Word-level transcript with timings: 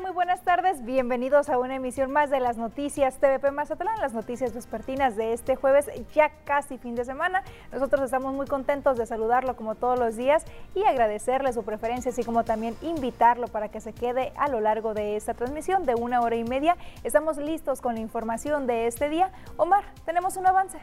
Muy 0.00 0.10
buenas 0.10 0.42
tardes. 0.42 0.84
Bienvenidos 0.84 1.48
a 1.48 1.58
una 1.58 1.76
emisión 1.76 2.10
más 2.10 2.28
de 2.28 2.38
las 2.38 2.58
noticias 2.58 3.18
TVP 3.18 3.50
Mazatlán, 3.50 3.98
las 3.98 4.12
noticias 4.12 4.52
vespertinas 4.52 5.16
de 5.16 5.32
este 5.32 5.56
jueves, 5.56 5.90
ya 6.14 6.30
casi 6.44 6.76
fin 6.76 6.94
de 6.94 7.04
semana. 7.04 7.42
Nosotros 7.72 8.02
estamos 8.02 8.34
muy 8.34 8.46
contentos 8.46 8.98
de 8.98 9.06
saludarlo 9.06 9.56
como 9.56 9.74
todos 9.74 9.98
los 9.98 10.14
días 10.16 10.44
y 10.74 10.84
agradecerle 10.84 11.52
su 11.54 11.64
preferencia, 11.64 12.10
así 12.10 12.24
como 12.24 12.44
también 12.44 12.76
invitarlo 12.82 13.48
para 13.48 13.70
que 13.70 13.80
se 13.80 13.94
quede 13.94 14.34
a 14.36 14.48
lo 14.48 14.60
largo 14.60 14.92
de 14.92 15.16
esta 15.16 15.32
transmisión 15.32 15.86
de 15.86 15.94
una 15.94 16.20
hora 16.20 16.36
y 16.36 16.44
media. 16.44 16.76
Estamos 17.02 17.38
listos 17.38 17.80
con 17.80 17.94
la 17.94 18.00
información 18.00 18.66
de 18.66 18.86
este 18.86 19.08
día. 19.08 19.30
Omar, 19.56 19.84
tenemos 20.04 20.36
un 20.36 20.46
avance. 20.46 20.78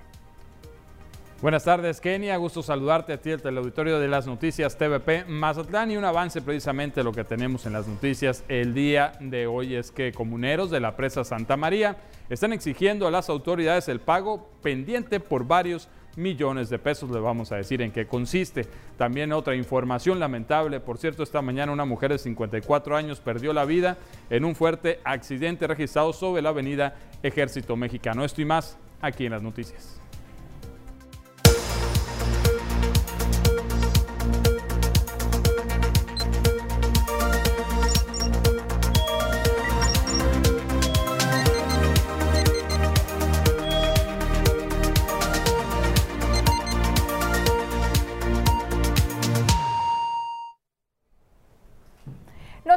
Buenas 1.43 1.65
tardes, 1.65 1.99
Kenia. 1.99 2.37
Gusto 2.37 2.63
saludarte 2.63 3.11
a 3.11 3.17
ti, 3.17 3.29
el 3.31 3.41
teleauditorio 3.41 3.99
de 3.99 4.07
las 4.07 4.25
noticias 4.25 4.77
TVP 4.77 5.25
Mazatlán. 5.25 5.91
Y 5.91 5.97
un 5.97 6.05
avance 6.05 6.41
precisamente 6.41 7.03
lo 7.03 7.11
que 7.11 7.25
tenemos 7.25 7.65
en 7.65 7.73
las 7.73 7.85
noticias 7.85 8.45
el 8.47 8.73
día 8.73 9.11
de 9.19 9.45
hoy 9.45 9.75
es 9.75 9.91
que 9.91 10.13
comuneros 10.13 10.71
de 10.71 10.79
la 10.79 10.95
presa 10.95 11.25
Santa 11.25 11.57
María 11.57 11.97
están 12.29 12.53
exigiendo 12.53 13.07
a 13.07 13.11
las 13.11 13.27
autoridades 13.27 13.89
el 13.89 13.99
pago 13.99 14.51
pendiente 14.61 15.19
por 15.19 15.45
varios 15.45 15.89
millones 16.15 16.69
de 16.69 16.79
pesos. 16.79 17.11
Le 17.11 17.19
vamos 17.19 17.51
a 17.51 17.57
decir 17.57 17.81
en 17.81 17.91
qué 17.91 18.07
consiste. 18.07 18.65
También 18.95 19.33
otra 19.33 19.53
información 19.53 20.21
lamentable. 20.21 20.79
Por 20.79 20.97
cierto, 20.97 21.23
esta 21.23 21.41
mañana 21.41 21.73
una 21.73 21.83
mujer 21.83 22.13
de 22.13 22.19
54 22.19 22.95
años 22.95 23.19
perdió 23.19 23.51
la 23.51 23.65
vida 23.65 23.97
en 24.29 24.45
un 24.45 24.55
fuerte 24.55 25.01
accidente 25.03 25.67
registrado 25.67 26.13
sobre 26.13 26.41
la 26.41 26.51
avenida 26.51 26.95
Ejército 27.21 27.75
Mexicano. 27.75 28.23
Esto 28.23 28.41
y 28.41 28.45
más 28.45 28.77
aquí 29.01 29.25
en 29.25 29.33
las 29.33 29.43
noticias. 29.43 30.02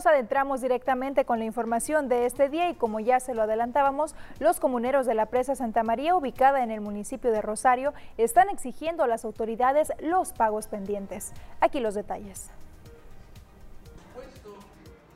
Adentramos 0.06 0.60
directamente 0.60 1.24
con 1.24 1.38
la 1.38 1.44
información 1.44 2.08
de 2.08 2.26
este 2.26 2.48
día 2.48 2.70
y 2.70 2.74
como 2.74 3.00
ya 3.00 3.20
se 3.20 3.34
lo 3.34 3.42
adelantábamos, 3.42 4.14
los 4.38 4.60
comuneros 4.60 5.06
de 5.06 5.14
la 5.14 5.26
presa 5.26 5.54
Santa 5.54 5.82
María, 5.82 6.16
ubicada 6.16 6.62
en 6.62 6.70
el 6.70 6.80
municipio 6.80 7.32
de 7.32 7.42
Rosario, 7.42 7.92
están 8.16 8.48
exigiendo 8.48 9.04
a 9.04 9.08
las 9.08 9.24
autoridades 9.24 9.92
los 10.00 10.32
pagos 10.32 10.68
pendientes. 10.68 11.32
Aquí 11.60 11.80
los 11.80 11.94
detalles. 11.94 12.50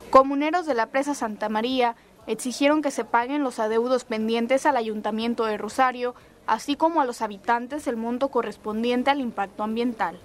Comuneros 0.09 0.65
de 0.65 0.73
la 0.73 0.87
presa 0.87 1.13
Santa 1.13 1.47
María 1.47 1.95
exigieron 2.27 2.81
que 2.81 2.91
se 2.91 3.05
paguen 3.05 3.43
los 3.43 3.59
adeudos 3.59 4.03
pendientes 4.03 4.65
al 4.65 4.77
ayuntamiento 4.77 5.45
de 5.45 5.57
Rosario, 5.57 6.15
así 6.47 6.75
como 6.75 7.01
a 7.01 7.05
los 7.05 7.21
habitantes 7.21 7.87
el 7.87 7.97
monto 7.97 8.29
correspondiente 8.29 9.09
al 9.09 9.21
impacto 9.21 9.63
ambiental. 9.63 10.19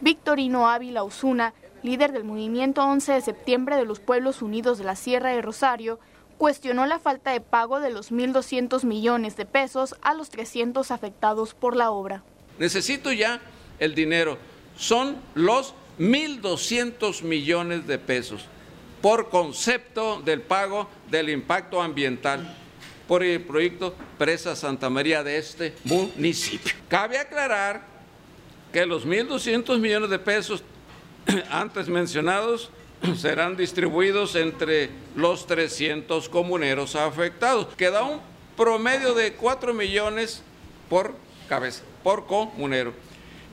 Victorino 0.00 0.68
Ávila 0.68 1.04
Osuna, 1.04 1.54
líder 1.82 2.12
del 2.12 2.24
movimiento 2.24 2.82
11 2.82 3.12
de 3.12 3.20
septiembre 3.20 3.76
de 3.76 3.84
los 3.84 4.00
Pueblos 4.00 4.42
Unidos 4.42 4.78
de 4.78 4.84
la 4.84 4.96
Sierra 4.96 5.30
de 5.30 5.42
Rosario, 5.42 5.98
cuestionó 6.38 6.86
la 6.86 6.98
falta 6.98 7.32
de 7.32 7.40
pago 7.40 7.80
de 7.80 7.90
los 7.90 8.12
1.200 8.12 8.84
millones 8.84 9.36
de 9.36 9.44
pesos 9.46 9.94
a 10.02 10.14
los 10.14 10.30
300 10.30 10.90
afectados 10.90 11.54
por 11.54 11.76
la 11.76 11.90
obra. 11.90 12.22
Necesito 12.58 13.12
ya 13.12 13.40
el 13.78 13.94
dinero. 13.94 14.38
Son 14.76 15.16
los 15.34 15.74
1.200 15.98 17.22
millones 17.22 17.86
de 17.86 17.98
pesos 17.98 18.46
por 19.02 19.28
concepto 19.28 20.20
del 20.22 20.42
pago 20.42 20.88
del 21.10 21.28
impacto 21.28 21.80
ambiental 21.82 22.56
por 23.06 23.22
el 23.22 23.42
proyecto 23.42 23.94
Presa 24.18 24.54
Santa 24.54 24.88
María 24.88 25.22
de 25.22 25.36
este 25.36 25.74
municipio. 25.84 26.72
Cabe 26.88 27.18
aclarar 27.18 27.84
que 28.72 28.86
los 28.86 29.06
1.200 29.06 29.78
millones 29.78 30.10
de 30.10 30.18
pesos 30.18 30.62
antes 31.50 31.88
mencionados 31.88 32.70
serán 33.16 33.56
distribuidos 33.56 34.34
entre 34.36 34.90
los 35.16 35.46
300 35.46 36.28
comuneros 36.28 36.96
afectados, 36.96 37.68
que 37.76 37.90
da 37.90 38.02
un 38.02 38.20
promedio 38.56 39.14
de 39.14 39.32
4 39.34 39.72
millones 39.74 40.42
por 40.88 41.14
cabeza, 41.48 41.82
por 42.02 42.26
comunero. 42.26 42.92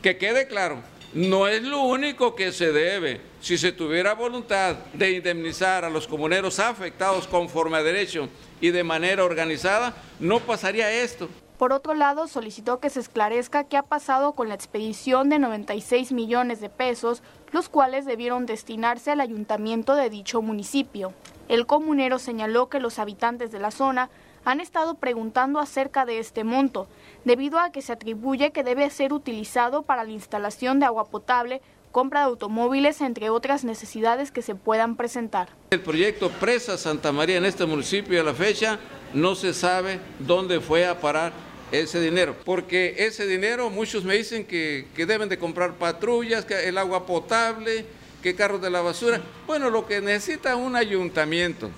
Que 0.02 0.18
quede 0.18 0.48
claro, 0.48 0.82
no 1.14 1.48
es 1.48 1.64
lo 1.64 1.82
único 1.82 2.36
que 2.36 2.52
se 2.52 2.72
debe. 2.72 3.22
Si 3.40 3.58
se 3.58 3.72
tuviera 3.72 4.14
voluntad 4.14 4.76
de 4.94 5.12
indemnizar 5.12 5.86
a 5.86 5.90
los 5.90 6.08
comuneros 6.08 6.60
afectados 6.60 7.28
conforme 7.28 7.78
a 7.78 7.84
derecho 7.84 8.28
y 8.60 8.72
de 8.72 8.84
manera 8.84 9.24
organizada, 9.24 9.96
no 10.20 10.40
pasaría 10.40 10.92
esto. 10.92 11.30
Por 11.58 11.74
otro 11.74 11.96
lado, 11.96 12.28
solicitó 12.28 12.80
que 12.80 12.92
se 12.92 13.00
esclarezca 13.00 13.64
qué 13.64 13.78
ha 13.78 13.84
pasado 13.84 14.34
con 14.34 14.48
la 14.48 14.54
expedición 14.54 15.30
de 15.30 15.40
96 15.40 16.12
millones 16.12 16.62
de 16.62 16.70
pesos, 16.70 17.24
los 17.52 17.70
cuales 17.70 18.06
debieron 18.06 18.46
destinarse 18.46 19.12
al 19.12 19.22
ayuntamiento 19.22 19.96
de 19.96 20.10
dicho 20.10 20.42
municipio. 20.42 21.14
El 21.48 21.66
comunero 21.66 22.20
señaló 22.20 22.68
que 22.70 22.80
los 22.80 23.00
habitantes 23.00 23.52
de 23.52 23.60
la 23.60 23.72
zona 23.72 24.10
han 24.44 24.60
estado 24.62 24.96
preguntando 24.96 25.60
acerca 25.60 26.06
de 26.06 26.20
este 26.20 26.44
monto, 26.44 26.88
debido 27.26 27.60
a 27.60 27.72
que 27.72 27.82
se 27.82 27.94
atribuye 27.94 28.52
que 28.52 28.64
debe 28.64 28.90
ser 28.90 29.12
utilizado 29.12 29.84
para 29.84 30.06
la 30.06 30.12
instalación 30.12 30.80
de 30.80 30.86
agua 30.86 31.06
potable, 31.06 31.62
compra 31.92 32.22
de 32.22 32.28
automóviles, 32.28 33.02
entre 33.02 33.30
otras 33.30 33.64
necesidades 33.64 34.32
que 34.32 34.42
se 34.42 34.56
puedan 34.56 34.96
presentar. 34.96 35.50
El 35.72 35.82
proyecto 35.82 36.30
Presa 36.30 36.78
Santa 36.78 37.12
María 37.12 37.38
en 37.38 37.46
este 37.46 37.66
municipio 37.66 38.22
a 38.22 38.24
la 38.24 38.34
fecha 38.34 38.80
no 39.14 39.36
se 39.36 39.54
sabe 39.54 40.00
dónde 40.20 40.60
fue 40.60 40.86
a 40.86 41.00
parar 41.00 41.34
ese 41.72 42.00
dinero, 42.00 42.36
porque 42.46 42.96
ese 43.00 43.28
dinero 43.28 43.70
muchos 43.70 44.04
me 44.04 44.16
dicen 44.16 44.46
que, 44.46 44.88
deben 44.96 45.30
de 45.30 45.38
comprar 45.38 45.74
patrullas, 45.74 46.46
que 46.46 46.68
el 46.68 46.78
agua 46.78 47.06
potable, 47.06 47.86
que 48.22 48.36
carros 48.36 48.62
de 48.62 48.70
la 48.70 48.82
basura. 48.82 49.22
Bueno, 49.46 49.70
lo 49.70 49.86
que 49.86 50.02
necesita 50.02 50.56
un 50.56 50.76
ayuntamiento. 50.76 51.70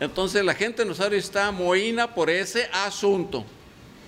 Entonces 0.00 0.44
la 0.44 0.54
gente 0.54 0.82
en 0.82 0.88
Rosario 0.88 1.18
está 1.18 1.50
moína 1.52 2.14
por 2.14 2.30
ese 2.30 2.68
asunto. 2.72 3.44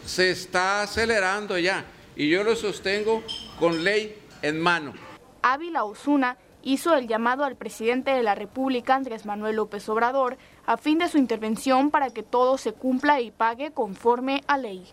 Se 0.04 0.30
está 0.30 0.82
acelerando 0.82 1.58
ya 1.58 1.84
y 2.16 2.28
yo 2.28 2.42
lo 2.42 2.56
sostengo 2.56 3.22
con 3.58 3.84
ley 3.84 4.16
en 4.42 4.60
mano. 4.60 4.94
Ávila 5.42 5.84
Osuna 5.84 6.38
hizo 6.62 6.94
el 6.94 7.06
llamado 7.06 7.44
al 7.44 7.56
presidente 7.56 8.10
de 8.10 8.24
la 8.24 8.34
República, 8.34 8.96
Andrés 8.96 9.26
Manuel 9.26 9.56
López 9.56 9.88
Obrador, 9.88 10.36
a 10.66 10.76
fin 10.76 10.98
de 10.98 11.08
su 11.08 11.18
intervención 11.18 11.92
para 11.92 12.10
que 12.10 12.24
todo 12.24 12.58
se 12.58 12.72
cumpla 12.72 13.20
y 13.20 13.30
pague 13.30 13.70
conforme 13.70 14.42
a 14.48 14.58
ley. 14.58 14.84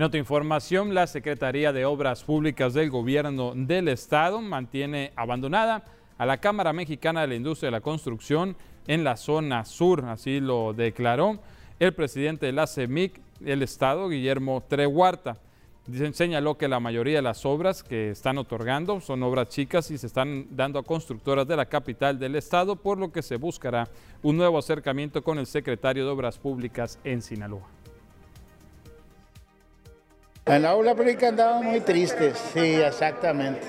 En 0.00 0.04
otra 0.04 0.18
información, 0.18 0.94
la 0.94 1.06
Secretaría 1.06 1.74
de 1.74 1.84
Obras 1.84 2.24
Públicas 2.24 2.72
del 2.72 2.88
Gobierno 2.88 3.52
del 3.54 3.86
Estado 3.88 4.40
mantiene 4.40 5.12
abandonada 5.14 5.84
a 6.16 6.24
la 6.24 6.38
Cámara 6.38 6.72
Mexicana 6.72 7.20
de 7.20 7.26
la 7.26 7.34
Industria 7.34 7.66
de 7.66 7.72
la 7.72 7.82
Construcción 7.82 8.56
en 8.86 9.04
la 9.04 9.18
zona 9.18 9.66
sur, 9.66 10.06
así 10.06 10.40
lo 10.40 10.72
declaró 10.72 11.38
el 11.78 11.92
presidente 11.92 12.46
de 12.46 12.52
la 12.52 12.66
CEMIC, 12.66 13.20
el 13.44 13.62
Estado, 13.62 14.08
Guillermo 14.08 14.64
Trehuarta. 14.66 15.36
Señaló 16.14 16.56
que 16.56 16.66
la 16.66 16.80
mayoría 16.80 17.16
de 17.16 17.22
las 17.22 17.44
obras 17.44 17.82
que 17.82 18.08
están 18.12 18.38
otorgando 18.38 19.02
son 19.02 19.22
obras 19.22 19.50
chicas 19.50 19.90
y 19.90 19.98
se 19.98 20.06
están 20.06 20.46
dando 20.48 20.78
a 20.78 20.82
constructoras 20.82 21.46
de 21.46 21.56
la 21.56 21.66
capital 21.66 22.18
del 22.18 22.36
Estado, 22.36 22.74
por 22.74 22.96
lo 22.96 23.12
que 23.12 23.20
se 23.20 23.36
buscará 23.36 23.86
un 24.22 24.38
nuevo 24.38 24.56
acercamiento 24.56 25.22
con 25.22 25.38
el 25.38 25.44
secretario 25.44 26.06
de 26.06 26.10
Obras 26.10 26.38
Públicas 26.38 26.98
en 27.04 27.20
Sinaloa. 27.20 27.79
En 30.46 30.62
la 30.62 30.70
aula 30.70 30.94
pública 30.94 31.28
andamos 31.28 31.64
muy 31.64 31.80
tristes, 31.80 32.36
sí, 32.52 32.74
exactamente. 32.74 33.60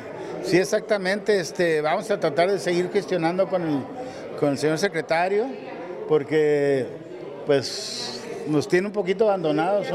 Sí, 0.44 0.58
exactamente. 0.58 1.40
Este, 1.40 1.82
vamos 1.82 2.10
a 2.10 2.20
tratar 2.20 2.50
de 2.50 2.60
seguir 2.60 2.90
gestionando 2.92 3.48
con 3.48 3.62
el, 3.62 3.84
con 4.40 4.50
el 4.50 4.58
señor 4.58 4.78
secretario, 4.78 5.46
porque 6.08 6.88
pues 7.46 8.22
nos 8.48 8.68
tiene 8.68 8.88
un 8.88 8.94
poquito 8.94 9.26
abandonados. 9.26 9.88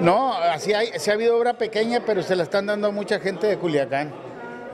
No, 0.00 0.32
así 0.34 0.72
hay, 0.72 0.88
sí 0.96 1.10
ha 1.10 1.14
habido 1.14 1.36
obra 1.36 1.54
pequeña, 1.54 2.02
pero 2.04 2.22
se 2.22 2.34
la 2.34 2.42
están 2.42 2.66
dando 2.66 2.88
a 2.88 2.90
mucha 2.90 3.20
gente 3.20 3.46
de 3.46 3.58
Culiacán. 3.58 4.12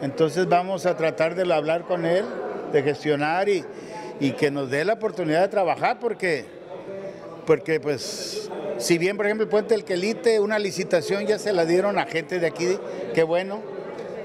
Entonces 0.00 0.48
vamos 0.48 0.86
a 0.86 0.96
tratar 0.96 1.34
de 1.34 1.52
hablar 1.52 1.82
con 1.82 2.06
él, 2.06 2.24
de 2.72 2.82
gestionar 2.82 3.48
y, 3.48 3.64
y 4.20 4.32
que 4.32 4.50
nos 4.50 4.70
dé 4.70 4.84
la 4.84 4.94
oportunidad 4.94 5.42
de 5.42 5.48
trabajar, 5.48 5.98
porque, 6.00 6.46
porque 7.46 7.80
pues 7.80 8.50
si 8.78 8.98
bien, 8.98 9.16
por 9.16 9.26
ejemplo, 9.26 9.44
el 9.44 9.50
puente 9.50 9.74
del 9.74 9.84
Quelite, 9.84 10.40
una 10.40 10.58
licitación 10.58 11.26
ya 11.26 11.38
se 11.38 11.52
la 11.52 11.64
dieron 11.64 11.98
a 11.98 12.06
gente 12.06 12.38
de 12.38 12.46
aquí, 12.46 12.78
qué 13.14 13.22
bueno, 13.22 13.62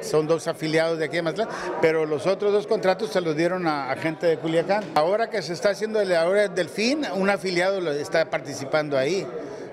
son 0.02 0.28
dos 0.28 0.48
afiliados 0.48 0.98
de 0.98 1.06
aquí 1.06 1.18
de 1.18 1.22
Mazatlán, 1.22 1.50
pero 1.82 2.06
los 2.06 2.26
otros 2.26 2.52
dos 2.52 2.68
contratos 2.68 3.12
se 3.12 3.22
los 3.22 3.36
dieron 3.36 3.68
a, 3.68 3.96
gente 3.96 4.28
de 4.28 4.38
Culiacán. 4.38 4.84
Ahora 4.96 5.30
que 5.30 5.42
se 5.42 5.54
está 5.54 5.70
haciendo 5.70 6.00
el 6.02 6.16
ahora 6.16 6.48
Delfín, 6.48 7.06
un 7.16 7.30
afiliado 7.30 7.92
está 7.92 8.30
participando 8.30 8.98
ahí. 8.98 9.26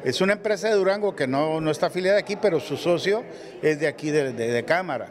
Es 0.05 0.21
una 0.21 0.35
empresa 0.35 0.69
de 0.69 0.75
Durango 0.75 1.17
que 1.17 1.27
no, 1.27 1.61
no 1.61 1.71
está 1.71 1.87
afiliada 1.87 2.19
aquí, 2.19 2.37
pero 2.37 2.61
su 2.61 2.77
socio 2.77 3.25
es 3.63 3.81
de 3.81 3.89
aquí 3.89 4.11
de 4.11 4.65
Cámara. 4.65 5.09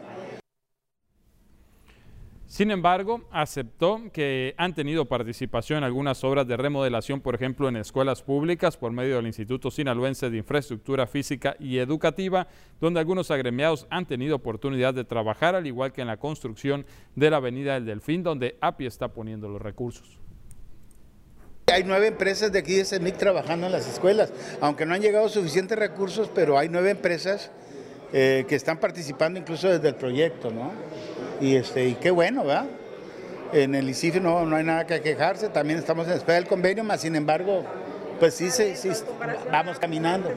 Sin 2.56 2.72
embargo, 2.72 3.28
aceptó 3.31 4.00
que 4.13 4.56
han 4.57 4.74
tenido 4.74 5.04
participación 5.10 5.80
en 5.80 5.84
algunas 5.84 6.24
obras 6.24 6.48
de 6.48 6.56
remodelación, 6.56 7.19
por 7.19 7.36
ejemplo, 7.36 7.68
en 7.68 7.75
escuelas 7.75 8.22
públicas 8.22 8.78
por 8.78 8.94
medio 8.94 9.18
del 9.18 9.28
Instituto 9.28 9.69
Sinaloense 9.69 10.30
de 10.30 10.38
Infraestructura 10.38 11.06
Física 11.06 11.57
y 11.60 11.80
Educativa, 11.80 12.48
donde 12.80 13.02
algunos 13.02 13.30
agremiados 13.30 13.88
han 13.90 14.06
tenido 14.06 14.38
oportunidad 14.38 14.94
de 14.94 15.04
trabajar, 15.04 15.54
al 15.54 15.68
igual 15.68 15.92
que 15.92 16.00
en 16.00 16.07
la 16.07 16.16
construcción 16.16 16.86
de 17.13 17.30
la 17.30 17.36
Avenida 17.36 17.74
del 17.74 17.88
Delfín, 17.88 18.24
donde 18.24 18.57
API 18.62 18.86
está 18.86 19.10
poniendo 19.10 19.50
los 19.50 19.62
recursos. 19.62 20.22
Hay 21.74 21.84
nueve 21.84 22.07
empresas 22.07 22.54
de 22.54 22.60
aquí 22.60 22.75
de 22.75 22.86
CEMIC 22.86 23.18
trabajando 23.18 23.66
en 23.66 23.74
las 23.74 23.86
escuelas, 23.86 24.31
aunque 24.62 24.86
no 24.86 24.94
han 24.94 25.02
llegado 25.02 25.28
suficientes 25.28 25.78
recursos, 25.78 26.31
pero 26.34 26.57
hay 26.57 26.69
nueve 26.69 26.92
empresas 26.92 27.52
eh, 28.13 28.46
que 28.48 28.56
están 28.56 28.80
participando 28.80 29.38
incluso 29.38 29.68
desde 29.68 29.90
el 29.90 29.96
proyecto, 29.96 30.52
¿no? 30.52 30.72
Y, 31.41 31.55
este, 31.55 31.87
y 31.87 31.95
qué 31.95 32.11
bueno, 32.11 32.43
¿verdad? 32.43 32.65
En 33.53 33.75
el 33.75 33.89
ICIF 33.89 34.21
no, 34.21 34.45
no 34.45 34.55
hay 34.55 34.63
nada 34.63 34.85
que 34.85 35.01
quejarse, 35.01 35.49
también 35.49 35.79
estamos 35.79 36.07
en 36.07 36.13
espera 36.13 36.35
del 36.35 36.47
convenio, 36.47 36.83
más 36.83 37.01
sin 37.01 37.15
embargo, 37.15 37.63
pues 38.19 38.33
sí, 38.33 38.49
sí, 38.49 38.75
sí 38.75 38.89
vamos 39.51 39.79
caminando 39.79 40.29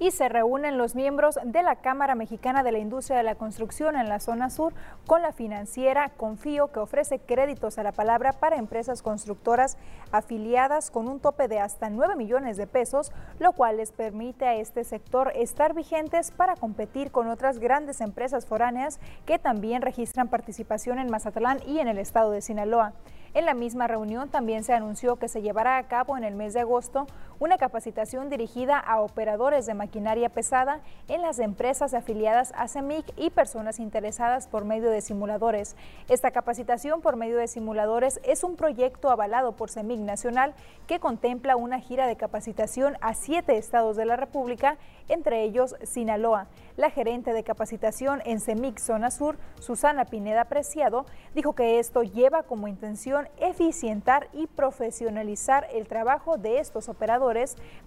y 0.00 0.10
se 0.12 0.30
reúnen 0.30 0.78
los 0.78 0.94
miembros 0.94 1.38
de 1.44 1.62
la 1.62 1.76
Cámara 1.76 2.14
Mexicana 2.14 2.62
de 2.62 2.72
la 2.72 2.78
Industria 2.78 3.18
de 3.18 3.22
la 3.22 3.34
Construcción 3.34 3.96
en 3.96 4.08
la 4.08 4.18
zona 4.18 4.48
sur 4.48 4.72
con 5.06 5.20
la 5.20 5.32
financiera 5.32 6.08
Confío 6.16 6.72
que 6.72 6.80
ofrece 6.80 7.18
créditos 7.18 7.78
a 7.78 7.82
la 7.82 7.92
palabra 7.92 8.32
para 8.32 8.56
empresas 8.56 9.02
constructoras 9.02 9.76
afiliadas 10.10 10.90
con 10.90 11.06
un 11.06 11.20
tope 11.20 11.48
de 11.48 11.60
hasta 11.60 11.90
9 11.90 12.16
millones 12.16 12.56
de 12.56 12.66
pesos, 12.66 13.12
lo 13.38 13.52
cual 13.52 13.76
les 13.76 13.92
permite 13.92 14.46
a 14.46 14.54
este 14.54 14.84
sector 14.84 15.32
estar 15.36 15.74
vigentes 15.74 16.30
para 16.30 16.56
competir 16.56 17.12
con 17.12 17.28
otras 17.28 17.58
grandes 17.58 18.00
empresas 18.00 18.46
foráneas 18.46 19.00
que 19.26 19.38
también 19.38 19.82
registran 19.82 20.28
participación 20.28 20.98
en 20.98 21.10
Mazatlán 21.10 21.60
y 21.66 21.78
en 21.78 21.88
el 21.88 21.98
estado 21.98 22.30
de 22.30 22.40
Sinaloa. 22.40 22.94
En 23.32 23.44
la 23.44 23.54
misma 23.54 23.86
reunión 23.86 24.28
también 24.28 24.64
se 24.64 24.72
anunció 24.72 25.14
que 25.14 25.28
se 25.28 25.40
llevará 25.40 25.76
a 25.76 25.84
cabo 25.84 26.16
en 26.16 26.24
el 26.24 26.34
mes 26.34 26.52
de 26.52 26.60
agosto 26.60 27.06
una 27.40 27.56
capacitación 27.56 28.28
dirigida 28.28 28.78
a 28.78 29.00
operadores 29.00 29.64
de 29.64 29.72
maquinaria 29.72 30.28
pesada 30.28 30.80
en 31.08 31.22
las 31.22 31.38
empresas 31.38 31.94
afiliadas 31.94 32.52
a 32.54 32.68
CEMIC 32.68 33.06
y 33.16 33.30
personas 33.30 33.80
interesadas 33.80 34.46
por 34.46 34.66
medio 34.66 34.90
de 34.90 35.00
simuladores. 35.00 35.74
Esta 36.08 36.30
capacitación 36.32 37.00
por 37.00 37.16
medio 37.16 37.38
de 37.38 37.48
simuladores 37.48 38.20
es 38.24 38.44
un 38.44 38.56
proyecto 38.56 39.08
avalado 39.08 39.52
por 39.52 39.70
CEMIC 39.70 40.00
Nacional 40.00 40.54
que 40.86 41.00
contempla 41.00 41.56
una 41.56 41.80
gira 41.80 42.06
de 42.06 42.16
capacitación 42.16 42.98
a 43.00 43.14
siete 43.14 43.56
estados 43.56 43.96
de 43.96 44.04
la 44.04 44.16
República, 44.16 44.76
entre 45.08 45.42
ellos 45.42 45.74
Sinaloa. 45.82 46.46
La 46.76 46.90
gerente 46.90 47.32
de 47.32 47.42
capacitación 47.42 48.20
en 48.26 48.40
CEMIC 48.40 48.78
Zona 48.78 49.10
Sur, 49.10 49.38
Susana 49.60 50.04
Pineda 50.04 50.44
Preciado, 50.44 51.06
dijo 51.34 51.54
que 51.54 51.78
esto 51.78 52.02
lleva 52.02 52.42
como 52.42 52.68
intención 52.68 53.28
eficientar 53.38 54.28
y 54.34 54.46
profesionalizar 54.46 55.66
el 55.72 55.88
trabajo 55.88 56.36
de 56.36 56.58
estos 56.58 56.90
operadores, 56.90 57.29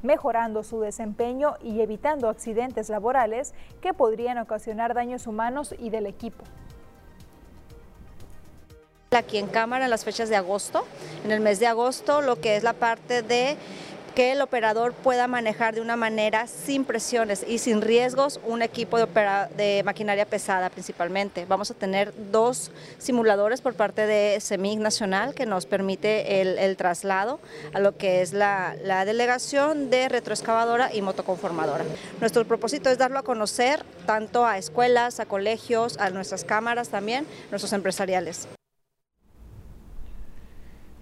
mejorando 0.02 0.64
su 0.64 0.80
desempeño 0.80 1.56
y 1.62 1.82
evitando 1.82 2.30
accidentes 2.30 2.90
laborales 2.90 3.54
que 3.82 3.94
podrían 3.94 4.38
ocasionar 4.38 4.94
daños 4.94 5.28
humanos 5.28 5.76
y 5.78 5.90
del 5.90 6.06
equipo. 6.06 6.44
Aquí 9.12 9.38
en 9.38 9.48
Cámara 9.48 9.84
en 9.86 9.92
las 9.92 10.04
fechas 10.04 10.30
de 10.30 10.36
agosto, 10.36 10.86
en 11.24 11.32
el 11.32 11.40
mes 11.40 11.60
de 11.60 11.68
agosto, 11.68 12.22
lo 12.22 12.42
que 12.42 12.56
es 12.56 12.64
la 12.64 12.74
parte 12.74 13.22
de 13.22 13.58
que 14.14 14.32
el 14.32 14.42
operador 14.42 14.94
pueda 14.94 15.28
manejar 15.28 15.74
de 15.76 15.82
una 15.82 15.96
manera 15.96 16.48
sin 16.48 16.86
presiones 16.86 17.46
y 17.48 17.58
sin 17.58 17.82
riesgos 17.82 18.40
un 18.46 18.62
equipo 18.62 18.98
de, 18.98 19.08
de 19.58 19.82
maquinaria 19.84 20.26
pesada 20.26 20.70
principalmente. 20.70 21.46
Vamos 21.46 21.72
a 21.72 21.74
tener 21.74 22.14
dos 22.32 22.72
simuladores 22.98 23.62
por 23.62 23.74
parte 23.74 24.06
de 24.06 24.40
CEMIG 24.40 24.80
Nacional 24.80 25.34
que 25.34 25.46
nos 25.46 25.66
permite 25.66 26.42
el, 26.42 26.78
traslado 26.78 27.40
a 27.74 27.80
lo 27.80 27.98
que 27.98 28.22
es 28.22 28.34
la, 28.34 28.76
la 28.84 29.06
delegación 29.06 29.90
de 29.90 30.10
retroexcavadora 30.10 30.94
y 30.94 31.02
motoconformadora. 31.02 31.84
Nuestro 32.20 32.46
propósito 32.46 32.90
es 32.90 32.98
darlo 32.98 33.20
a 33.20 33.24
conocer 33.24 33.84
tanto 34.06 34.46
a 34.46 34.58
escuelas, 34.58 35.20
a 35.20 35.26
colegios, 35.26 35.98
a 35.98 36.10
nuestras 36.10 36.44
cámaras 36.44 36.90
también, 36.90 37.26
nuestros 37.52 37.74
empresariales. 37.74 38.48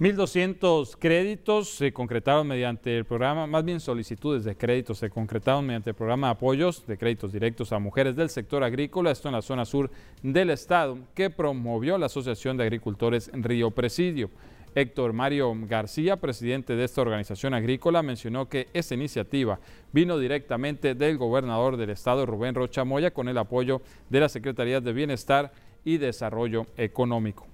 1.200 0.01 0.97
créditos 0.97 1.69
se 1.69 1.93
concretaron 1.93 2.47
mediante 2.47 2.97
el 2.97 3.05
programa, 3.05 3.45
más 3.45 3.63
bien 3.63 3.79
solicitudes 3.79 4.43
de 4.43 4.57
créditos 4.57 4.97
se 4.97 5.11
concretaron 5.11 5.63
mediante 5.63 5.91
el 5.91 5.95
programa 5.95 6.25
de 6.25 6.31
apoyos 6.31 6.87
de 6.87 6.97
créditos 6.97 7.31
directos 7.31 7.71
a 7.71 7.77
mujeres 7.77 8.15
del 8.15 8.31
sector 8.31 8.63
agrícola, 8.63 9.11
esto 9.11 9.27
en 9.27 9.35
la 9.35 9.43
zona 9.43 9.63
sur 9.63 9.91
del 10.23 10.49
estado, 10.49 10.97
que 11.13 11.29
promovió 11.29 11.99
la 11.99 12.07
Asociación 12.07 12.57
de 12.57 12.63
Agricultores 12.63 13.29
Río 13.31 13.69
Presidio. 13.69 14.31
Héctor 14.73 15.13
Mario 15.13 15.53
García, 15.67 16.15
presidente 16.17 16.75
de 16.75 16.83
esta 16.83 17.01
organización 17.01 17.53
agrícola, 17.53 18.01
mencionó 18.01 18.49
que 18.49 18.69
esta 18.73 18.95
iniciativa 18.95 19.59
vino 19.91 20.17
directamente 20.17 20.95
del 20.95 21.19
gobernador 21.19 21.77
del 21.77 21.91
estado, 21.91 22.25
Rubén 22.25 22.55
Rocha 22.55 22.83
Moya, 22.83 23.11
con 23.11 23.29
el 23.29 23.37
apoyo 23.37 23.83
de 24.09 24.19
la 24.19 24.29
Secretaría 24.29 24.81
de 24.81 24.93
Bienestar 24.93 25.51
y 25.85 25.99
Desarrollo 25.99 26.65
Económico 26.75 27.50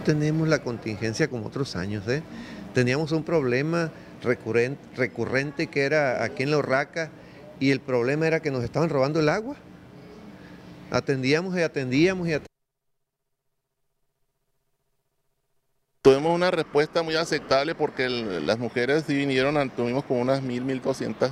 tenemos 0.00 0.48
la 0.48 0.60
contingencia 0.60 1.28
como 1.28 1.46
otros 1.46 1.76
años. 1.76 2.06
¿eh? 2.08 2.22
Teníamos 2.74 3.12
un 3.12 3.24
problema 3.24 3.90
recurrente, 4.22 5.66
que 5.68 5.82
era 5.82 6.22
aquí 6.22 6.42
en 6.42 6.50
la 6.50 6.58
Urraca 6.58 7.10
y 7.60 7.70
el 7.70 7.80
problema 7.80 8.26
era 8.26 8.40
que 8.40 8.50
nos 8.50 8.64
estaban 8.64 8.88
robando 8.88 9.20
el 9.20 9.28
agua. 9.28 9.56
Atendíamos 10.90 11.56
y 11.56 11.62
atendíamos 11.62 12.28
y 12.28 12.32
atendíamos. 12.32 12.48
Tuvimos 16.02 16.34
una 16.34 16.50
respuesta 16.50 17.02
muy 17.02 17.16
aceptable 17.16 17.74
porque 17.74 18.08
las 18.08 18.58
mujeres 18.58 19.04
sí 19.06 19.14
vinieron, 19.14 19.70
tuvimos 19.70 20.04
como 20.04 20.20
unas 20.20 20.42
1.000, 20.42 20.80
1.200 20.82 21.30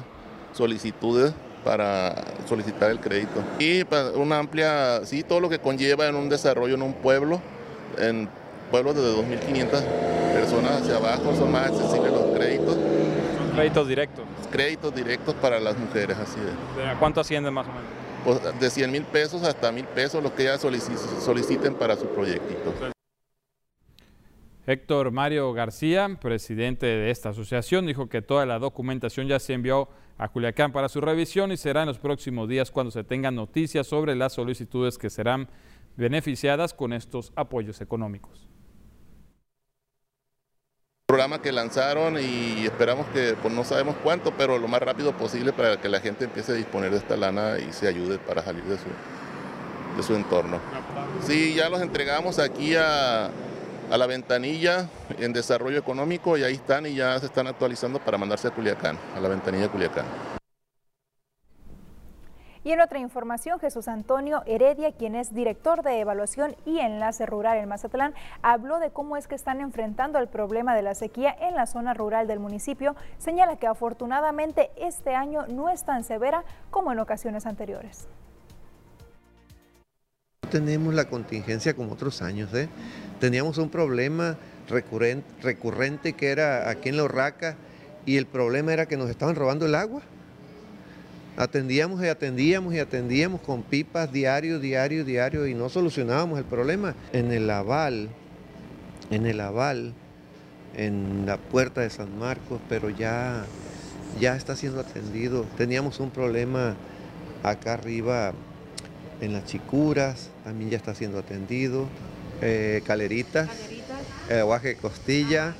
solicitudes 0.52 1.32
para 1.64 2.14
solicitar 2.46 2.90
el 2.90 3.00
crédito. 3.00 3.42
Y 3.58 3.82
una 4.14 4.38
amplia, 4.38 5.04
sí, 5.04 5.22
todo 5.22 5.40
lo 5.40 5.48
que 5.48 5.58
conlleva 5.58 6.06
en 6.06 6.14
un 6.14 6.28
desarrollo 6.28 6.74
en 6.74 6.82
un 6.82 6.92
pueblo, 6.94 7.40
en 7.98 8.28
pueblos 8.66 8.94
de 8.94 9.02
2.500 9.02 9.82
personas 10.32 10.82
hacia 10.82 10.96
abajo 10.96 11.34
son 11.34 11.50
más 11.50 11.70
accesibles 11.70 12.12
los 12.12 12.36
créditos. 12.36 12.74
Son 12.74 13.50
créditos 13.54 13.88
directos. 13.88 14.24
Créditos 14.50 14.94
directos 14.94 15.34
para 15.36 15.58
las 15.58 15.78
mujeres, 15.78 16.16
así 16.18 16.38
es. 16.40 16.98
¿Cuánto 16.98 17.20
ascienden 17.20 17.54
más 17.54 17.66
o 17.66 17.70
menos? 17.70 17.84
Pues 18.24 18.60
de 18.60 18.70
100 18.70 18.90
mil 18.90 19.02
pesos 19.04 19.42
hasta 19.44 19.72
mil 19.72 19.84
pesos, 19.84 20.22
lo 20.22 20.34
que 20.34 20.42
ellas 20.42 20.60
soliciten 20.60 21.74
para 21.74 21.96
su 21.96 22.06
proyectito. 22.08 22.74
Héctor 24.66 25.12
Mario 25.12 25.52
García, 25.52 26.18
presidente 26.20 26.86
de 26.86 27.10
esta 27.12 27.28
asociación, 27.28 27.86
dijo 27.86 28.08
que 28.08 28.20
toda 28.20 28.44
la 28.46 28.58
documentación 28.58 29.28
ya 29.28 29.38
se 29.38 29.52
envió 29.52 29.88
a 30.18 30.28
Culiacán 30.28 30.72
para 30.72 30.88
su 30.88 31.00
revisión 31.00 31.52
y 31.52 31.56
será 31.56 31.82
en 31.82 31.88
los 31.88 32.00
próximos 32.00 32.48
días 32.48 32.72
cuando 32.72 32.90
se 32.90 33.04
tengan 33.04 33.36
noticias 33.36 33.86
sobre 33.86 34.16
las 34.16 34.32
solicitudes 34.32 34.98
que 34.98 35.08
serán 35.08 35.48
beneficiadas 35.96 36.74
con 36.74 36.92
estos 36.92 37.32
apoyos 37.36 37.80
económicos 37.80 38.48
programa 41.06 41.40
que 41.40 41.52
lanzaron 41.52 42.18
y 42.18 42.66
esperamos 42.66 43.06
que, 43.06 43.36
pues 43.40 43.54
no 43.54 43.62
sabemos 43.62 43.94
cuánto, 44.02 44.32
pero 44.36 44.58
lo 44.58 44.66
más 44.66 44.82
rápido 44.82 45.16
posible 45.16 45.52
para 45.52 45.80
que 45.80 45.88
la 45.88 46.00
gente 46.00 46.24
empiece 46.24 46.50
a 46.50 46.56
disponer 46.56 46.90
de 46.90 46.96
esta 46.96 47.16
lana 47.16 47.58
y 47.58 47.72
se 47.72 47.86
ayude 47.86 48.18
para 48.18 48.42
salir 48.42 48.64
de 48.64 48.76
su, 48.76 48.84
de 49.96 50.02
su 50.02 50.16
entorno. 50.16 50.58
Sí, 51.24 51.54
ya 51.54 51.68
los 51.68 51.80
entregamos 51.80 52.40
aquí 52.40 52.74
a, 52.74 53.26
a 53.26 53.96
la 53.96 54.06
ventanilla 54.06 54.88
en 55.16 55.32
desarrollo 55.32 55.78
económico 55.78 56.36
y 56.36 56.42
ahí 56.42 56.54
están 56.54 56.86
y 56.86 56.96
ya 56.96 57.16
se 57.20 57.26
están 57.26 57.46
actualizando 57.46 58.00
para 58.00 58.18
mandarse 58.18 58.48
a 58.48 58.50
Culiacán, 58.50 58.98
a 59.16 59.20
la 59.20 59.28
ventanilla 59.28 59.62
de 59.62 59.70
Culiacán. 59.70 60.04
Y 62.66 62.72
en 62.72 62.80
otra 62.80 62.98
información, 62.98 63.60
Jesús 63.60 63.86
Antonio 63.86 64.42
Heredia, 64.44 64.90
quien 64.90 65.14
es 65.14 65.32
director 65.32 65.84
de 65.84 66.00
evaluación 66.00 66.56
y 66.64 66.80
enlace 66.80 67.24
rural 67.24 67.58
en 67.58 67.68
Mazatlán, 67.68 68.12
habló 68.42 68.80
de 68.80 68.90
cómo 68.90 69.16
es 69.16 69.28
que 69.28 69.36
están 69.36 69.60
enfrentando 69.60 70.18
el 70.18 70.26
problema 70.26 70.74
de 70.74 70.82
la 70.82 70.96
sequía 70.96 71.32
en 71.42 71.54
la 71.54 71.66
zona 71.66 71.94
rural 71.94 72.26
del 72.26 72.40
municipio. 72.40 72.96
Señala 73.18 73.54
que 73.54 73.68
afortunadamente 73.68 74.72
este 74.74 75.14
año 75.14 75.46
no 75.46 75.68
es 75.68 75.84
tan 75.84 76.02
severa 76.02 76.42
como 76.72 76.90
en 76.90 76.98
ocasiones 76.98 77.46
anteriores. 77.46 78.08
Tenemos 80.50 80.92
la 80.92 81.04
contingencia 81.04 81.76
como 81.76 81.92
otros 81.92 82.20
años. 82.20 82.52
¿eh? 82.52 82.68
Teníamos 83.20 83.58
un 83.58 83.70
problema 83.70 84.38
recurrente, 84.68 85.28
recurrente 85.40 86.14
que 86.14 86.32
era 86.32 86.68
aquí 86.68 86.88
en 86.88 86.96
la 86.96 87.04
Urraca 87.04 87.54
y 88.04 88.16
el 88.16 88.26
problema 88.26 88.72
era 88.72 88.86
que 88.86 88.96
nos 88.96 89.08
estaban 89.08 89.36
robando 89.36 89.66
el 89.66 89.76
agua. 89.76 90.02
Atendíamos 91.36 92.02
y 92.02 92.08
atendíamos 92.08 92.74
y 92.74 92.78
atendíamos 92.78 93.42
con 93.42 93.62
pipas 93.62 94.10
diario, 94.10 94.58
diario, 94.58 95.04
diario 95.04 95.46
y 95.46 95.54
no 95.54 95.68
solucionábamos 95.68 96.38
el 96.38 96.46
problema. 96.46 96.94
En 97.12 97.30
el 97.30 97.50
aval, 97.50 98.08
en 99.10 99.26
el 99.26 99.40
aval, 99.40 99.92
en 100.76 101.26
la 101.26 101.36
puerta 101.36 101.82
de 101.82 101.90
San 101.90 102.18
Marcos, 102.18 102.60
pero 102.70 102.88
ya, 102.88 103.44
ya 104.18 104.34
está 104.34 104.56
siendo 104.56 104.80
atendido. 104.80 105.44
Teníamos 105.58 106.00
un 106.00 106.10
problema 106.10 106.74
acá 107.42 107.74
arriba 107.74 108.32
en 109.20 109.34
las 109.34 109.44
chicuras, 109.44 110.30
también 110.42 110.70
ya 110.70 110.78
está 110.78 110.94
siendo 110.94 111.18
atendido, 111.18 111.86
eh, 112.40 112.82
caleritas, 112.86 113.48
el 114.30 114.40
aguaje 114.40 114.68
de 114.68 114.76
costilla. 114.76 115.54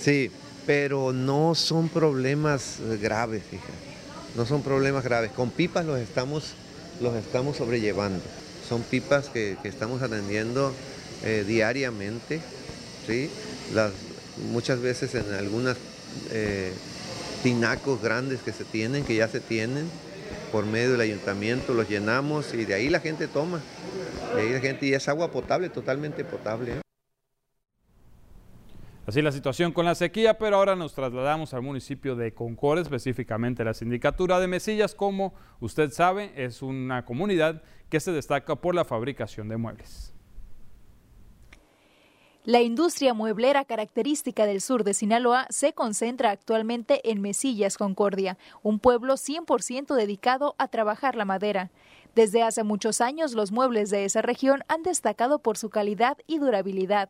Sí, 0.00 0.30
pero 0.66 1.12
no 1.12 1.54
son 1.54 1.88
problemas 1.88 2.78
graves, 3.00 3.44
fíjate. 3.48 3.87
No 4.36 4.46
son 4.46 4.62
problemas 4.62 5.04
graves. 5.04 5.32
Con 5.32 5.50
pipas 5.50 5.84
los 5.84 5.98
estamos, 5.98 6.52
los 7.00 7.14
estamos 7.16 7.56
sobrellevando. 7.56 8.22
Son 8.68 8.82
pipas 8.82 9.28
que, 9.28 9.56
estamos 9.64 10.02
atendiendo 10.02 10.72
eh, 11.24 11.44
diariamente, 11.46 12.40
¿sí? 13.06 13.30
Muchas 14.52 14.80
veces 14.80 15.14
en 15.14 15.32
algunas 15.34 15.76
eh, 16.30 16.72
tinacos 17.42 18.02
grandes 18.02 18.40
que 18.42 18.52
se 18.52 18.64
tienen, 18.64 19.04
que 19.04 19.16
ya 19.16 19.28
se 19.28 19.40
tienen, 19.40 19.90
por 20.52 20.66
medio 20.66 20.92
del 20.92 21.00
ayuntamiento, 21.00 21.74
los 21.74 21.88
llenamos 21.88 22.54
y 22.54 22.64
de 22.64 22.74
ahí 22.74 22.88
la 22.88 23.00
gente 23.00 23.28
toma. 23.28 23.60
De 24.34 24.42
ahí 24.42 24.50
la 24.50 24.60
gente 24.60 24.86
y 24.86 24.94
es 24.94 25.08
agua 25.08 25.30
potable, 25.30 25.68
totalmente 25.68 26.24
potable. 26.24 26.80
Así 29.08 29.22
la 29.22 29.32
situación 29.32 29.72
con 29.72 29.86
la 29.86 29.94
sequía, 29.94 30.36
pero 30.36 30.56
ahora 30.56 30.76
nos 30.76 30.92
trasladamos 30.92 31.54
al 31.54 31.62
municipio 31.62 32.14
de 32.14 32.34
Concord, 32.34 32.80
específicamente 32.80 33.64
la 33.64 33.72
sindicatura 33.72 34.38
de 34.38 34.48
Mesillas, 34.48 34.94
como 34.94 35.32
usted 35.60 35.90
sabe, 35.92 36.30
es 36.36 36.60
una 36.60 37.06
comunidad 37.06 37.62
que 37.88 38.00
se 38.00 38.12
destaca 38.12 38.56
por 38.56 38.74
la 38.74 38.84
fabricación 38.84 39.48
de 39.48 39.56
muebles. 39.56 40.12
La 42.44 42.60
industria 42.60 43.14
mueblera 43.14 43.64
característica 43.64 44.44
del 44.44 44.60
sur 44.60 44.84
de 44.84 44.92
Sinaloa 44.92 45.46
se 45.48 45.72
concentra 45.72 46.30
actualmente 46.30 47.10
en 47.10 47.22
Mesillas, 47.22 47.78
Concordia, 47.78 48.36
un 48.62 48.78
pueblo 48.78 49.14
100% 49.14 49.94
dedicado 49.94 50.54
a 50.58 50.68
trabajar 50.68 51.16
la 51.16 51.24
madera. 51.24 51.70
Desde 52.14 52.42
hace 52.42 52.62
muchos 52.62 53.00
años 53.00 53.32
los 53.32 53.52
muebles 53.52 53.88
de 53.88 54.04
esa 54.04 54.20
región 54.20 54.64
han 54.68 54.82
destacado 54.82 55.38
por 55.38 55.56
su 55.56 55.70
calidad 55.70 56.18
y 56.26 56.38
durabilidad. 56.38 57.08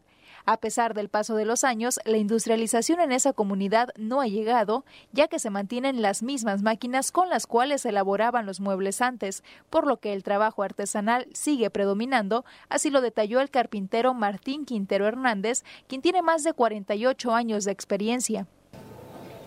A 0.51 0.57
pesar 0.57 0.95
del 0.95 1.11
paso 1.11 1.37
de 1.37 1.45
los 1.45 1.63
años, 1.63 2.01
la 2.07 2.17
industrialización 2.17 3.01
en 3.01 3.13
esa 3.13 3.35
comunidad 3.35 3.91
no 3.99 4.23
ha 4.23 4.29
llegado, 4.29 4.87
ya 5.13 5.29
que 5.29 5.39
se 5.39 5.51
mantienen 5.51 6.01
las 6.01 6.23
mismas 6.23 6.63
máquinas 6.63 7.13
con 7.13 7.29
las 7.29 7.47
cuales 7.47 7.83
se 7.83 7.91
elaboraban 7.91 8.47
los 8.47 8.59
muebles 8.59 9.03
antes, 9.03 9.45
por 9.69 9.87
lo 9.87 9.99
que 9.99 10.15
el 10.15 10.23
trabajo 10.23 10.63
artesanal 10.63 11.27
sigue 11.35 11.69
predominando, 11.69 12.47
así 12.71 12.89
lo 12.89 13.03
detalló 13.03 13.41
el 13.41 13.51
carpintero 13.51 14.15
Martín 14.15 14.65
Quintero 14.65 15.07
Hernández, 15.07 15.65
quien 15.87 16.01
tiene 16.01 16.23
más 16.23 16.45
de 16.45 16.55
48 16.55 17.35
años 17.35 17.67
de 17.67 17.73
experiencia. 17.73 18.47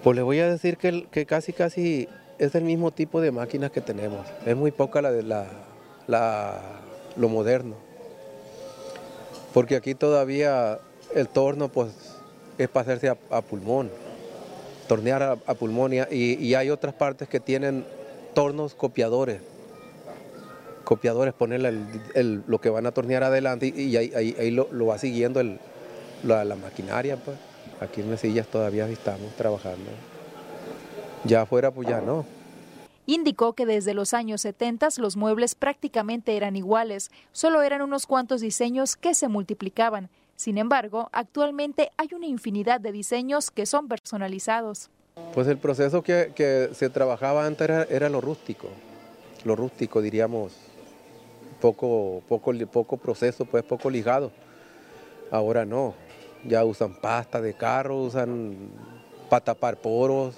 Pues 0.04 0.16
le 0.16 0.22
voy 0.22 0.38
a 0.38 0.52
decir 0.52 0.78
que, 0.78 1.26
casi 1.26 1.52
casi 1.52 2.10
es 2.38 2.54
el 2.54 2.64
mismo 2.64 2.92
tipo 2.92 3.22
de 3.22 3.32
máquinas 3.32 3.72
que 3.72 3.82
tenemos. 3.82 4.28
Es 4.46 4.56
muy 4.56 4.70
poca 4.70 5.02
la 5.02 5.12
de 5.12 5.24
la, 5.24 6.62
lo 7.16 7.28
moderno. 7.28 7.76
Porque 9.52 9.76
aquí 9.76 9.96
todavía 9.96 10.80
el 11.16 11.28
torno 11.28 11.70
pues 11.70 11.90
es 12.58 12.70
para 12.70 12.84
hacerse 12.84 13.10
a, 13.10 13.42
pulmón, 13.42 13.90
tornear 14.88 15.24
a, 15.24 15.54
pulmón 15.56 15.94
y, 15.94 16.54
hay 16.54 16.70
otras 16.70 16.94
partes 16.94 17.28
que 17.28 17.40
tienen 17.40 17.86
tornos 18.34 18.76
copiadores. 18.76 19.42
Copiadores, 20.84 21.34
ponerle 21.34 21.74
lo 22.48 22.60
que 22.60 22.70
van 22.70 22.86
a 22.86 22.92
tornear 22.92 23.24
adelante 23.24 23.68
y, 23.68 23.96
ahí, 23.96 24.52
lo, 24.52 24.86
va 24.86 24.98
siguiendo 24.98 25.42
la, 26.24 26.56
maquinaria. 26.56 27.18
Pues. 27.18 27.38
Aquí 27.80 28.02
en 28.02 28.10
Mesillas 28.10 28.48
todavía 28.48 28.88
estamos 28.88 29.32
trabajando. 29.36 29.90
Ya 31.24 31.42
afuera 31.42 31.72
pues 31.72 31.88
ya 31.88 32.02
no. 32.02 32.26
Indicó 33.06 33.54
que 33.54 33.66
desde 33.66 33.94
los 33.94 34.14
años 34.14 34.42
70 34.42 34.90
los 34.98 35.18
muebles 35.18 35.56
prácticamente 35.56 36.38
eran 36.38 36.56
iguales, 36.56 37.12
solo 37.32 37.62
eran 37.62 37.82
unos 37.82 38.06
cuantos 38.06 38.42
diseños 38.42 38.96
que 38.96 39.16
se 39.16 39.28
multiplicaban. 39.28 40.10
Sin 40.42 40.58
embargo, 40.58 41.08
actualmente 41.12 41.92
hay 41.98 42.08
una 42.16 42.26
infinidad 42.26 42.82
de 42.82 42.92
diseños 42.92 43.52
que 43.52 43.68
son 43.68 43.88
personalizados. 43.88 44.90
Pues 45.36 45.48
el 45.48 45.60
proceso 45.60 46.02
que, 46.02 46.72
se 46.74 46.90
trabajaba 46.90 47.46
antes 47.46 47.70
era, 47.92 48.10
lo 48.10 48.22
rústico, 48.22 48.68
lo 49.46 49.56
rústico 49.56 50.02
diríamos, 50.02 50.54
poco, 51.62 52.24
poco, 52.28 52.54
poco 52.72 52.98
proceso, 52.98 53.46
pues 53.46 53.64
poco 53.64 53.92
ligado. 53.92 54.32
Ahora 55.30 55.64
no, 55.64 55.94
ya 56.44 56.66
usan 56.66 56.96
pasta 56.96 57.40
de 57.40 57.54
carro, 57.54 58.02
usan 58.02 58.56
para 59.30 59.46
tapar 59.46 59.78
poros, 59.78 60.34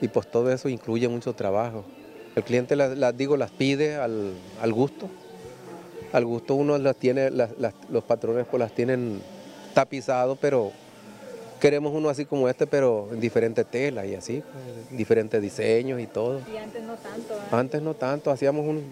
y 0.00 0.08
pues 0.08 0.28
todo 0.28 0.50
eso 0.50 0.68
incluye 0.68 1.06
mucho 1.06 1.32
trabajo. 1.32 1.84
El 2.34 2.42
cliente, 2.42 2.74
las, 2.74 3.16
digo, 3.16 3.36
las 3.36 3.52
pide 3.52 3.94
al, 3.94 4.72
gusto. 4.72 5.08
Al 6.12 6.24
gusto 6.24 6.54
uno 6.54 6.78
las 6.78 6.96
tiene, 6.96 7.30
los 7.30 8.04
patrones 8.04 8.46
pues 8.50 8.60
las 8.60 8.72
tienen 8.72 9.20
tapizado, 9.74 10.36
pero 10.36 10.72
queremos 11.60 11.92
uno 11.94 12.08
así 12.08 12.24
como 12.24 12.48
este, 12.48 12.66
pero 12.66 13.08
en 13.12 13.20
diferente 13.20 13.64
tela 13.64 14.06
y 14.06 14.14
así, 14.14 14.42
pues, 14.42 14.98
diferentes 14.98 15.40
diseños 15.42 16.00
y 16.00 16.06
todo. 16.06 16.40
Y 16.52 16.56
antes 16.56 16.82
no 16.82 16.94
tanto. 16.96 17.34
¿eh? 17.34 17.38
Antes 17.50 17.82
no 17.82 17.94
tanto, 17.94 18.30
hacíamos 18.30 18.66
un, 18.66 18.84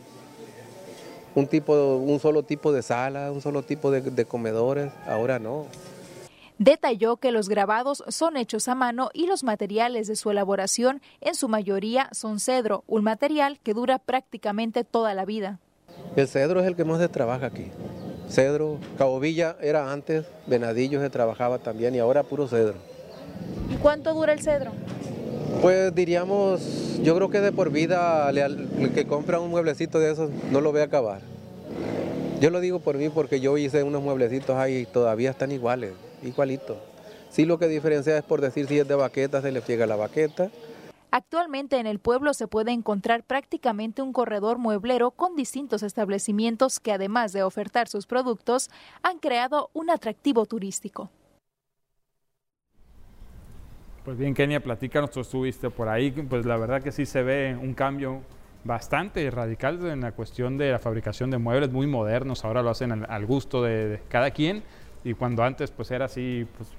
un, 1.35 1.47
tipo, 1.47 1.97
un 1.97 2.21
solo 2.21 2.43
tipo 2.43 2.73
de 2.73 2.83
sala, 2.83 3.33
un 3.33 3.41
solo 3.41 3.63
tipo 3.63 3.91
de 3.91 4.25
comedores, 4.25 4.93
ahora 5.07 5.39
no. 5.39 5.67
Detalló 6.59 7.17
que 7.17 7.33
los 7.33 7.49
grabados 7.49 8.05
son 8.09 8.37
hechos 8.37 8.69
a 8.69 8.77
mano 8.77 9.11
y 9.13 9.27
los 9.27 9.43
materiales 9.43 10.07
de 10.07 10.15
su 10.15 10.31
elaboración 10.31 11.03
en 11.21 11.35
su 11.35 11.49
mayoría 11.49 12.09
son 12.13 12.39
cedro, 12.39 12.85
un 12.87 13.03
material 13.03 13.59
que 13.61 13.75
dura 13.75 13.99
prácticamente 13.99 14.85
toda 14.85 15.15
la 15.15 15.25
vida. 15.25 15.59
El 16.17 16.29
cedro 16.29 16.61
es 16.61 16.67
el 16.67 16.77
que 16.77 16.85
más 16.85 17.01
se 17.01 17.09
trabaja 17.09 17.47
aquí. 17.47 17.67
Cedro, 18.31 18.79
Cabo 18.97 19.21
Villa 19.21 19.57
era 19.61 19.93
antes, 19.93 20.25
Venadillo 20.47 21.01
se 21.01 21.11
trabajaba 21.11 21.59
también 21.59 21.95
y 21.95 21.99
ahora 21.99 22.23
puro 22.23 22.49
cedro. 22.49 22.75
¿Y 23.71 23.77
cuánto 23.77 24.15
dura 24.15 24.33
el 24.33 24.41
cedro? 24.41 24.73
Pues 25.61 25.95
diríamos, 25.95 26.99
yo 27.03 27.15
creo 27.17 27.31
que 27.31 27.41
de 27.41 27.53
por 27.53 27.71
vida 27.71 28.29
el 28.31 28.93
que 28.95 29.07
compra 29.07 29.41
un 29.41 29.51
mueblecito 29.51 29.99
de 29.99 30.13
esos 30.13 30.31
no 30.51 30.61
lo 30.61 30.73
ve 30.73 30.83
acabar. 30.83 31.21
Yo 32.41 32.51
lo 32.51 32.61
digo 32.61 32.81
por 32.81 32.97
mí 32.97 33.09
porque 33.09 33.41
yo 33.41 33.57
hice 33.59 33.83
unos 33.83 34.03
mueblecitos 34.03 34.57
ahí 34.57 34.79
y 34.79 34.87
todavía 34.87 35.31
están 35.31 35.53
iguales 35.53 35.93
igualito. 36.25 36.77
Sí 37.31 37.45
lo 37.45 37.59
que 37.59 37.69
diferencia 37.69 38.17
es 38.17 38.25
por 38.25 38.41
decir 38.41 38.67
si 38.67 38.79
es 38.79 38.89
de 38.89 38.95
baqueta, 38.95 39.43
se 39.43 39.53
le 39.53 39.61
pliega 39.61 39.87
la 39.87 39.97
baqueta. 39.97 40.51
Actualmente 41.17 41.79
en 41.79 41.87
el 41.87 42.01
pueblo 42.01 42.35
se 42.35 42.49
puede 42.49 42.73
encontrar 42.73 43.23
prácticamente 43.23 44.03
un 44.03 44.13
corredor 44.13 44.59
mueblero 44.59 45.13
con 45.13 45.37
distintos 45.37 45.85
establecimientos 45.85 46.81
que 46.81 46.91
además 46.91 47.33
de 47.33 47.45
ofertar 47.45 47.87
sus 47.87 48.05
productos 48.09 48.69
han 49.05 49.21
creado 49.21 49.71
un 49.75 49.91
atractivo 49.91 50.45
turístico. 50.45 51.13
Pues 54.05 54.19
bien, 54.19 54.35
Kenia, 54.35 54.59
platícanos, 54.59 55.13
tú 55.13 55.21
estuviste 55.21 55.71
por 55.71 55.89
ahí, 55.89 56.11
pues 56.11 56.45
la 56.47 56.57
verdad 56.57 56.83
que 56.83 56.91
sí 56.91 57.07
se 57.07 57.23
ve 57.23 57.57
un 57.63 57.75
cambio 57.75 58.23
bastante 58.65 59.31
radical 59.31 59.87
en 59.87 60.01
la 60.01 60.11
cuestión 60.11 60.59
de 60.59 60.73
la 60.73 60.81
fabricación 60.81 61.31
de 61.31 61.39
muebles 61.39 61.71
muy 61.71 61.87
modernos, 61.87 62.45
ahora 62.45 62.61
lo 62.61 62.71
hacen 62.71 62.91
al, 62.91 63.25
gusto 63.25 63.63
de 63.63 64.03
cada 64.09 64.33
quien. 64.33 64.65
Y 65.05 65.15
cuando 65.15 65.45
antes 65.45 65.71
pues 65.71 65.93
era 65.93 66.07
así, 66.07 66.45
pues 66.57 66.71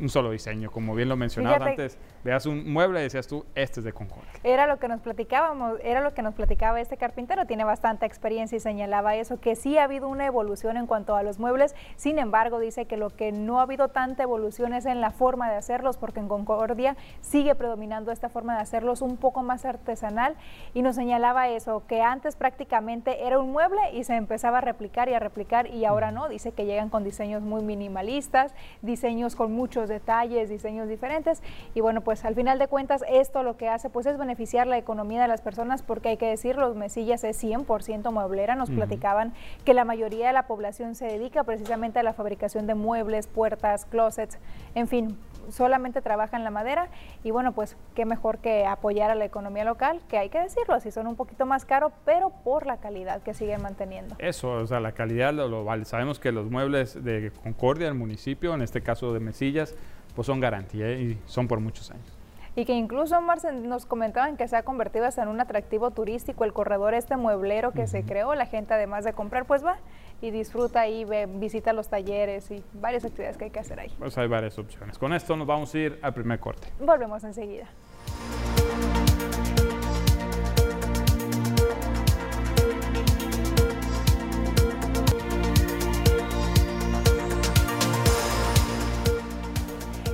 un 0.00 0.08
solo 0.08 0.30
diseño, 0.30 0.70
como 0.70 0.94
bien 0.94 1.10
lo 1.10 1.16
mencionabas 1.16 1.60
antes, 1.60 1.98
veas 2.24 2.46
un 2.46 2.72
mueble 2.72 3.00
y 3.00 3.02
decías 3.04 3.26
tú, 3.26 3.44
este 3.54 3.80
es 3.80 3.84
de 3.84 3.92
Concord. 3.92 4.22
Era 4.44 4.66
lo 4.66 4.78
que 4.78 4.88
nos 4.88 5.00
platicábamos, 5.00 5.78
era 5.82 6.00
lo 6.00 6.14
que 6.14 6.22
nos 6.22 6.34
platicaba 6.34 6.80
este 6.80 6.96
carpintero, 6.96 7.46
tiene 7.46 7.64
bastante 7.64 8.06
experiencia 8.06 8.56
y 8.56 8.60
señalaba 8.60 9.16
eso, 9.16 9.40
que 9.40 9.56
sí 9.56 9.78
ha 9.78 9.84
habido 9.84 10.08
una 10.08 10.26
evolución 10.26 10.76
en 10.76 10.86
cuanto 10.86 11.16
a 11.16 11.22
los 11.22 11.38
muebles, 11.38 11.74
sin 11.96 12.18
embargo 12.18 12.60
dice 12.60 12.86
que 12.86 12.96
lo 12.96 13.10
que 13.10 13.32
no 13.32 13.58
ha 13.58 13.62
habido 13.62 13.88
tanta 13.88 14.22
evolución 14.22 14.72
es 14.72 14.86
en 14.86 15.00
la 15.00 15.10
forma 15.10 15.50
de 15.50 15.56
hacerlos, 15.56 15.96
porque 15.96 16.20
en 16.20 16.28
Concordia 16.28 16.96
sigue 17.20 17.54
predominando 17.54 18.12
esta 18.12 18.28
forma 18.28 18.54
de 18.56 18.62
hacerlos 18.62 19.02
un 19.02 19.16
poco 19.16 19.42
más 19.42 19.64
artesanal 19.64 20.36
y 20.74 20.82
nos 20.82 20.96
señalaba 20.96 21.48
eso, 21.48 21.82
que 21.86 22.02
antes 22.02 22.36
prácticamente 22.36 23.26
era 23.26 23.38
un 23.38 23.52
mueble 23.52 23.80
y 23.92 24.04
se 24.04 24.14
empezaba 24.14 24.58
a 24.58 24.60
replicar 24.60 25.08
y 25.08 25.14
a 25.14 25.18
replicar 25.18 25.66
y 25.66 25.84
ahora 25.84 26.12
no, 26.12 26.28
dice 26.28 26.52
que 26.52 26.66
llegan 26.66 26.88
con 26.88 27.04
diseños 27.04 27.42
muy 27.42 27.62
minimalistas, 27.62 28.54
diseños 28.80 29.36
con 29.36 29.52
muchos 29.52 29.88
detalles, 29.88 30.48
diseños 30.48 30.88
diferentes 30.88 31.42
y 31.74 31.80
bueno, 31.80 32.00
pues 32.00 32.11
pues 32.12 32.26
al 32.26 32.34
final 32.34 32.58
de 32.58 32.68
cuentas 32.68 33.02
esto 33.08 33.42
lo 33.42 33.56
que 33.56 33.70
hace 33.70 33.88
pues 33.88 34.04
es 34.04 34.18
beneficiar 34.18 34.66
la 34.66 34.76
economía 34.76 35.22
de 35.22 35.28
las 35.28 35.40
personas 35.40 35.82
porque 35.82 36.10
hay 36.10 36.16
que 36.18 36.26
decirlo, 36.26 36.74
Mesillas 36.74 37.24
es 37.24 37.42
100% 37.42 38.12
mueblera, 38.12 38.54
nos 38.54 38.70
platicaban 38.70 39.32
que 39.64 39.72
la 39.72 39.86
mayoría 39.86 40.26
de 40.26 40.34
la 40.34 40.46
población 40.46 40.94
se 40.94 41.06
dedica 41.06 41.42
precisamente 41.42 42.00
a 42.00 42.02
la 42.02 42.12
fabricación 42.12 42.66
de 42.66 42.74
muebles, 42.74 43.28
puertas, 43.28 43.86
closets, 43.86 44.38
en 44.74 44.88
fin, 44.88 45.16
solamente 45.48 46.02
trabaja 46.02 46.36
en 46.36 46.44
la 46.44 46.50
madera 46.50 46.88
y 47.24 47.30
bueno, 47.30 47.52
pues 47.52 47.78
qué 47.94 48.04
mejor 48.04 48.40
que 48.40 48.66
apoyar 48.66 49.10
a 49.10 49.14
la 49.14 49.24
economía 49.24 49.64
local, 49.64 50.02
que 50.10 50.18
hay 50.18 50.28
que 50.28 50.38
decirlo, 50.38 50.74
así 50.74 50.90
son 50.90 51.06
un 51.06 51.16
poquito 51.16 51.46
más 51.46 51.64
caros, 51.64 51.94
pero 52.04 52.30
por 52.44 52.66
la 52.66 52.76
calidad 52.76 53.22
que 53.22 53.32
siguen 53.32 53.62
manteniendo. 53.62 54.16
Eso, 54.18 54.52
o 54.52 54.66
sea, 54.66 54.80
la 54.80 54.92
calidad 54.92 55.32
lo, 55.32 55.64
vale. 55.64 55.86
Sabemos 55.86 56.18
que 56.18 56.30
los 56.30 56.50
muebles 56.50 57.02
de 57.02 57.32
Concordia, 57.42 57.88
el 57.88 57.94
municipio, 57.94 58.52
en 58.52 58.60
este 58.60 58.82
caso 58.82 59.14
de 59.14 59.20
Mesillas, 59.20 59.74
pues 60.14 60.26
son 60.26 60.40
garantía 60.40 60.92
y 60.92 61.18
son 61.26 61.48
por 61.48 61.60
muchos 61.60 61.90
años. 61.90 62.06
Y 62.54 62.66
que 62.66 62.74
incluso, 62.74 63.18
Marce, 63.22 63.50
nos 63.52 63.86
comentaban 63.86 64.36
que 64.36 64.46
se 64.46 64.56
ha 64.56 64.62
convertido 64.62 65.06
hasta 65.06 65.22
en 65.22 65.28
un 65.28 65.40
atractivo 65.40 65.90
turístico 65.90 66.44
el 66.44 66.52
corredor 66.52 66.92
este 66.92 67.16
mueblero 67.16 67.72
que 67.72 67.86
se 67.86 68.02
creó. 68.02 68.34
La 68.34 68.44
gente 68.44 68.74
además 68.74 69.04
de 69.04 69.14
comprar, 69.14 69.46
pues 69.46 69.64
va 69.64 69.78
y 70.20 70.30
disfruta 70.30 70.86
y 70.86 71.04
ve, 71.04 71.26
visita 71.26 71.72
los 71.72 71.88
talleres 71.88 72.50
y 72.50 72.62
varias 72.74 73.04
actividades 73.04 73.38
que 73.38 73.44
hay 73.44 73.50
que 73.50 73.58
hacer 73.58 73.80
ahí. 73.80 73.92
Pues 73.98 74.16
hay 74.18 74.28
varias 74.28 74.58
opciones. 74.58 74.98
Con 74.98 75.14
esto 75.14 75.34
nos 75.34 75.46
vamos 75.46 75.74
a 75.74 75.78
ir 75.78 75.98
al 76.02 76.12
primer 76.12 76.38
corte. 76.40 76.68
Volvemos 76.78 77.24
enseguida. 77.24 77.66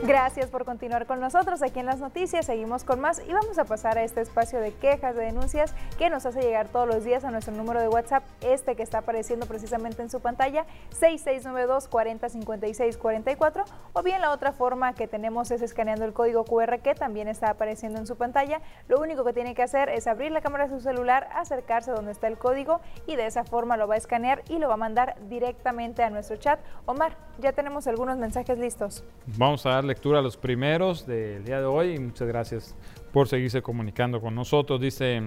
Gracias 0.08 0.48
por 0.48 0.64
continuar 0.64 1.04
con 1.04 1.20
nosotros 1.20 1.60
aquí 1.60 1.80
en 1.80 1.84
las 1.84 2.00
noticias. 2.00 2.46
Seguimos 2.46 2.82
con 2.82 2.98
más 2.98 3.20
y 3.28 3.30
vamos 3.30 3.58
a 3.58 3.66
pasar 3.66 3.98
a 3.98 4.04
este 4.04 4.22
espacio 4.22 4.58
de 4.58 4.72
quejas, 4.72 5.14
de 5.14 5.26
denuncias 5.26 5.74
que 5.98 6.08
nos 6.08 6.24
hace 6.24 6.40
llegar 6.40 6.68
todos 6.68 6.88
los 6.88 7.04
días 7.04 7.24
a 7.24 7.30
nuestro 7.30 7.54
número 7.54 7.78
de 7.78 7.88
WhatsApp, 7.88 8.24
este 8.40 8.74
que 8.74 8.82
está 8.82 9.00
apareciendo 9.00 9.44
precisamente 9.44 10.00
en 10.00 10.08
su 10.08 10.20
pantalla, 10.20 10.64
6692 10.92 11.88
4056 11.88 12.96
44 12.96 13.64
o 13.92 14.02
bien 14.02 14.22
la 14.22 14.30
otra 14.30 14.52
forma 14.52 14.94
que 14.94 15.08
tenemos 15.08 15.50
es 15.50 15.60
escaneando 15.60 16.06
el 16.06 16.14
código 16.14 16.42
QR 16.44 16.78
que 16.78 16.94
también 16.94 17.28
está 17.28 17.50
apareciendo 17.50 17.98
en 17.98 18.06
su 18.06 18.16
pantalla. 18.16 18.62
Lo 18.88 19.00
único 19.00 19.26
que 19.26 19.34
tiene 19.34 19.54
que 19.54 19.62
hacer 19.62 19.90
es 19.90 20.06
abrir 20.06 20.32
la 20.32 20.40
cámara 20.40 20.68
de 20.68 20.74
su 20.74 20.80
celular, 20.80 21.28
acercarse 21.34 21.90
donde 21.90 22.12
está 22.12 22.28
el 22.28 22.38
código 22.38 22.80
y 23.06 23.16
de 23.16 23.26
esa 23.26 23.44
forma 23.44 23.76
lo 23.76 23.86
va 23.86 23.96
a 23.96 23.98
escanear 23.98 24.42
y 24.48 24.58
lo 24.58 24.68
va 24.68 24.74
a 24.74 24.78
mandar 24.78 25.16
directamente 25.28 26.02
a 26.02 26.08
nuestro 26.08 26.38
chat. 26.38 26.60
Omar, 26.86 27.12
ya 27.38 27.52
tenemos 27.52 27.86
algunos 27.86 28.16
mensajes 28.16 28.56
listos. 28.58 29.04
Vamos 29.36 29.66
a 29.66 29.72
darle 29.72 29.97
a 30.04 30.22
los 30.22 30.36
primeros 30.36 31.06
del 31.06 31.44
día 31.44 31.58
de 31.58 31.66
hoy 31.66 31.94
y 31.96 31.98
muchas 31.98 32.28
gracias 32.28 32.76
por 33.12 33.26
seguirse 33.26 33.62
comunicando 33.62 34.20
con 34.20 34.34
nosotros. 34.34 34.80
Dice, 34.80 35.20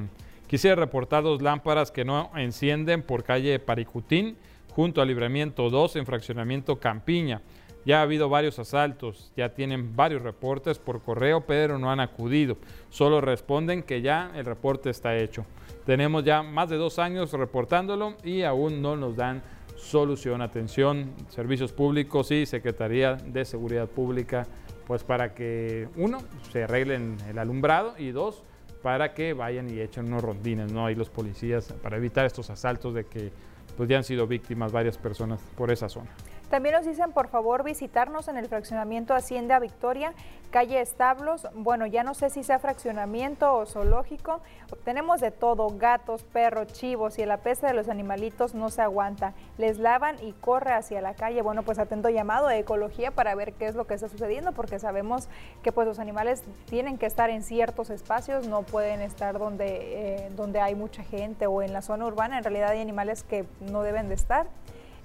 quisiera 0.47 0.77
reportar 0.77 1.23
dos 1.23 1.41
lámparas 1.41 1.91
que 1.91 2.05
no 2.05 2.31
encienden 2.35 3.03
por 3.03 3.23
calle 3.23 3.59
Paricutín, 3.59 4.37
junto 4.73 5.01
al 5.01 5.09
libramiento 5.09 5.69
2 5.69 5.97
en 5.97 6.05
fraccionamiento 6.05 6.79
Campiña. 6.79 7.41
Ya 7.85 7.99
ha 7.99 8.03
habido 8.03 8.29
varios 8.29 8.59
asaltos, 8.59 9.31
ya 9.35 9.49
tienen 9.49 9.95
varios 9.95 10.21
reportes 10.21 10.79
por 10.79 11.01
correo, 11.01 11.41
pero 11.41 11.77
no 11.77 11.91
han 11.91 11.99
acudido. 11.99 12.57
Solo 12.89 13.19
responden 13.19 13.83
que 13.83 14.01
ya 14.01 14.31
el 14.35 14.45
reporte 14.45 14.89
está 14.89 15.17
hecho. 15.17 15.45
Tenemos 15.85 16.23
ya 16.23 16.43
más 16.43 16.69
de 16.69 16.77
dos 16.77 16.97
años 16.97 17.33
reportándolo 17.33 18.15
y 18.23 18.43
aún 18.43 18.81
no 18.81 18.95
nos 18.95 19.17
dan 19.17 19.43
solución, 19.81 20.41
atención, 20.41 21.11
servicios 21.29 21.73
públicos 21.73 22.31
y 22.31 22.45
Secretaría 22.45 23.15
de 23.15 23.43
Seguridad 23.43 23.87
Pública, 23.87 24.47
pues 24.87 25.03
para 25.03 25.33
que 25.33 25.89
uno, 25.95 26.19
se 26.51 26.63
arreglen 26.63 27.17
el 27.29 27.37
alumbrado 27.39 27.95
y 27.97 28.11
dos, 28.11 28.43
para 28.81 29.13
que 29.13 29.33
vayan 29.33 29.69
y 29.69 29.79
echen 29.79 30.05
unos 30.07 30.23
rondines, 30.23 30.71
¿no? 30.71 30.85
Ahí 30.85 30.95
los 30.95 31.09
policías, 31.09 31.73
para 31.81 31.97
evitar 31.97 32.25
estos 32.25 32.49
asaltos 32.49 32.93
de 32.93 33.05
que 33.05 33.31
pues 33.75 33.89
ya 33.89 33.97
han 33.97 34.03
sido 34.03 34.27
víctimas 34.27 34.71
varias 34.71 34.97
personas 34.97 35.39
por 35.55 35.71
esa 35.71 35.89
zona. 35.89 36.09
También 36.51 36.75
nos 36.75 36.85
dicen 36.85 37.13
por 37.13 37.29
favor 37.29 37.63
visitarnos 37.63 38.27
en 38.27 38.35
el 38.35 38.49
fraccionamiento 38.49 39.15
Hacienda 39.15 39.57
Victoria, 39.57 40.13
calle 40.49 40.81
Establos. 40.81 41.47
Bueno, 41.55 41.85
ya 41.85 42.03
no 42.03 42.13
sé 42.13 42.29
si 42.29 42.43
sea 42.43 42.59
fraccionamiento 42.59 43.55
o 43.55 43.65
zoológico. 43.65 44.41
Tenemos 44.83 45.21
de 45.21 45.31
todo, 45.31 45.69
gatos, 45.77 46.23
perros, 46.23 46.67
chivos 46.73 47.17
y 47.17 47.21
el 47.21 47.31
apeste 47.31 47.67
de 47.67 47.73
los 47.73 47.87
animalitos 47.87 48.53
no 48.53 48.69
se 48.69 48.81
aguanta. 48.81 49.33
Les 49.57 49.79
lavan 49.79 50.21
y 50.21 50.33
corre 50.33 50.73
hacia 50.73 50.99
la 50.99 51.13
calle. 51.13 51.41
Bueno, 51.41 51.63
pues 51.63 51.79
atento 51.79 52.09
llamado 52.09 52.47
de 52.47 52.59
ecología 52.59 53.11
para 53.11 53.33
ver 53.33 53.53
qué 53.53 53.67
es 53.67 53.75
lo 53.75 53.87
que 53.87 53.93
está 53.93 54.09
sucediendo 54.09 54.51
porque 54.51 54.77
sabemos 54.77 55.29
que 55.63 55.71
pues 55.71 55.87
los 55.87 55.99
animales 55.99 56.43
tienen 56.65 56.97
que 56.97 57.05
estar 57.05 57.29
en 57.29 57.43
ciertos 57.43 57.89
espacios, 57.89 58.49
no 58.49 58.63
pueden 58.63 58.99
estar 58.99 59.39
donde, 59.39 60.25
eh, 60.25 60.29
donde 60.35 60.59
hay 60.59 60.75
mucha 60.75 61.01
gente 61.01 61.47
o 61.47 61.61
en 61.61 61.71
la 61.71 61.81
zona 61.81 62.05
urbana. 62.05 62.37
En 62.37 62.43
realidad 62.43 62.71
hay 62.71 62.81
animales 62.81 63.23
que 63.23 63.45
no 63.61 63.83
deben 63.83 64.09
de 64.09 64.15
estar. 64.15 64.47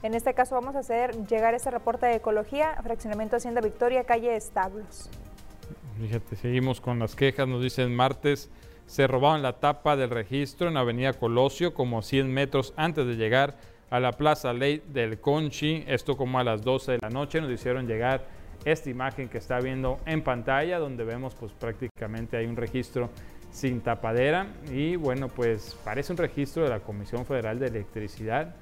En 0.07 0.15
este 0.15 0.35
caso 0.35 0.55
vamos 0.55 0.77
a 0.77 0.79
hacer 0.79 1.27
llegar 1.27 1.55
este 1.55 1.69
reporte 1.69 2.07
de 2.07 2.15
ecología, 2.15 2.81
fraccionamiento 2.81 3.35
Hacienda 3.35 3.61
Victoria, 3.61 4.05
calle 4.05 4.37
Establos. 4.37 5.11
Fíjate, 6.01 6.37
seguimos 6.37 6.81
con 6.81 7.01
las 7.01 7.17
quejas, 7.17 7.49
nos 7.49 7.61
dicen 7.61 7.93
martes, 7.93 8.49
se 8.87 9.09
robaron 9.09 9.43
la 9.43 9.55
tapa 9.55 9.97
del 9.97 10.11
registro 10.11 10.69
en 10.69 10.77
Avenida 10.77 11.13
Colosio 11.13 11.75
como 11.75 12.03
100 12.03 12.33
metros 12.33 12.73
antes 12.77 13.05
de 13.05 13.17
llegar 13.17 13.57
a 13.91 13.99
la 13.99 14.13
Plaza 14.13 14.53
Ley 14.53 14.81
del 14.87 15.19
Conchi, 15.21 15.83
esto 15.89 16.17
como 16.17 16.39
a 16.39 16.45
las 16.45 16.63
12 16.63 16.93
de 16.93 16.99
la 17.03 17.11
noche, 17.11 17.41
nos 17.41 17.51
hicieron 17.51 17.89
llegar 17.89 18.27
esta 18.65 18.89
imagen 18.89 19.29
que 19.29 19.39
está 19.39 19.59
viendo 19.59 19.99
en 20.07 20.23
pantalla, 20.23 20.79
donde 20.79 21.03
vemos 21.03 21.35
pues 21.35 21.51
prácticamente 21.51 22.37
hay 22.37 22.47
un 22.47 22.55
registro 22.55 23.11
sin 23.51 23.81
tapadera. 23.81 24.47
Y 24.71 24.95
bueno, 24.95 25.27
pues 25.27 25.77
parece 25.85 26.13
un 26.13 26.19
registro 26.19 26.63
de 26.63 26.69
la 26.69 26.79
Comisión 26.79 27.27
Federal 27.27 27.59
de 27.59 27.67
Electricidad, 27.67 28.55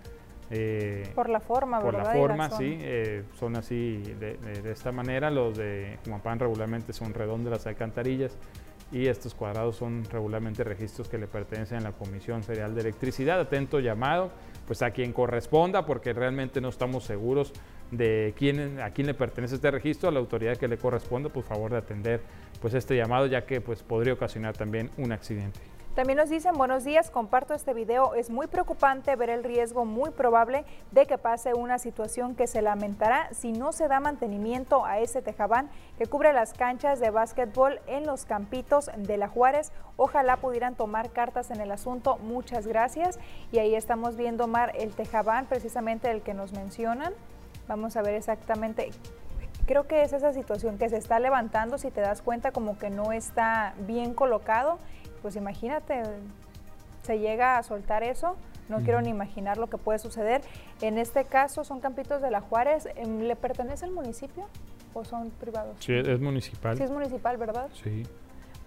eh, 0.50 1.10
por 1.14 1.28
la 1.28 1.40
forma, 1.40 1.80
Por 1.80 1.94
la 1.94 2.04
forma, 2.04 2.50
sí, 2.50 2.76
eh, 2.80 3.24
son 3.38 3.56
así 3.56 4.02
de, 4.20 4.38
esta 4.70 4.92
manera. 4.92 5.30
Los 5.30 5.56
de 5.56 5.98
Jumapan 6.04 6.38
regularmente 6.38 6.92
son 6.92 7.14
redondos 7.14 7.50
las 7.50 7.66
alcantarillas 7.66 8.36
y 8.92 9.06
estos 9.06 9.34
cuadrados 9.34 9.76
son 9.76 10.04
regularmente 10.04 10.62
registros 10.62 11.08
que 11.08 11.18
le 11.18 11.26
pertenecen 11.26 11.78
a 11.78 11.80
la 11.80 11.92
Comisión 11.92 12.42
Federal 12.42 12.74
de 12.74 12.82
Electricidad. 12.82 13.40
Atento 13.40 13.80
llamado, 13.80 14.30
pues 14.66 14.82
a 14.82 14.90
quien 14.90 15.12
corresponda, 15.12 15.86
porque 15.86 16.12
realmente 16.12 16.60
no 16.60 16.68
estamos 16.68 17.04
seguros 17.04 17.52
de 17.90 18.34
quién, 18.36 18.80
a 18.80 18.90
quién 18.90 19.06
le 19.06 19.14
pertenece 19.14 19.56
este 19.56 19.70
registro, 19.70 20.08
a 20.08 20.12
la 20.12 20.20
autoridad 20.20 20.56
que 20.56 20.68
le 20.68 20.76
corresponda, 20.76 21.30
por 21.30 21.44
favor 21.44 21.70
de 21.70 21.78
atender 21.78 22.20
pues 22.60 22.74
este 22.74 22.96
llamado, 22.96 23.26
ya 23.26 23.44
que 23.46 23.60
pues 23.60 23.82
podría 23.82 24.12
ocasionar 24.12 24.56
también 24.56 24.90
un 24.98 25.12
accidente. 25.12 25.60
También 25.94 26.16
nos 26.16 26.28
dicen, 26.28 26.54
buenos 26.54 26.82
días, 26.82 27.08
comparto 27.08 27.54
este 27.54 27.72
video. 27.72 28.14
Es 28.14 28.28
muy 28.28 28.48
preocupante 28.48 29.14
ver 29.14 29.30
el 29.30 29.44
riesgo 29.44 29.84
muy 29.84 30.10
probable 30.10 30.64
de 30.90 31.06
que 31.06 31.18
pase 31.18 31.54
una 31.54 31.78
situación 31.78 32.34
que 32.34 32.48
se 32.48 32.62
lamentará 32.62 33.28
si 33.32 33.52
no 33.52 33.70
se 33.70 33.86
da 33.86 34.00
mantenimiento 34.00 34.84
a 34.84 34.98
ese 34.98 35.22
tejabán 35.22 35.70
que 35.96 36.06
cubre 36.06 36.32
las 36.32 36.52
canchas 36.52 36.98
de 36.98 37.10
básquetbol 37.10 37.78
en 37.86 38.06
los 38.06 38.24
campitos 38.24 38.90
de 38.96 39.16
la 39.16 39.28
Juárez. 39.28 39.70
Ojalá 39.96 40.38
pudieran 40.38 40.74
tomar 40.74 41.10
cartas 41.10 41.52
en 41.52 41.60
el 41.60 41.70
asunto. 41.70 42.18
Muchas 42.18 42.66
gracias. 42.66 43.20
Y 43.52 43.60
ahí 43.60 43.76
estamos 43.76 44.16
viendo, 44.16 44.48
Mar, 44.48 44.72
el 44.74 44.96
tejabán, 44.96 45.46
precisamente 45.46 46.10
el 46.10 46.22
que 46.22 46.34
nos 46.34 46.52
mencionan. 46.52 47.12
Vamos 47.68 47.96
a 47.96 48.02
ver 48.02 48.14
exactamente 48.14 48.90
creo 49.66 49.86
que 49.86 50.02
es 50.02 50.12
esa 50.12 50.34
situación 50.34 50.76
que 50.76 50.90
se 50.90 50.98
está 50.98 51.18
levantando, 51.20 51.78
si 51.78 51.90
te 51.90 52.02
das 52.02 52.20
cuenta 52.20 52.52
como 52.52 52.76
que 52.76 52.90
no 52.90 53.12
está 53.12 53.72
bien 53.86 54.12
colocado 54.12 54.78
pues 55.24 55.36
imagínate, 55.36 56.02
se 57.00 57.18
llega 57.18 57.56
a 57.56 57.62
soltar 57.62 58.02
eso, 58.02 58.36
no 58.68 58.80
quiero 58.80 59.00
ni 59.00 59.08
imaginar 59.08 59.56
lo 59.56 59.70
que 59.70 59.78
puede 59.78 59.98
suceder. 59.98 60.42
En 60.82 60.98
este 60.98 61.24
caso 61.24 61.64
son 61.64 61.80
campitos 61.80 62.20
de 62.20 62.30
la 62.30 62.42
Juárez, 62.42 62.86
em, 62.94 63.20
¿le 63.20 63.34
pertenece 63.34 63.86
al 63.86 63.92
municipio 63.92 64.44
o 64.92 65.02
son 65.02 65.30
privados? 65.30 65.78
Sí, 65.80 65.94
es 65.94 66.20
municipal. 66.20 66.76
Sí, 66.76 66.82
es 66.82 66.90
municipal, 66.90 67.38
¿verdad? 67.38 67.70
Sí. 67.72 68.02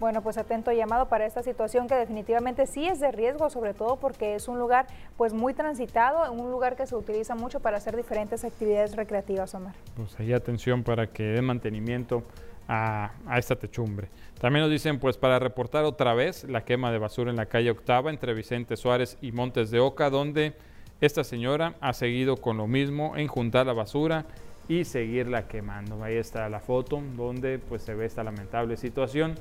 Bueno, 0.00 0.20
pues 0.20 0.36
atento 0.36 0.72
llamado 0.72 1.08
para 1.08 1.26
esta 1.26 1.44
situación 1.44 1.86
que 1.86 1.94
definitivamente 1.94 2.66
sí 2.66 2.88
es 2.88 2.98
de 2.98 3.12
riesgo, 3.12 3.50
sobre 3.50 3.72
todo 3.72 3.94
porque 3.94 4.34
es 4.34 4.48
un 4.48 4.58
lugar 4.58 4.88
pues 5.16 5.34
muy 5.34 5.54
transitado, 5.54 6.32
un 6.32 6.50
lugar 6.50 6.74
que 6.74 6.88
se 6.88 6.96
utiliza 6.96 7.36
mucho 7.36 7.60
para 7.60 7.76
hacer 7.76 7.96
diferentes 7.96 8.44
actividades 8.44 8.96
recreativas, 8.96 9.54
Omar. 9.54 9.76
Pues 9.94 10.18
ahí 10.18 10.32
atención 10.32 10.82
para 10.82 11.06
que 11.06 11.22
dé 11.22 11.40
mantenimiento 11.40 12.24
a, 12.68 13.12
esta 13.36 13.56
techumbre. 13.56 14.08
También 14.40 14.62
nos 14.62 14.70
dicen, 14.70 14.98
pues 14.98 15.16
para 15.16 15.38
reportar 15.38 15.84
otra 15.84 16.14
vez 16.14 16.44
la 16.44 16.64
quema 16.64 16.92
de 16.92 16.98
basura 16.98 17.30
en 17.30 17.36
la 17.36 17.46
calle 17.46 17.70
Octava 17.70 18.10
entre 18.10 18.34
Vicente 18.34 18.76
Suárez 18.76 19.16
y 19.20 19.32
Montes 19.32 19.70
de 19.70 19.80
Oca, 19.80 20.10
donde 20.10 20.54
esta 21.00 21.24
señora 21.24 21.74
ha 21.80 21.92
seguido 21.92 22.36
con 22.36 22.58
lo 22.58 22.66
mismo 22.66 23.16
en 23.16 23.26
juntar 23.26 23.66
la 23.66 23.72
basura 23.72 24.26
y 24.68 24.84
seguirla 24.84 25.48
quemando. 25.48 26.04
Ahí 26.04 26.16
está 26.16 26.48
la 26.48 26.60
foto 26.60 27.02
donde 27.16 27.58
pues 27.58 27.82
se 27.82 27.94
ve 27.94 28.04
esta 28.04 28.22
lamentable 28.22 28.76
situación 28.76 29.34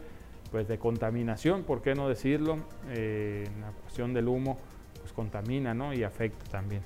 pues 0.51 0.69
de 0.69 0.79
contaminación, 0.79 1.63
¿por 1.63 1.81
qué 1.81 1.93
no 1.93 2.07
decirlo? 2.07 2.57
Eh, 2.89 3.45
la 3.59 3.71
cuestión 3.81 4.13
del 4.13 4.29
humo 4.29 4.57
pues 5.01 5.11
contamina 5.11 5.73
¿no? 5.73 5.93
y 5.93 6.03
afecta 6.03 6.45
también. 6.49 6.81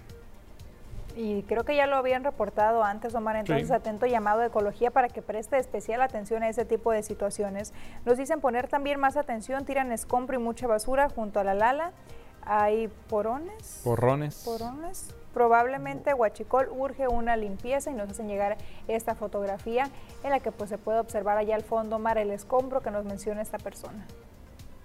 Y 1.15 1.43
creo 1.43 1.63
que 1.63 1.75
ya 1.75 1.87
lo 1.87 1.97
habían 1.97 2.23
reportado 2.23 2.83
antes, 2.83 3.13
Omar, 3.15 3.35
entonces 3.35 3.69
atento 3.71 4.05
llamado 4.05 4.39
de 4.39 4.47
ecología 4.47 4.91
para 4.91 5.09
que 5.09 5.21
preste 5.21 5.57
especial 5.57 6.01
atención 6.01 6.43
a 6.43 6.49
ese 6.49 6.65
tipo 6.65 6.91
de 6.91 7.03
situaciones. 7.03 7.73
Nos 8.05 8.17
dicen 8.17 8.39
poner 8.39 8.67
también 8.67 8.99
más 8.99 9.17
atención, 9.17 9.65
tiran 9.65 9.91
escombro 9.91 10.39
y 10.39 10.39
mucha 10.39 10.67
basura 10.67 11.09
junto 11.09 11.39
a 11.39 11.43
la 11.43 11.53
Lala. 11.53 11.91
Hay 12.43 12.89
porones. 13.09 13.81
Porrones. 13.83 14.43
Porones. 14.45 15.13
Probablemente 15.33 16.13
Huachicol 16.13 16.69
urge 16.71 17.07
una 17.07 17.37
limpieza 17.37 17.89
y 17.91 17.93
nos 17.93 18.09
hacen 18.09 18.27
llegar 18.27 18.57
esta 18.87 19.15
fotografía 19.15 19.89
en 20.23 20.29
la 20.29 20.39
que 20.39 20.51
pues 20.51 20.69
se 20.69 20.77
puede 20.77 20.99
observar 20.99 21.37
allá 21.37 21.55
al 21.55 21.63
fondo, 21.63 21.97
Omar, 21.97 22.17
el 22.17 22.31
escombro 22.31 22.81
que 22.81 22.91
nos 22.91 23.05
menciona 23.05 23.41
esta 23.41 23.57
persona. 23.57 24.05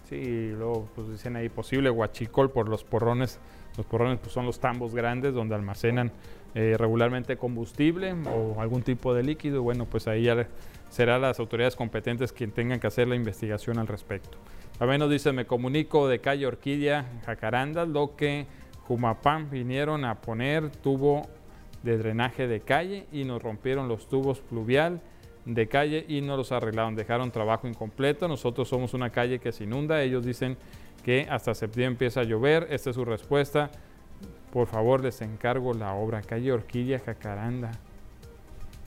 Sí, 0.09 0.51
luego 0.53 0.87
pues 0.95 1.09
dicen 1.09 1.35
ahí 1.35 1.49
posible 1.49 1.91
Huachicol 1.91 2.51
por 2.51 2.69
los 2.69 2.85
porrones 2.85 3.41
Los 3.77 3.87
porrones 3.87 4.19
pues, 4.19 4.33
son 4.33 4.47
los 4.47 4.61
tambos 4.61 4.95
grandes 4.95 5.35
donde 5.35 5.55
almacenan 5.55 6.11
eh, 6.55 6.77
regularmente 6.79 7.37
combustible 7.37 8.15
o 8.35 8.61
algún 8.61 8.83
tipo 8.83 9.15
de 9.15 9.23
líquido. 9.23 9.63
Bueno, 9.63 9.85
pues 9.85 10.09
ahí 10.09 10.23
ya 10.23 10.47
serán 10.89 11.23
las 11.23 11.39
autoridades 11.39 11.77
competentes 11.77 12.33
quien 12.33 12.51
tengan 12.53 12.81
que 12.81 12.87
hacer 12.87 13.09
la 13.09 13.17
investigación 13.17 13.79
al 13.79 13.87
respecto. 13.87 14.39
También 14.79 15.01
nos 15.01 15.11
dice, 15.11 15.33
me 15.33 15.47
comunico 15.47 16.09
de 16.09 16.21
calle 16.21 16.47
Orquídea, 16.47 17.07
Jacaranda, 17.25 17.87
lo 17.87 18.15
que 18.17 18.47
Jumapam 18.87 19.51
vinieron 19.51 20.05
a 20.05 20.17
poner 20.17 20.71
tubo 20.71 21.27
de 21.83 21.99
drenaje 21.99 22.47
de 22.47 22.61
calle 22.61 23.07
y 23.13 23.25
nos 23.25 23.43
rompieron 23.43 23.89
los 23.89 24.09
tubos 24.09 24.41
pluvial 24.41 25.01
de 25.45 25.69
calle 25.69 26.05
y 26.09 26.21
no 26.21 26.37
los 26.37 26.53
arreglaron, 26.53 26.95
dejaron 26.95 27.31
trabajo 27.31 27.69
incompleto. 27.69 28.29
Nosotros 28.29 28.69
somos 28.69 28.95
una 28.95 29.11
calle 29.11 29.39
que 29.39 29.53
se 29.53 29.65
inunda, 29.65 30.03
ellos 30.03 30.25
dicen 30.25 30.57
que 31.07 31.29
hasta 31.31 31.55
septiembre 31.55 31.93
empieza 31.93 32.23
a 32.23 32.25
llover, 32.25 32.67
esta 32.69 32.91
es 32.91 32.97
su 32.97 33.05
respuesta. 33.05 33.71
Por 34.53 34.67
favor, 34.67 35.05
les 35.05 35.21
encargo 35.21 35.73
la 35.73 35.95
obra, 35.95 36.21
calle 36.21 36.51
Orquídea 36.51 36.99
Jacaranda. 36.99 37.71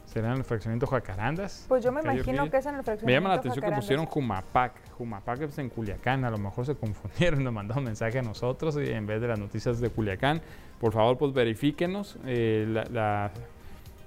¿Será 0.03 0.34
en 0.34 0.39
el 0.39 0.43
fraccionamiento 0.43 0.86
Jacarandas? 0.86 1.63
Pues 1.69 1.82
yo 1.82 1.93
me 1.93 2.01
imagino 2.01 2.51
que 2.51 2.58
es 2.58 2.65
en 2.65 2.75
el 2.75 2.84
fraccionamiento 2.84 3.05
Me 3.05 3.13
llama 3.13 3.29
la 3.29 3.36
atención 3.36 3.63
que 3.63 3.71
pusieron 3.71 4.05
Jumapac. 4.05 4.73
Jumapac 4.97 5.43
es 5.43 5.58
en 5.60 5.69
Culiacán. 5.69 6.25
A 6.25 6.29
lo 6.29 6.38
mejor 6.38 6.65
se 6.65 6.75
confundieron, 6.75 7.41
nos 7.45 7.53
mandaron 7.53 7.84
un 7.84 7.86
mensaje 7.86 8.19
a 8.19 8.21
nosotros 8.21 8.75
y 8.75 8.89
en 8.89 9.08
vez 9.08 9.21
de 9.21 9.29
las 9.29 9.39
noticias 9.39 9.79
de 9.79 9.89
Culiacán. 9.89 10.41
Por 10.82 10.91
favor, 10.91 11.17
pues 11.17 11.32
verifíquenos. 11.32 12.17
Eh, 12.25 12.84
la, 12.91 13.32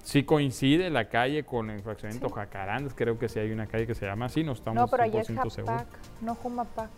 sí 0.02 0.24
coincide 0.24 0.90
la 0.90 1.08
calle 1.08 1.44
con 1.44 1.70
el 1.70 1.80
fraccionamiento 1.80 2.28
Jacarandas. 2.28 2.92
Creo 2.94 3.18
que 3.18 3.30
sí 3.30 3.38
hay 3.38 3.52
una 3.52 3.66
calle 3.68 3.86
que 3.86 3.94
se 3.94 4.04
llama 4.04 4.26
así. 4.26 4.44
No 4.44 4.52
estamos 4.52 4.78
no, 4.82 4.86
pero 4.88 5.04
ahí 5.04 5.16
es 5.16 5.28
Japac, 5.28 5.86
no 6.20 6.34
Jumapac. 6.34 6.90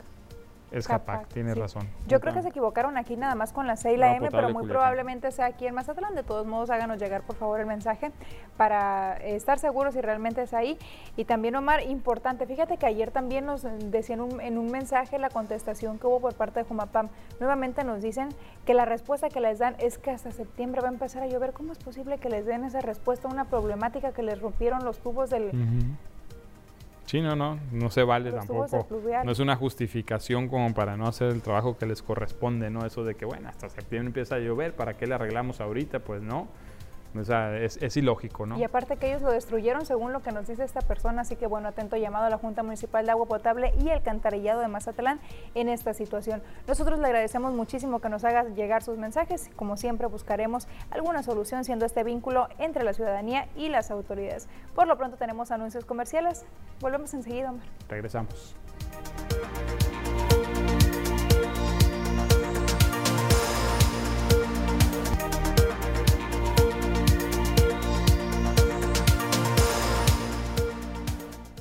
Es 0.74 0.88
Japac, 0.88 1.28
tiene 1.28 1.54
razón. 1.54 1.88
Yo 2.08 2.20
creo 2.20 2.34
que 2.34 2.42
se 2.42 2.48
equivocaron 2.48 2.96
aquí 2.96 3.16
nada 3.16 3.36
más 3.36 3.52
con 3.52 3.68
la 3.68 3.76
C 3.76 3.92
y 3.92 3.96
la 3.96 4.16
M, 4.16 4.28
pero 4.30 4.50
muy 4.50 4.66
probablemente 4.66 5.30
sea 5.30 5.46
aquí 5.46 5.66
en 5.68 5.74
Mazatlán. 5.74 6.16
De 6.16 6.24
todos 6.24 6.46
modos, 6.46 6.70
háganos 6.70 6.98
llegar 6.98 7.22
por 7.22 7.36
favor 7.36 7.60
el 7.60 7.66
mensaje 7.66 8.10
para 8.56 9.16
estar 9.18 9.60
seguros 9.60 9.94
si 9.94 10.00
realmente 10.00 10.42
es 10.42 10.52
ahí. 10.52 10.76
Y 11.16 11.26
también, 11.26 11.54
Omar, 11.54 11.82
importante, 11.82 12.44
fíjate 12.46 12.76
que 12.76 12.86
ayer 12.86 13.12
también 13.12 13.46
nos 13.46 13.62
decían 13.62 14.40
en 14.40 14.58
un 14.58 14.70
mensaje 14.72 15.18
la 15.20 15.30
contestación 15.30 15.98
que 15.98 16.08
hubo 16.08 16.18
por 16.18 16.34
parte 16.34 16.60
de 16.60 16.66
Jumapam. 16.66 17.08
Nuevamente 17.38 17.84
nos 17.84 18.02
dicen 18.02 18.30
que 18.64 18.74
la 18.74 18.84
respuesta 18.84 19.28
que 19.28 19.40
les 19.40 19.60
dan 19.60 19.76
es 19.78 19.98
que 19.98 20.10
hasta 20.10 20.32
septiembre 20.32 20.80
va 20.80 20.88
a 20.88 20.92
empezar 20.92 21.22
a 21.22 21.28
llover. 21.28 21.52
¿Cómo 21.52 21.70
es 21.70 21.78
posible 21.78 22.18
que 22.18 22.28
les 22.28 22.46
den 22.46 22.64
esa 22.64 22.80
respuesta 22.80 23.28
a 23.28 23.30
una 23.30 23.44
problemática 23.44 24.12
que 24.12 24.24
les 24.24 24.40
rompieron 24.40 24.84
los 24.84 24.98
tubos 24.98 25.30
del... 25.30 25.52
Sí, 27.06 27.20
no, 27.20 27.36
no, 27.36 27.58
no 27.70 27.90
se 27.90 28.02
vale 28.02 28.32
tampoco. 28.32 28.86
No 29.24 29.30
es 29.30 29.38
una 29.38 29.56
justificación 29.56 30.48
como 30.48 30.72
para 30.74 30.96
no 30.96 31.06
hacer 31.06 31.28
el 31.28 31.42
trabajo 31.42 31.76
que 31.76 31.86
les 31.86 32.02
corresponde, 32.02 32.70
¿no? 32.70 32.86
Eso 32.86 33.04
de 33.04 33.14
que, 33.14 33.24
bueno, 33.24 33.48
hasta 33.48 33.68
septiembre 33.68 34.08
empieza 34.08 34.36
a 34.36 34.38
llover, 34.38 34.74
¿para 34.74 34.94
qué 34.94 35.06
le 35.06 35.14
arreglamos 35.14 35.60
ahorita? 35.60 36.00
Pues 36.00 36.22
no. 36.22 36.48
O 37.18 37.24
sea, 37.24 37.56
es, 37.56 37.96
ilógico, 37.96 38.44
¿no? 38.44 38.58
Y 38.58 38.64
aparte 38.64 38.96
que 38.96 39.08
ellos 39.08 39.22
lo 39.22 39.30
destruyeron 39.30 39.86
según 39.86 40.12
lo 40.12 40.22
que 40.22 40.32
nos 40.32 40.48
dice 40.48 40.64
esta 40.64 40.80
persona, 40.80 41.22
así 41.22 41.36
que 41.36 41.46
bueno, 41.46 41.68
atento 41.68 41.96
llamado 41.96 42.26
a 42.26 42.30
la 42.30 42.38
Junta 42.38 42.62
Municipal 42.62 43.04
de 43.04 43.12
Agua 43.12 43.26
Potable 43.26 43.72
y 43.78 43.88
el 43.88 44.02
Cantarillado 44.02 44.60
de 44.60 44.68
Mazatlán 44.68 45.20
en 45.54 45.68
esta 45.68 45.94
situación. 45.94 46.42
Nosotros 46.66 46.98
le 46.98 47.06
agradecemos 47.06 47.52
muchísimo 47.52 48.00
que 48.00 48.08
nos 48.08 48.24
haga 48.24 48.44
llegar 48.44 48.82
sus 48.82 48.98
mensajes, 48.98 49.50
como 49.54 49.76
siempre 49.76 50.08
buscaremos 50.08 50.66
alguna 50.90 51.22
solución 51.22 51.64
siendo 51.64 51.86
este 51.86 52.02
vínculo 52.02 52.48
entre 52.58 52.82
la 52.82 52.92
ciudadanía 52.92 53.48
y 53.56 53.68
las 53.68 53.90
autoridades. 53.90 54.48
Por 54.74 54.88
lo 54.88 54.98
pronto 54.98 55.16
tenemos 55.16 55.52
anuncios 55.52 55.84
comerciales, 55.84 56.44
volvemos 56.80 57.14
enseguida, 57.14 57.50
Omar. 57.50 57.66
Regresamos. 57.88 58.56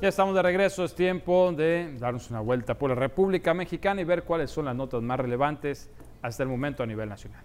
Ya 0.04 0.10
estamos 0.10 0.36
de 0.36 0.42
regreso, 0.42 0.84
es 0.84 0.94
tiempo 0.94 1.54
de 1.54 1.96
darnos 1.98 2.30
una 2.30 2.42
vuelta 2.42 2.78
por 2.78 2.90
la 2.90 2.96
República 2.98 3.54
Mexicana 3.54 4.02
y 4.02 4.04
ver 4.04 4.24
cuáles 4.24 4.52
son 4.52 4.66
las 4.66 4.76
notas 4.76 5.02
más 5.02 5.18
relevantes 5.18 5.90
hasta 6.22 6.44
el 6.44 6.50
momento 6.50 6.84
a 6.84 6.86
nivel 6.86 7.08
nacional. 7.08 7.42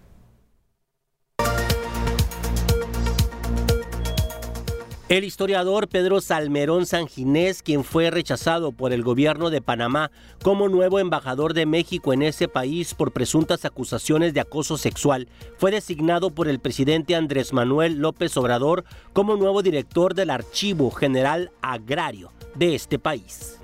El 5.09 5.23
historiador 5.23 5.87
Pedro 5.87 6.21
Salmerón 6.21 6.85
Sanginés, 6.85 7.63
quien 7.63 7.83
fue 7.83 8.11
rechazado 8.11 8.71
por 8.71 8.93
el 8.93 9.01
gobierno 9.01 9.49
de 9.49 9.59
Panamá 9.59 10.11
como 10.43 10.69
nuevo 10.69 10.99
embajador 10.99 11.55
de 11.55 11.65
México 11.65 12.13
en 12.13 12.21
ese 12.21 12.47
país 12.47 12.93
por 12.93 13.11
presuntas 13.11 13.65
acusaciones 13.65 14.35
de 14.35 14.41
acoso 14.41 14.77
sexual, 14.77 15.27
fue 15.57 15.71
designado 15.71 16.29
por 16.29 16.47
el 16.47 16.59
presidente 16.59 17.15
Andrés 17.15 17.53
Manuel 17.53 17.97
López 17.97 18.37
Obrador 18.37 18.83
como 19.11 19.35
nuevo 19.35 19.63
director 19.63 20.13
del 20.13 20.29
Archivo 20.29 20.91
General 20.91 21.51
Agrario 21.63 22.31
de 22.53 22.75
este 22.75 22.99
país. 22.99 23.58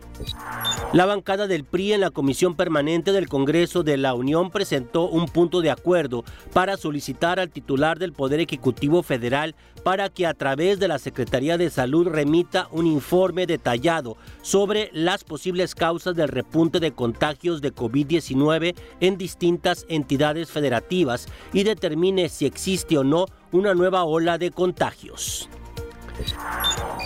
La 0.94 1.06
bancada 1.06 1.48
del 1.48 1.66
PRI 1.66 1.94
en 1.94 2.02
la 2.02 2.10
Comisión 2.10 2.56
Permanente 2.56 3.12
del 3.12 3.28
Congreso 3.28 3.84
de 3.84 3.98
la 3.98 4.14
Unión 4.14 4.50
presentó 4.50 5.10
un 5.10 5.26
punto 5.28 5.62
de 5.62 5.70
acuerdo 5.70 6.24
para 6.54 6.78
solicitar 6.78 7.40
al 7.40 7.50
titular 7.50 8.00
del 8.00 8.14
Poder 8.14 8.40
Ejecutivo 8.40 9.04
Federal 9.04 9.56
para 9.84 10.10
que 10.10 10.26
a 10.26 10.34
través 10.34 10.80
de 10.80 10.88
la 10.88 10.98
Secretaría 10.98 11.58
de 11.58 11.70
Salud 11.70 12.08
remita 12.08 12.68
un 12.72 12.88
informe 12.88 13.46
detallado 13.46 14.18
sobre 14.42 14.90
las 14.94 15.24
posibles 15.24 15.76
causas 15.76 16.16
del 16.16 16.30
repunte 16.30 16.80
de 16.80 16.94
contagios 16.94 17.62
de 17.62 17.74
COVID-19 17.74 18.76
en 19.02 19.18
distintas 19.18 19.86
entidades 19.90 20.50
federativas 20.50 21.28
y 21.52 21.64
determine 21.64 22.30
si 22.30 22.46
existe 22.46 22.98
o 22.98 23.04
no 23.04 23.26
una 23.52 23.74
nueva 23.74 24.06
ola 24.06 24.38
de 24.38 24.52
contagios. 24.52 25.50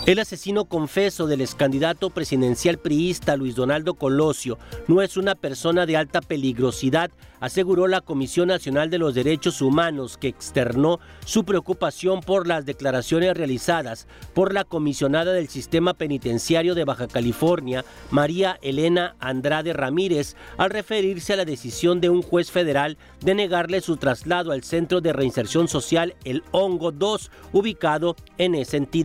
El 0.06 0.18
asesino 0.18 0.64
confeso 0.64 1.26
del 1.26 1.40
excandidato 1.40 2.10
presidencial 2.10 2.78
priista 2.78 3.36
Luis 3.36 3.54
Donaldo 3.54 3.94
Colosio 3.94 4.58
no 4.88 5.02
es 5.02 5.16
una 5.16 5.34
persona 5.34 5.86
de 5.86 5.96
alta 5.96 6.20
peligrosidad, 6.20 7.10
aseguró 7.38 7.86
la 7.86 8.00
Comisión 8.00 8.48
Nacional 8.48 8.90
de 8.90 8.98
los 8.98 9.14
Derechos 9.14 9.60
Humanos, 9.62 10.16
que 10.16 10.28
externó 10.28 11.00
su 11.24 11.44
preocupación 11.44 12.22
por 12.22 12.46
las 12.46 12.66
declaraciones 12.66 13.36
realizadas 13.36 14.06
por 14.34 14.52
la 14.52 14.64
comisionada 14.64 15.32
del 15.32 15.48
Sistema 15.48 15.94
Penitenciario 15.94 16.74
de 16.74 16.84
Baja 16.84 17.06
California, 17.06 17.84
María 18.10 18.58
Elena 18.62 19.16
Andrade 19.20 19.74
Ramírez, 19.74 20.34
al 20.56 20.70
referirse 20.70 21.34
a 21.34 21.36
la 21.36 21.44
decisión 21.44 22.00
de 22.00 22.08
un 22.08 22.22
juez 22.22 22.50
federal 22.50 22.96
de 23.20 23.34
negarle 23.34 23.80
su 23.80 23.96
traslado 23.96 24.50
al 24.50 24.64
Centro 24.64 25.00
de 25.00 25.12
Reinserción 25.12 25.68
Social 25.68 26.14
El 26.24 26.42
Hongo 26.50 26.90
2, 26.90 27.30
ubicado 27.52 28.16
en 28.38 28.54
esa 28.54 28.76
entidad. 28.76 28.99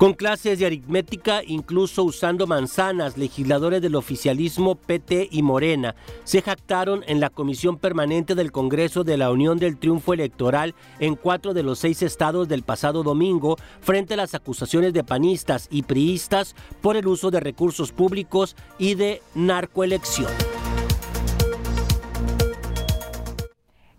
Con 0.00 0.14
clases 0.14 0.58
de 0.58 0.64
aritmética, 0.64 1.42
incluso 1.46 2.04
usando 2.04 2.46
manzanas, 2.46 3.18
legisladores 3.18 3.82
del 3.82 3.96
oficialismo 3.96 4.76
PT 4.76 5.28
y 5.30 5.42
Morena 5.42 5.94
se 6.24 6.40
jactaron 6.40 7.04
en 7.06 7.20
la 7.20 7.28
Comisión 7.28 7.76
Permanente 7.76 8.34
del 8.34 8.50
Congreso 8.50 9.04
de 9.04 9.18
la 9.18 9.30
Unión 9.30 9.58
del 9.58 9.76
Triunfo 9.76 10.14
Electoral 10.14 10.74
en 11.00 11.16
cuatro 11.16 11.52
de 11.52 11.64
los 11.64 11.80
seis 11.80 12.00
estados 12.00 12.48
del 12.48 12.62
pasado 12.62 13.02
domingo 13.02 13.58
frente 13.82 14.14
a 14.14 14.16
las 14.16 14.34
acusaciones 14.34 14.94
de 14.94 15.04
panistas 15.04 15.68
y 15.70 15.82
priistas 15.82 16.56
por 16.80 16.96
el 16.96 17.06
uso 17.06 17.30
de 17.30 17.40
recursos 17.40 17.92
públicos 17.92 18.56
y 18.78 18.94
de 18.94 19.20
narcoelección. 19.34 20.30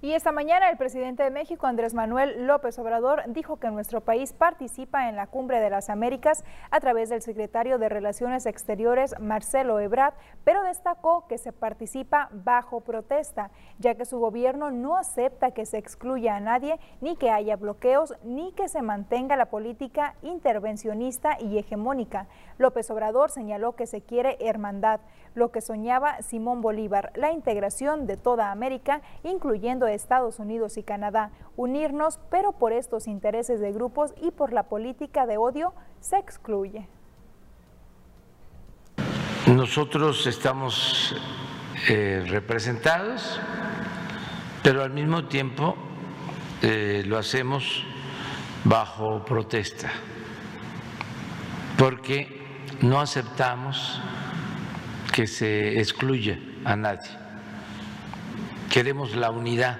Y 0.03 0.13
esta 0.13 0.31
mañana 0.31 0.67
el 0.71 0.77
presidente 0.77 1.21
de 1.21 1.29
México, 1.29 1.67
Andrés 1.67 1.93
Manuel 1.93 2.47
López 2.47 2.79
Obrador, 2.79 3.21
dijo 3.27 3.57
que 3.57 3.69
nuestro 3.69 4.01
país 4.01 4.33
participa 4.33 5.07
en 5.07 5.15
la 5.15 5.27
Cumbre 5.27 5.59
de 5.59 5.69
las 5.69 5.91
Américas 5.91 6.43
a 6.71 6.79
través 6.79 7.09
del 7.09 7.21
secretario 7.21 7.77
de 7.77 7.87
Relaciones 7.87 8.47
Exteriores, 8.47 9.13
Marcelo 9.19 9.79
Ebrard, 9.79 10.15
pero 10.43 10.63
destacó 10.63 11.27
que 11.27 11.37
se 11.37 11.53
participa 11.53 12.29
bajo 12.31 12.81
protesta, 12.81 13.51
ya 13.77 13.93
que 13.93 14.05
su 14.05 14.17
gobierno 14.17 14.71
no 14.71 14.97
acepta 14.97 15.51
que 15.51 15.67
se 15.67 15.77
excluya 15.77 16.35
a 16.35 16.39
nadie, 16.39 16.79
ni 16.99 17.15
que 17.15 17.29
haya 17.29 17.55
bloqueos, 17.55 18.15
ni 18.23 18.53
que 18.53 18.69
se 18.69 18.81
mantenga 18.81 19.35
la 19.35 19.51
política 19.51 20.15
intervencionista 20.23 21.37
y 21.39 21.59
hegemónica. 21.59 22.25
López 22.57 22.89
Obrador 22.89 23.29
señaló 23.29 23.75
que 23.75 23.85
se 23.85 24.01
quiere 24.01 24.37
hermandad, 24.39 24.99
lo 25.35 25.51
que 25.51 25.61
soñaba 25.61 26.21
Simón 26.21 26.61
Bolívar, 26.61 27.11
la 27.15 27.31
integración 27.31 28.05
de 28.05 28.17
toda 28.17 28.51
América, 28.51 29.01
incluyendo 29.23 29.87
Estados 29.87 30.39
Unidos 30.39 30.77
y 30.77 30.83
Canadá, 30.83 31.31
unirnos, 31.55 32.19
pero 32.29 32.51
por 32.51 32.73
estos 32.73 33.07
intereses 33.07 33.59
de 33.59 33.71
grupos 33.71 34.13
y 34.21 34.31
por 34.31 34.53
la 34.53 34.63
política 34.63 35.25
de 35.25 35.37
odio 35.37 35.73
se 35.99 36.17
excluye. 36.17 36.87
Nosotros 39.47 40.27
estamos 40.27 41.15
eh, 41.89 42.23
representados, 42.27 43.39
pero 44.63 44.83
al 44.83 44.91
mismo 44.91 45.25
tiempo 45.25 45.75
eh, 46.61 47.03
lo 47.05 47.17
hacemos 47.17 47.83
bajo 48.63 49.25
protesta, 49.25 49.89
porque 51.77 52.41
no 52.81 53.01
aceptamos 53.01 53.99
que 55.21 55.27
se 55.27 55.79
excluya 55.79 56.39
a 56.65 56.75
nadie 56.75 57.11
queremos 58.71 59.15
la 59.15 59.29
unidad. 59.29 59.79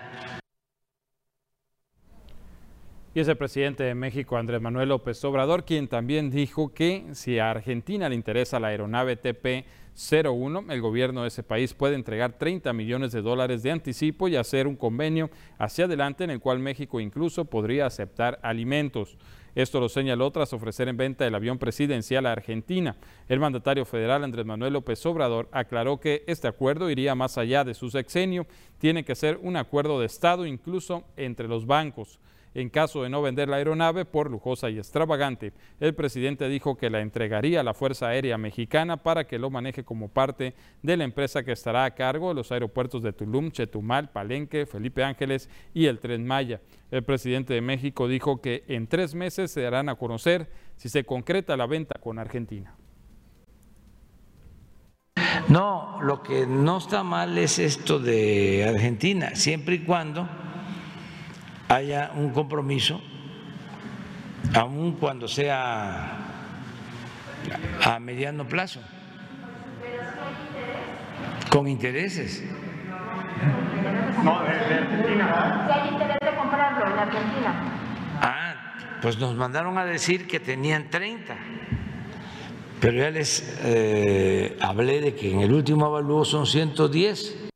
Y 3.15 3.21
es 3.21 3.27
el 3.27 3.37
presidente 3.37 3.83
de 3.83 3.95
México, 3.95 4.37
Andrés 4.37 4.61
Manuel 4.61 4.89
López 4.89 5.25
Obrador, 5.25 5.65
quien 5.65 5.87
también 5.87 6.29
dijo 6.29 6.75
que 6.75 7.07
si 7.13 7.39
a 7.39 7.49
Argentina 7.49 8.07
le 8.07 8.13
interesa 8.13 8.59
la 8.59 8.67
aeronave 8.67 9.19
TP-01, 9.19 10.71
el 10.71 10.81
gobierno 10.81 11.23
de 11.23 11.29
ese 11.29 11.41
país 11.41 11.73
puede 11.73 11.95
entregar 11.95 12.37
30 12.37 12.71
millones 12.73 13.11
de 13.11 13.23
dólares 13.23 13.63
de 13.63 13.71
anticipo 13.71 14.27
y 14.27 14.35
hacer 14.35 14.67
un 14.67 14.75
convenio 14.75 15.31
hacia 15.57 15.85
adelante 15.85 16.23
en 16.23 16.29
el 16.29 16.39
cual 16.39 16.59
México 16.59 16.99
incluso 16.99 17.45
podría 17.45 17.87
aceptar 17.87 18.39
alimentos. 18.43 19.17
Esto 19.55 19.79
lo 19.79 19.89
señaló 19.89 20.31
tras 20.31 20.53
ofrecer 20.53 20.87
en 20.87 20.97
venta 20.97 21.27
el 21.27 21.35
avión 21.35 21.57
presidencial 21.57 22.25
a 22.25 22.31
Argentina. 22.31 22.95
El 23.27 23.39
mandatario 23.39 23.85
federal 23.85 24.23
Andrés 24.23 24.45
Manuel 24.45 24.73
López 24.73 25.05
Obrador 25.05 25.49
aclaró 25.51 25.99
que 25.99 26.23
este 26.27 26.47
acuerdo 26.47 26.89
iría 26.89 27.15
más 27.15 27.37
allá 27.37 27.63
de 27.63 27.73
su 27.73 27.89
sexenio, 27.89 28.47
tiene 28.77 29.03
que 29.03 29.15
ser 29.15 29.39
un 29.41 29.57
acuerdo 29.57 29.99
de 29.99 30.05
Estado 30.05 30.45
incluso 30.45 31.03
entre 31.17 31.47
los 31.47 31.65
bancos. 31.65 32.19
En 32.53 32.69
caso 32.69 33.03
de 33.03 33.09
no 33.09 33.21
vender 33.21 33.47
la 33.47 33.57
aeronave 33.57 34.03
por 34.03 34.29
lujosa 34.29 34.69
y 34.69 34.77
extravagante, 34.77 35.53
el 35.79 35.95
presidente 35.95 36.49
dijo 36.49 36.75
que 36.75 36.89
la 36.89 36.99
entregaría 36.99 37.61
a 37.61 37.63
la 37.63 37.73
Fuerza 37.73 38.07
Aérea 38.07 38.37
Mexicana 38.37 38.97
para 38.97 39.25
que 39.25 39.39
lo 39.39 39.49
maneje 39.49 39.85
como 39.85 40.09
parte 40.09 40.53
de 40.81 40.97
la 40.97 41.05
empresa 41.05 41.43
que 41.43 41.53
estará 41.53 41.85
a 41.85 41.95
cargo 41.95 42.29
de 42.29 42.35
los 42.35 42.51
aeropuertos 42.51 43.03
de 43.03 43.13
Tulum, 43.13 43.51
Chetumal, 43.51 44.11
Palenque, 44.11 44.65
Felipe 44.65 45.01
Ángeles 45.01 45.49
y 45.73 45.85
el 45.85 45.99
Tren 45.99 46.27
Maya. 46.27 46.59
El 46.91 47.03
presidente 47.03 47.53
de 47.53 47.61
México 47.61 48.09
dijo 48.09 48.41
que 48.41 48.65
en 48.67 48.87
tres 48.87 49.15
meses 49.15 49.49
se 49.51 49.61
darán 49.61 49.87
a 49.87 49.95
conocer 49.95 50.49
si 50.75 50.89
se 50.89 51.05
concreta 51.05 51.55
la 51.55 51.67
venta 51.67 51.99
con 52.01 52.19
Argentina. 52.19 52.75
No, 55.47 55.99
lo 56.01 56.21
que 56.21 56.45
no 56.45 56.77
está 56.77 57.03
mal 57.03 57.37
es 57.37 57.59
esto 57.59 57.97
de 57.97 58.65
Argentina, 58.67 59.35
siempre 59.35 59.75
y 59.75 59.79
cuando 59.85 60.27
haya 61.71 62.11
un 62.15 62.31
compromiso, 62.31 63.01
aun 64.53 64.93
cuando 64.93 65.27
sea 65.27 66.17
a 67.85 67.99
mediano 67.99 68.45
plazo, 68.45 68.81
con 71.49 71.67
intereses. 71.67 72.43
No, 74.23 74.43
de, 74.43 74.49
Argentina. 74.49 75.65
Si 75.67 75.79
hay 75.79 75.89
interés 75.93 76.17
de 76.21 76.35
comprarlo 76.35 76.87
en 76.87 76.99
Argentina. 76.99 77.53
Ah, 78.21 78.53
pues 79.01 79.17
nos 79.17 79.35
mandaron 79.35 79.77
a 79.77 79.85
decir 79.85 80.27
que 80.27 80.39
tenían 80.39 80.89
30. 80.89 81.35
Pero 82.79 82.97
ya 82.97 83.09
les 83.09 83.59
eh, 83.63 84.57
hablé 84.61 85.01
de 85.01 85.15
que 85.15 85.31
en 85.31 85.41
el 85.41 85.53
último 85.53 85.85
avalúo 85.85 86.25
son 86.25 86.45
110. 86.45 87.50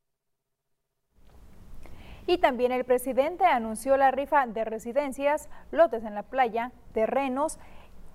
Y 2.27 2.39
también 2.39 2.71
el 2.71 2.85
presidente 2.85 3.45
anunció 3.45 3.97
la 3.97 4.11
rifa 4.11 4.45
de 4.47 4.65
residencias, 4.65 5.49
lotes 5.71 6.03
en 6.03 6.15
la 6.15 6.23
playa, 6.23 6.71
terrenos 6.93 7.59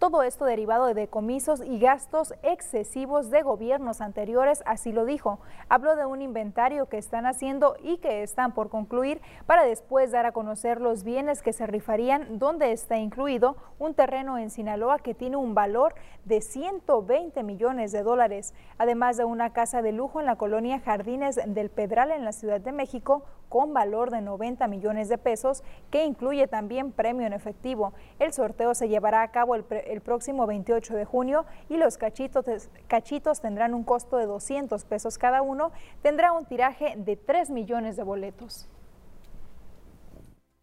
todo 0.00 0.22
esto 0.22 0.46
derivado 0.46 0.86
de 0.86 0.94
decomisos 0.94 1.62
y 1.62 1.78
gastos 1.78 2.32
excesivos 2.42 3.30
de 3.30 3.42
gobiernos 3.42 4.00
anteriores, 4.00 4.62
así 4.64 4.92
lo 4.92 5.04
dijo. 5.04 5.40
Habló 5.68 5.94
de 5.94 6.06
un 6.06 6.22
inventario 6.22 6.86
que 6.86 6.96
están 6.96 7.26
haciendo 7.26 7.76
y 7.82 7.98
que 7.98 8.22
están 8.22 8.52
por 8.52 8.70
concluir 8.70 9.20
para 9.44 9.62
después 9.62 10.10
dar 10.10 10.24
a 10.24 10.32
conocer 10.32 10.80
los 10.80 11.04
bienes 11.04 11.42
que 11.42 11.52
se 11.52 11.66
rifarían, 11.66 12.38
donde 12.38 12.72
está 12.72 12.96
incluido 12.96 13.56
un 13.78 13.92
terreno 13.92 14.38
en 14.38 14.48
Sinaloa 14.48 15.00
que 15.00 15.14
tiene 15.14 15.36
un 15.36 15.54
valor 15.54 15.94
de 16.24 16.40
120 16.40 17.42
millones 17.42 17.92
de 17.92 18.02
dólares, 18.02 18.54
además 18.78 19.18
de 19.18 19.26
una 19.26 19.52
casa 19.52 19.82
de 19.82 19.92
lujo 19.92 20.18
en 20.18 20.24
la 20.24 20.36
colonia 20.36 20.80
Jardines 20.80 21.38
del 21.44 21.68
Pedral 21.68 22.10
en 22.10 22.24
la 22.24 22.32
Ciudad 22.32 22.62
de 22.62 22.72
México 22.72 23.26
con 23.50 23.74
valor 23.74 24.10
de 24.10 24.22
90 24.22 24.66
millones 24.68 25.10
de 25.10 25.18
pesos, 25.18 25.62
que 25.90 26.06
incluye 26.06 26.46
también 26.46 26.92
premio 26.92 27.26
en 27.26 27.34
efectivo. 27.34 27.92
El 28.18 28.32
sorteo 28.32 28.74
se 28.74 28.88
llevará 28.88 29.22
a 29.22 29.30
cabo 29.30 29.56
el, 29.56 30.00
próximo 30.00 30.46
28 30.46 30.94
de 30.94 31.04
junio 31.04 31.44
y 31.68 31.76
los 31.76 31.98
cachitos, 31.98 32.46
cachitos 32.86 33.40
tendrán 33.42 33.74
un 33.74 33.84
costo 33.84 34.16
de 34.16 34.26
200 34.26 34.84
pesos 34.84 35.18
cada 35.18 35.42
uno, 35.42 35.72
tendrá 36.00 36.32
un 36.32 36.46
tiraje 36.46 36.94
de 36.96 37.16
3 37.16 37.50
millones 37.50 37.96
de 37.96 38.04
boletos. 38.04 38.68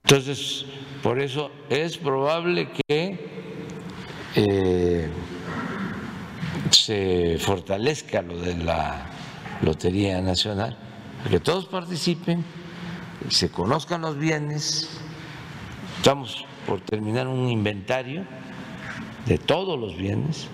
Entonces, 0.06 0.66
por 1.04 1.20
eso 1.20 1.52
es 1.70 1.98
probable 1.98 2.70
que 2.72 3.20
eh, 4.36 5.10
se 6.72 7.38
fortalezca 7.40 8.22
lo 8.22 8.40
de 8.40 8.56
la 8.56 9.12
Lotería 9.62 10.22
Nacional, 10.22 10.78
que 11.30 11.42
todos 11.42 11.66
participen, 11.66 12.46
se 13.30 13.50
conozcan 13.50 14.02
los 14.02 14.18
bienes. 14.18 15.02
Estamos 15.98 16.46
por 16.66 16.82
terminar 16.82 17.28
un 17.28 17.50
inventario 17.50 18.26
de 19.26 19.38
todos 19.38 19.80
los 19.80 19.98
bienes. 19.98 20.50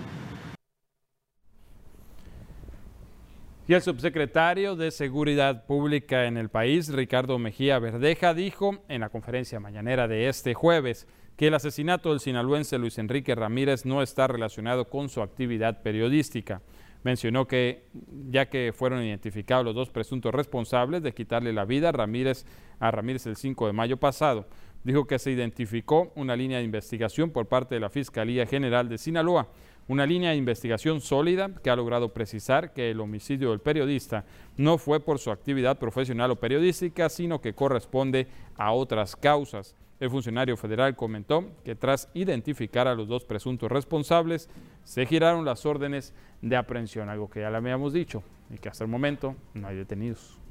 Y 3.65 3.73
el 3.73 3.81
subsecretario 3.81 4.75
de 4.75 4.91
Seguridad 4.91 5.65
Pública 5.65 6.25
en 6.25 6.37
el 6.37 6.49
país, 6.49 6.89
Ricardo 6.89 7.39
Mejía 7.39 7.79
Verdeja, 7.79 8.33
dijo 8.33 8.83
en 8.89 9.01
la 9.01 9.09
conferencia 9.09 9.61
mañanera 9.61 10.09
de 10.09 10.27
este 10.27 10.53
jueves 10.53 11.07
que 11.37 11.47
el 11.47 11.53
asesinato 11.53 12.09
del 12.09 12.19
sinaloense 12.19 12.77
Luis 12.77 12.97
Enrique 12.97 13.35
Ramírez 13.35 13.85
no 13.85 14.01
está 14.01 14.27
relacionado 14.27 14.89
con 14.89 15.07
su 15.07 15.21
actividad 15.21 15.81
periodística. 15.81 16.61
Mencionó 17.03 17.47
que 17.47 17.85
ya 18.29 18.49
que 18.49 18.73
fueron 18.73 19.03
identificados 19.03 19.65
los 19.65 19.75
dos 19.75 19.89
presuntos 19.89 20.33
responsables 20.33 21.03
de 21.03 21.13
quitarle 21.13 21.51
la 21.51 21.65
vida 21.65 21.89
a 21.89 21.91
Ramírez, 21.91 22.45
a 22.79 22.91
Ramírez 22.91 23.25
el 23.25 23.35
5 23.35 23.67
de 23.67 23.73
mayo 23.73 23.97
pasado, 23.97 24.47
dijo 24.83 25.05
que 25.05 25.19
se 25.19 25.31
identificó 25.31 26.11
una 26.15 26.35
línea 26.35 26.59
de 26.59 26.63
investigación 26.63 27.31
por 27.31 27.47
parte 27.47 27.75
de 27.75 27.81
la 27.81 27.89
Fiscalía 27.89 28.45
General 28.45 28.87
de 28.87 28.97
Sinaloa, 28.97 29.49
una 29.87 30.05
línea 30.05 30.31
de 30.31 30.37
investigación 30.37 31.01
sólida 31.01 31.51
que 31.61 31.69
ha 31.69 31.75
logrado 31.75 32.13
precisar 32.13 32.73
que 32.73 32.91
el 32.91 33.01
homicidio 33.01 33.49
del 33.49 33.59
periodista 33.59 34.25
no 34.55 34.77
fue 34.77 35.01
por 35.01 35.19
su 35.19 35.29
actividad 35.29 35.77
profesional 35.77 36.31
o 36.31 36.39
periodística, 36.39 37.09
sino 37.09 37.41
que 37.41 37.53
corresponde 37.53 38.27
a 38.55 38.71
otras 38.71 39.15
causas. 39.15 39.75
El 40.03 40.09
funcionario 40.09 40.57
federal 40.57 40.97
comentó 40.97 41.49
que 41.63 41.75
tras 41.75 42.09
identificar 42.13 42.89
a 42.89 42.93
los 42.93 43.07
dos 43.07 43.23
presuntos 43.23 43.71
responsables, 43.71 44.49
se 44.83 45.05
giraron 45.05 45.45
las 45.45 45.65
órdenes 45.65 46.13
de 46.41 46.57
aprehensión, 46.57 47.07
algo 47.07 47.29
que 47.29 47.39
ya 47.39 47.49
le 47.49 47.55
habíamos 47.55 47.93
dicho, 47.93 48.21
y 48.49 48.57
que 48.57 48.67
hasta 48.67 48.83
el 48.83 48.89
momento 48.89 49.37
no 49.53 49.65
hay 49.65 49.77
detenidos 49.77 50.43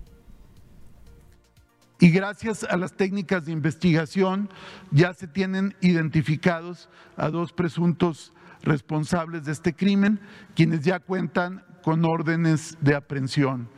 y 2.03 2.11
gracias 2.11 2.65
a 2.65 2.77
las 2.79 2.95
técnicas 2.95 3.45
de 3.45 3.53
investigación 3.53 4.49
ya 4.91 5.15
se 5.15 5.29
tienen 5.29 5.77
identificados 5.83 6.88
a 7.17 7.29
dos 7.29 7.53
presuntos 7.53 8.33
responsables 8.62 9.45
de 9.45 9.53
este 9.53 9.73
crimen, 9.73 10.19
quienes 10.57 10.81
ya 10.81 10.99
cuentan 10.99 11.62
con 11.85 12.05
órdenes 12.05 12.77
de 12.81 12.97
aprehensión. 12.97 13.69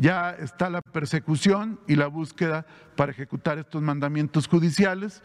Ya 0.00 0.30
está 0.30 0.70
la 0.70 0.80
persecución 0.80 1.78
y 1.86 1.94
la 1.94 2.06
búsqueda 2.06 2.64
para 2.96 3.12
ejecutar 3.12 3.58
estos 3.58 3.82
mandamientos 3.82 4.48
judiciales. 4.48 5.22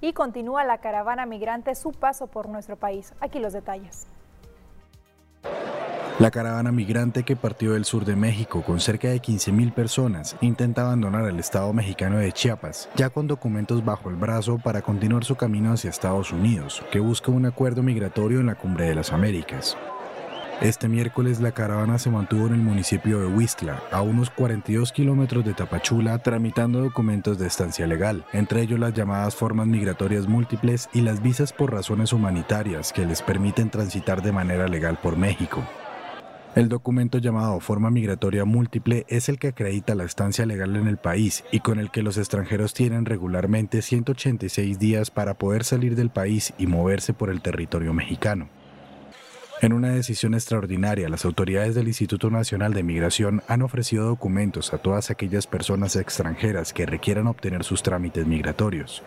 Y 0.00 0.12
continúa 0.12 0.62
la 0.62 0.78
caravana 0.78 1.26
migrante 1.26 1.74
su 1.74 1.90
paso 1.90 2.28
por 2.28 2.48
nuestro 2.48 2.76
país. 2.76 3.12
Aquí 3.20 3.40
los 3.40 3.52
detalles. 3.52 4.06
La 6.20 6.30
caravana 6.30 6.70
migrante 6.70 7.24
que 7.24 7.34
partió 7.34 7.72
del 7.72 7.84
sur 7.84 8.04
de 8.04 8.14
México 8.14 8.62
con 8.62 8.78
cerca 8.78 9.08
de 9.08 9.20
15.000 9.20 9.72
personas 9.72 10.36
intenta 10.40 10.82
abandonar 10.82 11.28
el 11.28 11.40
estado 11.40 11.72
mexicano 11.72 12.18
de 12.18 12.32
Chiapas, 12.32 12.88
ya 12.94 13.10
con 13.10 13.26
documentos 13.26 13.84
bajo 13.84 14.10
el 14.10 14.16
brazo 14.16 14.58
para 14.58 14.82
continuar 14.82 15.24
su 15.24 15.34
camino 15.34 15.72
hacia 15.72 15.90
Estados 15.90 16.32
Unidos, 16.32 16.84
que 16.92 17.00
busca 17.00 17.32
un 17.32 17.46
acuerdo 17.46 17.82
migratorio 17.82 18.38
en 18.38 18.46
la 18.46 18.56
Cumbre 18.56 18.86
de 18.86 18.94
las 18.94 19.12
Américas. 19.12 19.76
Este 20.60 20.88
miércoles 20.88 21.38
la 21.38 21.52
caravana 21.52 22.00
se 22.00 22.10
mantuvo 22.10 22.48
en 22.48 22.54
el 22.54 22.60
municipio 22.60 23.20
de 23.20 23.28
Huistla, 23.28 23.80
a 23.92 24.02
unos 24.02 24.28
42 24.30 24.90
kilómetros 24.90 25.44
de 25.44 25.54
Tapachula, 25.54 26.18
tramitando 26.18 26.80
documentos 26.80 27.38
de 27.38 27.46
estancia 27.46 27.86
legal, 27.86 28.24
entre 28.32 28.62
ellos 28.62 28.80
las 28.80 28.92
llamadas 28.92 29.36
formas 29.36 29.68
migratorias 29.68 30.26
múltiples 30.26 30.88
y 30.92 31.02
las 31.02 31.22
visas 31.22 31.52
por 31.52 31.72
razones 31.72 32.12
humanitarias 32.12 32.92
que 32.92 33.06
les 33.06 33.22
permiten 33.22 33.70
transitar 33.70 34.20
de 34.20 34.32
manera 34.32 34.66
legal 34.66 34.98
por 35.00 35.16
México. 35.16 35.62
El 36.56 36.68
documento 36.68 37.18
llamado 37.18 37.60
Forma 37.60 37.88
Migratoria 37.88 38.44
Múltiple 38.44 39.06
es 39.06 39.28
el 39.28 39.38
que 39.38 39.48
acredita 39.48 39.94
la 39.94 40.02
estancia 40.02 40.44
legal 40.44 40.74
en 40.74 40.88
el 40.88 40.96
país 40.96 41.44
y 41.52 41.60
con 41.60 41.78
el 41.78 41.92
que 41.92 42.02
los 42.02 42.18
extranjeros 42.18 42.74
tienen 42.74 43.04
regularmente 43.04 43.80
186 43.80 44.80
días 44.80 45.12
para 45.12 45.34
poder 45.34 45.62
salir 45.62 45.94
del 45.94 46.10
país 46.10 46.52
y 46.58 46.66
moverse 46.66 47.12
por 47.12 47.30
el 47.30 47.42
territorio 47.42 47.92
mexicano. 47.92 48.57
En 49.60 49.72
una 49.72 49.90
decisión 49.90 50.34
extraordinaria, 50.34 51.08
las 51.08 51.24
autoridades 51.24 51.74
del 51.74 51.88
Instituto 51.88 52.30
Nacional 52.30 52.74
de 52.74 52.84
Migración 52.84 53.42
han 53.48 53.62
ofrecido 53.62 54.06
documentos 54.06 54.72
a 54.72 54.78
todas 54.78 55.10
aquellas 55.10 55.48
personas 55.48 55.96
extranjeras 55.96 56.72
que 56.72 56.86
requieran 56.86 57.26
obtener 57.26 57.64
sus 57.64 57.82
trámites 57.82 58.24
migratorios. 58.24 59.02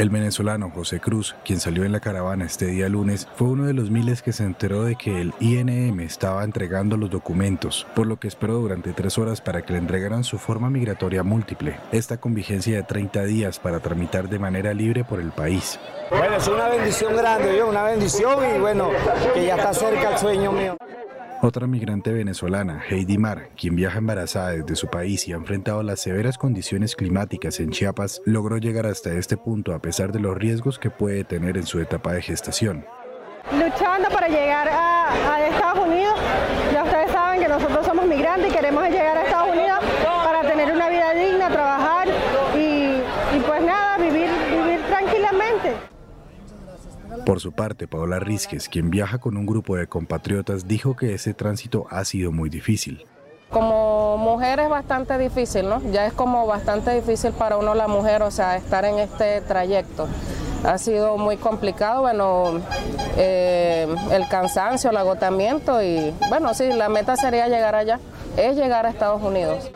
El 0.00 0.08
venezolano 0.08 0.70
José 0.70 0.98
Cruz, 0.98 1.36
quien 1.44 1.60
salió 1.60 1.84
en 1.84 1.92
la 1.92 2.00
caravana 2.00 2.46
este 2.46 2.64
día 2.64 2.88
lunes, 2.88 3.28
fue 3.36 3.48
uno 3.48 3.66
de 3.66 3.74
los 3.74 3.90
miles 3.90 4.22
que 4.22 4.32
se 4.32 4.44
enteró 4.44 4.82
de 4.82 4.96
que 4.96 5.20
el 5.20 5.34
INM 5.40 6.00
estaba 6.00 6.42
entregando 6.42 6.96
los 6.96 7.10
documentos, 7.10 7.86
por 7.94 8.06
lo 8.06 8.18
que 8.18 8.26
esperó 8.26 8.54
durante 8.54 8.94
tres 8.94 9.18
horas 9.18 9.42
para 9.42 9.60
que 9.60 9.74
le 9.74 9.78
entregaran 9.78 10.24
su 10.24 10.38
forma 10.38 10.70
migratoria 10.70 11.22
múltiple, 11.22 11.76
esta 11.92 12.16
con 12.16 12.32
vigencia 12.32 12.76
de 12.76 12.82
30 12.82 13.24
días 13.24 13.58
para 13.58 13.80
tramitar 13.80 14.30
de 14.30 14.38
manera 14.38 14.72
libre 14.72 15.04
por 15.04 15.20
el 15.20 15.32
país. 15.32 15.78
Bueno, 16.08 16.34
es 16.34 16.48
una 16.48 16.68
bendición 16.68 17.14
grande, 17.14 17.62
una 17.62 17.82
bendición 17.82 18.38
y 18.56 18.58
bueno, 18.58 18.88
que 19.34 19.44
ya 19.44 19.56
está 19.56 19.74
cerca 19.74 20.12
el 20.12 20.18
sueño 20.18 20.50
mío. 20.50 20.78
Otra 21.42 21.66
migrante 21.66 22.12
venezolana, 22.12 22.82
Heidi 22.86 23.16
Mar, 23.16 23.48
quien 23.56 23.74
viaja 23.74 23.96
embarazada 23.96 24.50
desde 24.50 24.76
su 24.76 24.88
país 24.88 25.26
y 25.26 25.32
ha 25.32 25.36
enfrentado 25.36 25.82
las 25.82 26.00
severas 26.00 26.36
condiciones 26.36 26.94
climáticas 26.94 27.60
en 27.60 27.70
Chiapas, 27.70 28.20
logró 28.26 28.58
llegar 28.58 28.84
hasta 28.84 29.14
este 29.14 29.38
punto 29.38 29.72
a 29.72 29.80
pesar 29.80 30.12
de 30.12 30.20
los 30.20 30.36
riesgos 30.36 30.78
que 30.78 30.90
puede 30.90 31.24
tener 31.24 31.56
en 31.56 31.64
su 31.64 31.80
etapa 31.80 32.12
de 32.12 32.20
gestación. 32.20 32.84
Luchando 33.52 34.10
para 34.10 34.28
llegar 34.28 34.68
a, 34.70 35.46
Estados 35.48 35.88
Unidos, 35.88 36.14
ya 36.74 36.84
ustedes 36.84 37.10
saben 37.10 37.40
que 37.40 37.48
nosotros 37.48 37.86
somos 37.86 38.06
migrantes 38.06 38.50
y 38.50 38.54
queremos 38.54 38.84
llegar 38.90 39.16
a 39.16 39.24
Estados 39.24 39.56
Unidos 39.56 39.78
para 40.02 40.42
tener 40.42 40.70
una 40.70 40.90
vida 40.90 41.14
digna, 41.14 41.48
trabajar 41.48 42.08
y, 42.54 43.00
y 43.36 43.40
pues 43.46 43.62
nada, 43.62 43.96
vivir, 43.96 44.28
vivir 44.50 44.80
tranquilamente. 44.88 45.90
Por 47.30 47.38
su 47.38 47.52
parte, 47.52 47.86
Paola 47.86 48.18
Rizquez, 48.18 48.68
quien 48.68 48.90
viaja 48.90 49.18
con 49.18 49.36
un 49.36 49.46
grupo 49.46 49.76
de 49.76 49.86
compatriotas, 49.86 50.66
dijo 50.66 50.96
que 50.96 51.14
ese 51.14 51.32
tránsito 51.32 51.86
ha 51.88 52.04
sido 52.04 52.32
muy 52.32 52.50
difícil. 52.50 53.06
Como 53.50 54.16
mujer 54.16 54.58
es 54.58 54.68
bastante 54.68 55.16
difícil, 55.16 55.68
¿no? 55.68 55.80
Ya 55.92 56.06
es 56.06 56.12
como 56.12 56.44
bastante 56.48 56.92
difícil 56.92 57.30
para 57.30 57.56
uno 57.56 57.76
la 57.76 57.86
mujer, 57.86 58.22
o 58.22 58.32
sea, 58.32 58.56
estar 58.56 58.84
en 58.84 58.98
este 58.98 59.42
trayecto. 59.42 60.08
Ha 60.64 60.76
sido 60.78 61.18
muy 61.18 61.36
complicado, 61.36 62.00
bueno, 62.00 62.62
eh, 63.16 63.86
el 64.10 64.26
cansancio, 64.26 64.90
el 64.90 64.96
agotamiento 64.96 65.80
y 65.80 66.12
bueno, 66.30 66.52
sí, 66.52 66.72
la 66.72 66.88
meta 66.88 67.14
sería 67.14 67.46
llegar 67.46 67.76
allá, 67.76 68.00
es 68.36 68.56
llegar 68.56 68.86
a 68.86 68.90
Estados 68.90 69.22
Unidos. 69.22 69.70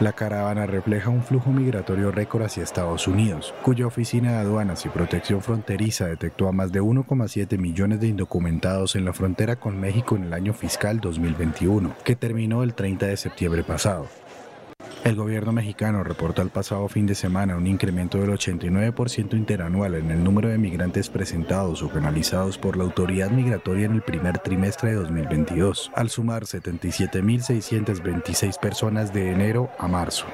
La 0.00 0.12
caravana 0.12 0.64
refleja 0.64 1.10
un 1.10 1.24
flujo 1.24 1.50
migratorio 1.50 2.12
récord 2.12 2.44
hacia 2.44 2.62
Estados 2.62 3.08
Unidos, 3.08 3.52
cuya 3.64 3.88
Oficina 3.88 4.30
de 4.30 4.38
Aduanas 4.38 4.86
y 4.86 4.90
Protección 4.90 5.42
Fronteriza 5.42 6.06
detectó 6.06 6.46
a 6.46 6.52
más 6.52 6.70
de 6.70 6.80
1,7 6.80 7.58
millones 7.58 7.98
de 7.98 8.06
indocumentados 8.06 8.94
en 8.94 9.04
la 9.04 9.12
frontera 9.12 9.56
con 9.56 9.80
México 9.80 10.14
en 10.14 10.22
el 10.22 10.34
año 10.34 10.54
fiscal 10.54 11.00
2021, 11.00 11.96
que 12.04 12.14
terminó 12.14 12.62
el 12.62 12.74
30 12.74 13.06
de 13.06 13.16
septiembre 13.16 13.64
pasado. 13.64 14.06
El 15.04 15.14
gobierno 15.14 15.52
mexicano 15.52 16.02
reportó 16.02 16.42
el 16.42 16.50
pasado 16.50 16.88
fin 16.88 17.06
de 17.06 17.14
semana 17.14 17.56
un 17.56 17.66
incremento 17.66 18.18
del 18.18 18.30
89% 18.30 19.34
interanual 19.34 19.94
en 19.94 20.10
el 20.10 20.22
número 20.22 20.48
de 20.48 20.58
migrantes 20.58 21.08
presentados 21.08 21.82
o 21.82 21.88
canalizados 21.88 22.58
por 22.58 22.76
la 22.76 22.84
autoridad 22.84 23.30
migratoria 23.30 23.86
en 23.86 23.94
el 23.94 24.02
primer 24.02 24.38
trimestre 24.38 24.90
de 24.90 24.96
2022, 24.96 25.90
al 25.94 26.10
sumar 26.10 26.42
77.626 26.42 28.58
personas 28.58 29.14
de 29.14 29.32
enero 29.32 29.70
a 29.78 29.88
marzo. 29.88 30.26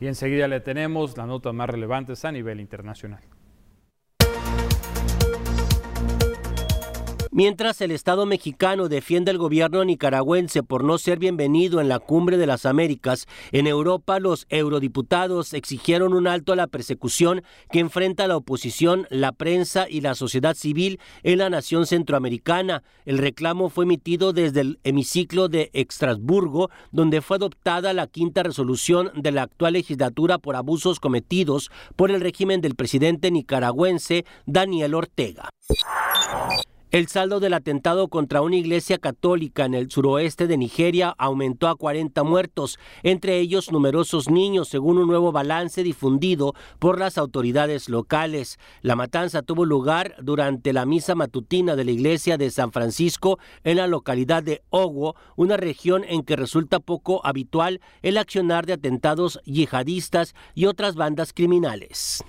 Y 0.00 0.06
enseguida 0.06 0.46
le 0.48 0.60
tenemos 0.60 1.16
las 1.16 1.26
notas 1.26 1.54
más 1.54 1.70
relevantes 1.70 2.24
a 2.24 2.30
nivel 2.30 2.60
internacional. 2.60 3.22
Mientras 7.36 7.80
el 7.80 7.90
Estado 7.90 8.26
mexicano 8.26 8.88
defiende 8.88 9.32
al 9.32 9.38
gobierno 9.38 9.84
nicaragüense 9.84 10.62
por 10.62 10.84
no 10.84 10.98
ser 10.98 11.18
bienvenido 11.18 11.80
en 11.80 11.88
la 11.88 11.98
cumbre 11.98 12.36
de 12.36 12.46
las 12.46 12.64
Américas, 12.64 13.26
en 13.50 13.66
Europa 13.66 14.20
los 14.20 14.46
eurodiputados 14.50 15.52
exigieron 15.52 16.14
un 16.14 16.28
alto 16.28 16.52
a 16.52 16.56
la 16.56 16.68
persecución 16.68 17.42
que 17.72 17.80
enfrenta 17.80 18.28
la 18.28 18.36
oposición, 18.36 19.08
la 19.10 19.32
prensa 19.32 19.88
y 19.90 20.00
la 20.00 20.14
sociedad 20.14 20.54
civil 20.54 21.00
en 21.24 21.38
la 21.38 21.50
nación 21.50 21.86
centroamericana. 21.86 22.84
El 23.04 23.18
reclamo 23.18 23.68
fue 23.68 23.84
emitido 23.84 24.32
desde 24.32 24.60
el 24.60 24.78
hemiciclo 24.84 25.48
de 25.48 25.70
Estrasburgo, 25.72 26.70
donde 26.92 27.20
fue 27.20 27.38
adoptada 27.38 27.92
la 27.94 28.06
quinta 28.06 28.44
resolución 28.44 29.10
de 29.16 29.32
la 29.32 29.42
actual 29.42 29.72
legislatura 29.72 30.38
por 30.38 30.54
abusos 30.54 31.00
cometidos 31.00 31.72
por 31.96 32.12
el 32.12 32.20
régimen 32.20 32.60
del 32.60 32.76
presidente 32.76 33.32
nicaragüense 33.32 34.24
Daniel 34.46 34.94
Ortega. 34.94 35.50
El 36.94 37.08
saldo 37.08 37.40
del 37.40 37.54
atentado 37.54 38.06
contra 38.06 38.40
una 38.40 38.54
iglesia 38.54 38.98
católica 38.98 39.64
en 39.64 39.74
el 39.74 39.90
suroeste 39.90 40.46
de 40.46 40.56
Nigeria 40.56 41.12
aumentó 41.18 41.66
a 41.66 41.74
40 41.74 42.22
muertos, 42.22 42.78
entre 43.02 43.40
ellos 43.40 43.72
numerosos 43.72 44.30
niños, 44.30 44.68
según 44.68 44.98
un 44.98 45.08
nuevo 45.08 45.32
balance 45.32 45.82
difundido 45.82 46.54
por 46.78 47.00
las 47.00 47.18
autoridades 47.18 47.88
locales. 47.88 48.60
La 48.80 48.94
matanza 48.94 49.42
tuvo 49.42 49.64
lugar 49.64 50.14
durante 50.22 50.72
la 50.72 50.86
misa 50.86 51.16
matutina 51.16 51.74
de 51.74 51.84
la 51.84 51.90
iglesia 51.90 52.38
de 52.38 52.48
San 52.52 52.70
Francisco 52.70 53.40
en 53.64 53.78
la 53.78 53.88
localidad 53.88 54.44
de 54.44 54.62
Ogo, 54.70 55.16
una 55.34 55.56
región 55.56 56.04
en 56.04 56.22
que 56.22 56.36
resulta 56.36 56.78
poco 56.78 57.26
habitual 57.26 57.80
el 58.02 58.18
accionar 58.18 58.66
de 58.66 58.74
atentados 58.74 59.40
yihadistas 59.44 60.36
y 60.54 60.66
otras 60.66 60.94
bandas 60.94 61.32
criminales. 61.32 62.22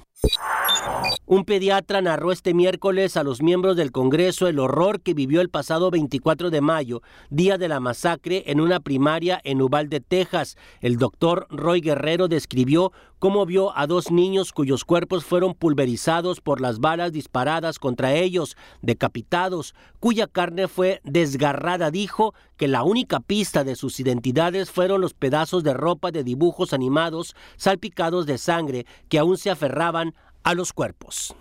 Un 1.28 1.44
pediatra 1.44 2.02
narró 2.02 2.32
este 2.32 2.54
miércoles 2.54 3.18
a 3.18 3.24
los 3.24 3.42
miembros 3.42 3.76
del 3.76 3.92
Congreso 3.92 4.48
el 4.48 4.60
horror 4.60 5.02
que 5.02 5.16
vivió 5.16 5.42
el 5.42 5.50
pasado 5.50 5.90
24 5.90 6.52
de 6.52 6.62
mayo, 6.62 7.02
día 7.30 7.58
de 7.58 7.68
la 7.68 7.80
masacre 7.80 8.44
en 8.48 8.62
una 8.62 8.80
primaria 8.80 9.42
en 9.44 9.62
Uvalde, 9.62 10.02
Texas. 10.02 10.56
El 10.82 10.98
doctor 10.98 11.48
Roy 11.50 11.82
Guerrero 11.82 12.28
describió 12.28 12.92
cómo 13.26 13.48
vio 13.48 13.76
a 13.76 13.88
dos 13.88 14.12
niños 14.12 14.54
cuyos 14.54 14.86
cuerpos 14.86 15.26
fueron 15.26 15.56
pulverizados 15.56 16.42
por 16.42 16.62
las 16.62 16.78
balas 16.78 17.12
disparadas 17.12 17.80
contra 17.80 18.14
ellos, 18.14 18.56
decapitados, 18.84 19.74
cuya 20.00 20.28
carne 20.28 20.68
fue 20.68 21.02
desgarrada. 21.04 21.90
Dijo 21.90 22.36
que 22.56 22.68
la 22.68 22.84
única 22.84 23.20
pista 23.20 23.64
de 23.64 23.76
sus 23.76 24.00
identidades 24.00 24.70
fueron 24.70 25.02
los 25.02 25.16
pedazos 25.16 25.64
de 25.64 25.74
ropa 25.74 26.12
de 26.12 26.24
dibujos 26.24 26.72
animados 26.72 27.36
salpicados 27.58 28.28
de 28.28 28.38
sangre 28.38 28.86
que 29.10 29.18
aún 29.18 29.40
se 29.40 29.50
aferraban 29.50 30.14
a 30.44 30.54
los 30.54 30.72
cuerpos. 30.72 31.36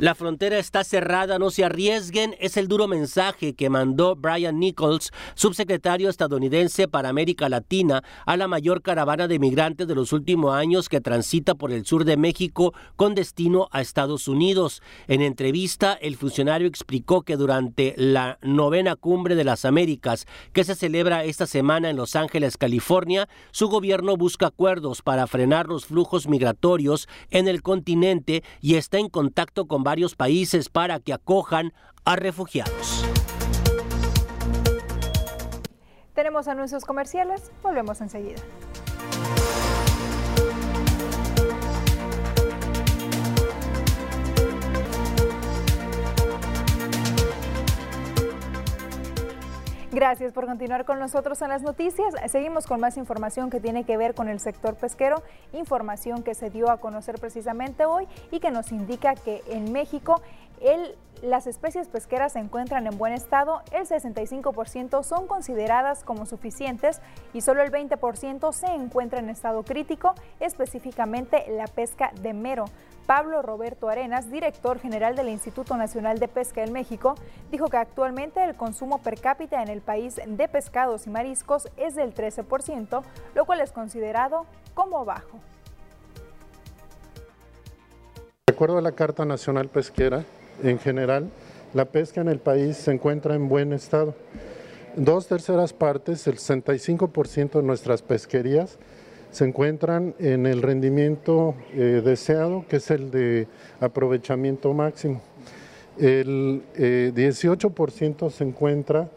La 0.00 0.14
frontera 0.14 0.58
está 0.58 0.82
cerrada, 0.82 1.38
no 1.38 1.50
se 1.50 1.62
arriesguen, 1.62 2.34
es 2.40 2.56
el 2.56 2.68
duro 2.68 2.88
mensaje 2.88 3.52
que 3.52 3.68
mandó 3.68 4.16
Brian 4.16 4.58
Nichols, 4.58 5.10
subsecretario 5.34 6.08
estadounidense 6.08 6.88
para 6.88 7.10
América 7.10 7.50
Latina, 7.50 8.02
a 8.24 8.38
la 8.38 8.48
mayor 8.48 8.80
caravana 8.80 9.28
de 9.28 9.38
migrantes 9.38 9.86
de 9.86 9.94
los 9.94 10.14
últimos 10.14 10.54
años 10.54 10.88
que 10.88 11.02
transita 11.02 11.54
por 11.54 11.70
el 11.70 11.84
sur 11.84 12.06
de 12.06 12.16
México 12.16 12.72
con 12.96 13.14
destino 13.14 13.68
a 13.72 13.82
Estados 13.82 14.26
Unidos. 14.26 14.82
En 15.06 15.20
entrevista, 15.20 15.92
el 15.92 16.16
funcionario 16.16 16.66
explicó 16.66 17.20
que 17.20 17.36
durante 17.36 17.92
la 17.98 18.38
novena 18.40 18.96
cumbre 18.96 19.34
de 19.34 19.44
las 19.44 19.66
Américas, 19.66 20.26
que 20.54 20.64
se 20.64 20.76
celebra 20.76 21.24
esta 21.24 21.46
semana 21.46 21.90
en 21.90 21.96
Los 21.96 22.16
Ángeles, 22.16 22.56
California, 22.56 23.28
su 23.50 23.68
gobierno 23.68 24.16
busca 24.16 24.46
acuerdos 24.46 25.02
para 25.02 25.26
frenar 25.26 25.66
los 25.66 25.84
flujos 25.84 26.26
migratorios 26.26 27.06
en 27.28 27.48
el 27.48 27.60
continente 27.60 28.42
y 28.62 28.76
está 28.76 28.96
en 28.96 29.10
contacto 29.10 29.39
con 29.66 29.82
varios 29.82 30.14
países 30.14 30.68
para 30.68 31.00
que 31.00 31.12
acojan 31.12 31.72
a 32.04 32.16
refugiados. 32.16 33.04
Tenemos 36.14 36.48
anuncios 36.48 36.84
comerciales, 36.84 37.50
volvemos 37.62 38.00
enseguida. 38.00 38.42
Gracias 49.92 50.32
por 50.32 50.46
continuar 50.46 50.84
con 50.84 51.00
nosotros 51.00 51.42
en 51.42 51.48
las 51.48 51.62
noticias. 51.62 52.14
Seguimos 52.30 52.68
con 52.68 52.78
más 52.78 52.96
información 52.96 53.50
que 53.50 53.58
tiene 53.58 53.82
que 53.82 53.96
ver 53.96 54.14
con 54.14 54.28
el 54.28 54.38
sector 54.38 54.76
pesquero, 54.76 55.20
información 55.52 56.22
que 56.22 56.36
se 56.36 56.48
dio 56.48 56.70
a 56.70 56.76
conocer 56.76 57.18
precisamente 57.18 57.84
hoy 57.86 58.06
y 58.30 58.38
que 58.38 58.52
nos 58.52 58.70
indica 58.70 59.16
que 59.16 59.42
en 59.48 59.72
México 59.72 60.22
las 61.22 61.46
especies 61.46 61.88
pesqueras 61.88 62.32
se 62.32 62.38
encuentran 62.38 62.86
en 62.86 62.96
buen 62.96 63.12
estado, 63.12 63.62
el 63.72 63.86
65% 63.86 65.02
son 65.02 65.26
consideradas 65.26 66.02
como 66.04 66.26
suficientes 66.26 67.00
y 67.32 67.40
solo 67.42 67.62
el 67.62 67.70
20% 67.70 68.52
se 68.52 68.66
encuentra 68.66 69.18
en 69.18 69.28
estado 69.28 69.62
crítico, 69.62 70.14
específicamente 70.38 71.44
la 71.48 71.66
pesca 71.66 72.12
de 72.20 72.32
mero. 72.32 72.64
Pablo 73.06 73.42
Roberto 73.42 73.88
Arenas, 73.88 74.30
director 74.30 74.78
general 74.78 75.16
del 75.16 75.28
Instituto 75.28 75.76
Nacional 75.76 76.18
de 76.18 76.28
Pesca 76.28 76.62
en 76.62 76.72
México, 76.72 77.16
dijo 77.50 77.66
que 77.66 77.76
actualmente 77.76 78.42
el 78.44 78.54
consumo 78.54 79.02
per 79.02 79.20
cápita 79.20 79.62
en 79.62 79.68
el 79.68 79.80
país 79.80 80.20
de 80.24 80.48
pescados 80.48 81.06
y 81.06 81.10
mariscos 81.10 81.68
es 81.76 81.96
del 81.96 82.14
13%, 82.14 83.02
lo 83.34 83.44
cual 83.46 83.60
es 83.60 83.72
considerado 83.72 84.46
como 84.74 85.04
bajo. 85.04 85.40
De 88.46 88.54
acuerdo 88.54 88.78
a 88.78 88.82
la 88.82 88.92
Carta 88.92 89.24
Nacional 89.24 89.68
Pesquera, 89.68 90.24
en 90.62 90.78
general, 90.78 91.30
la 91.74 91.84
pesca 91.84 92.20
en 92.20 92.28
el 92.28 92.38
país 92.38 92.76
se 92.76 92.92
encuentra 92.92 93.34
en 93.34 93.48
buen 93.48 93.72
estado. 93.72 94.14
Dos 94.96 95.28
terceras 95.28 95.72
partes, 95.72 96.26
el 96.26 96.38
65% 96.38 97.52
de 97.52 97.62
nuestras 97.62 98.02
pesquerías, 98.02 98.78
se 99.30 99.44
encuentran 99.44 100.14
en 100.18 100.46
el 100.46 100.62
rendimiento 100.62 101.54
eh, 101.72 102.02
deseado, 102.04 102.64
que 102.68 102.76
es 102.76 102.90
el 102.90 103.12
de 103.12 103.46
aprovechamiento 103.78 104.74
máximo. 104.74 105.22
El 105.98 106.62
18% 106.74 108.26
eh, 108.26 108.30
se 108.30 108.44
encuentra 108.44 109.08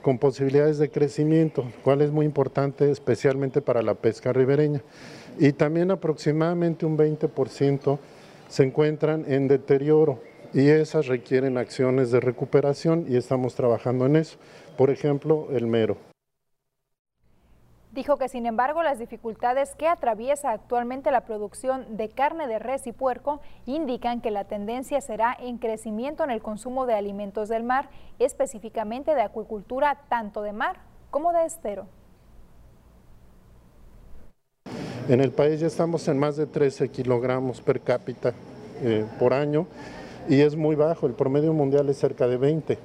con 0.00 0.18
posibilidades 0.18 0.78
de 0.78 0.90
crecimiento, 0.90 1.66
cual 1.84 2.00
es 2.00 2.10
muy 2.10 2.24
importante 2.24 2.90
especialmente 2.90 3.60
para 3.60 3.82
la 3.82 3.94
pesca 3.94 4.32
ribereña. 4.32 4.82
Y 5.38 5.52
también 5.52 5.90
aproximadamente 5.90 6.86
un 6.86 6.96
20% 6.96 7.98
se 8.48 8.62
encuentran 8.64 9.24
en 9.28 9.48
deterioro 9.48 10.20
y 10.52 10.68
esas 10.68 11.06
requieren 11.06 11.58
acciones 11.58 12.10
de 12.10 12.20
recuperación 12.20 13.06
y 13.08 13.16
estamos 13.16 13.54
trabajando 13.54 14.06
en 14.06 14.16
eso. 14.16 14.38
Por 14.76 14.90
ejemplo, 14.90 15.48
el 15.52 15.66
mero. 15.66 15.96
Dijo 17.92 18.18
que 18.18 18.28
sin 18.28 18.46
embargo 18.46 18.84
las 18.84 19.00
dificultades 19.00 19.74
que 19.74 19.88
atraviesa 19.88 20.52
actualmente 20.52 21.10
la 21.10 21.22
producción 21.22 21.96
de 21.96 22.08
carne 22.08 22.46
de 22.46 22.60
res 22.60 22.86
y 22.86 22.92
puerco 22.92 23.40
indican 23.66 24.20
que 24.20 24.30
la 24.30 24.44
tendencia 24.44 25.00
será 25.00 25.36
en 25.38 25.58
crecimiento 25.58 26.22
en 26.22 26.30
el 26.30 26.40
consumo 26.40 26.86
de 26.86 26.94
alimentos 26.94 27.48
del 27.48 27.64
mar, 27.64 27.90
específicamente 28.20 29.16
de 29.16 29.22
acuicultura 29.22 30.02
tanto 30.08 30.42
de 30.42 30.52
mar 30.52 30.76
como 31.10 31.32
de 31.32 31.44
estero. 31.44 31.86
En 35.08 35.20
el 35.20 35.32
país 35.32 35.58
ya 35.58 35.66
estamos 35.66 36.06
en 36.06 36.16
más 36.16 36.36
de 36.36 36.46
13 36.46 36.90
kilogramos 36.90 37.60
per 37.60 37.80
cápita 37.80 38.32
eh, 38.82 39.04
por 39.18 39.34
año 39.34 39.66
y 40.30 40.42
es 40.42 40.54
muy 40.54 40.76
bajo, 40.76 41.08
el 41.08 41.14
promedio 41.14 41.52
mundial 41.52 41.88
es 41.88 41.98
cerca 41.98 42.28
de 42.28 42.36
20. 42.36 42.78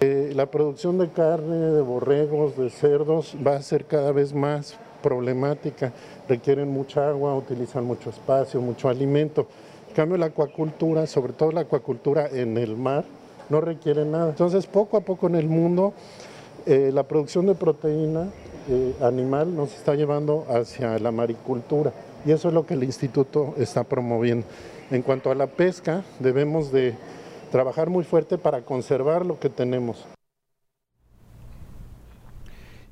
Eh, 0.00 0.32
la 0.34 0.46
producción 0.46 0.98
de 0.98 1.08
carne, 1.08 1.56
de 1.56 1.80
borregos, 1.80 2.56
de 2.56 2.70
cerdos 2.70 3.36
va 3.46 3.54
a 3.54 3.62
ser 3.62 3.84
cada 3.84 4.10
vez 4.10 4.34
más 4.34 4.76
problemática, 5.00 5.92
requieren 6.28 6.68
mucha 6.68 7.08
agua, 7.08 7.36
utilizan 7.36 7.84
mucho 7.84 8.10
espacio, 8.10 8.60
mucho 8.60 8.88
alimento. 8.88 9.46
En 9.90 9.94
cambio, 9.94 10.18
la 10.18 10.26
acuacultura, 10.26 11.06
sobre 11.06 11.34
todo 11.34 11.52
la 11.52 11.60
acuacultura 11.60 12.26
en 12.32 12.58
el 12.58 12.76
mar, 12.76 13.04
no 13.48 13.60
requiere 13.60 14.04
nada. 14.04 14.30
Entonces, 14.30 14.66
poco 14.66 14.96
a 14.96 15.00
poco 15.00 15.28
en 15.28 15.36
el 15.36 15.46
mundo, 15.46 15.92
eh, 16.66 16.90
la 16.92 17.04
producción 17.04 17.46
de 17.46 17.54
proteína 17.54 18.26
eh, 18.68 18.94
animal 19.02 19.54
nos 19.54 19.72
está 19.72 19.94
llevando 19.94 20.46
hacia 20.48 20.98
la 20.98 21.12
maricultura 21.12 21.92
y 22.26 22.32
eso 22.32 22.48
es 22.48 22.54
lo 22.54 22.66
que 22.66 22.74
el 22.74 22.82
instituto 22.82 23.54
está 23.56 23.84
promoviendo. 23.84 24.44
En 24.90 25.02
cuanto 25.02 25.30
a 25.30 25.34
la 25.34 25.46
pesca, 25.48 26.02
debemos 26.18 26.72
de 26.72 26.94
trabajar 27.52 27.90
muy 27.90 28.04
fuerte 28.04 28.38
para 28.38 28.62
conservar 28.62 29.26
lo 29.26 29.38
que 29.38 29.50
tenemos. 29.50 30.06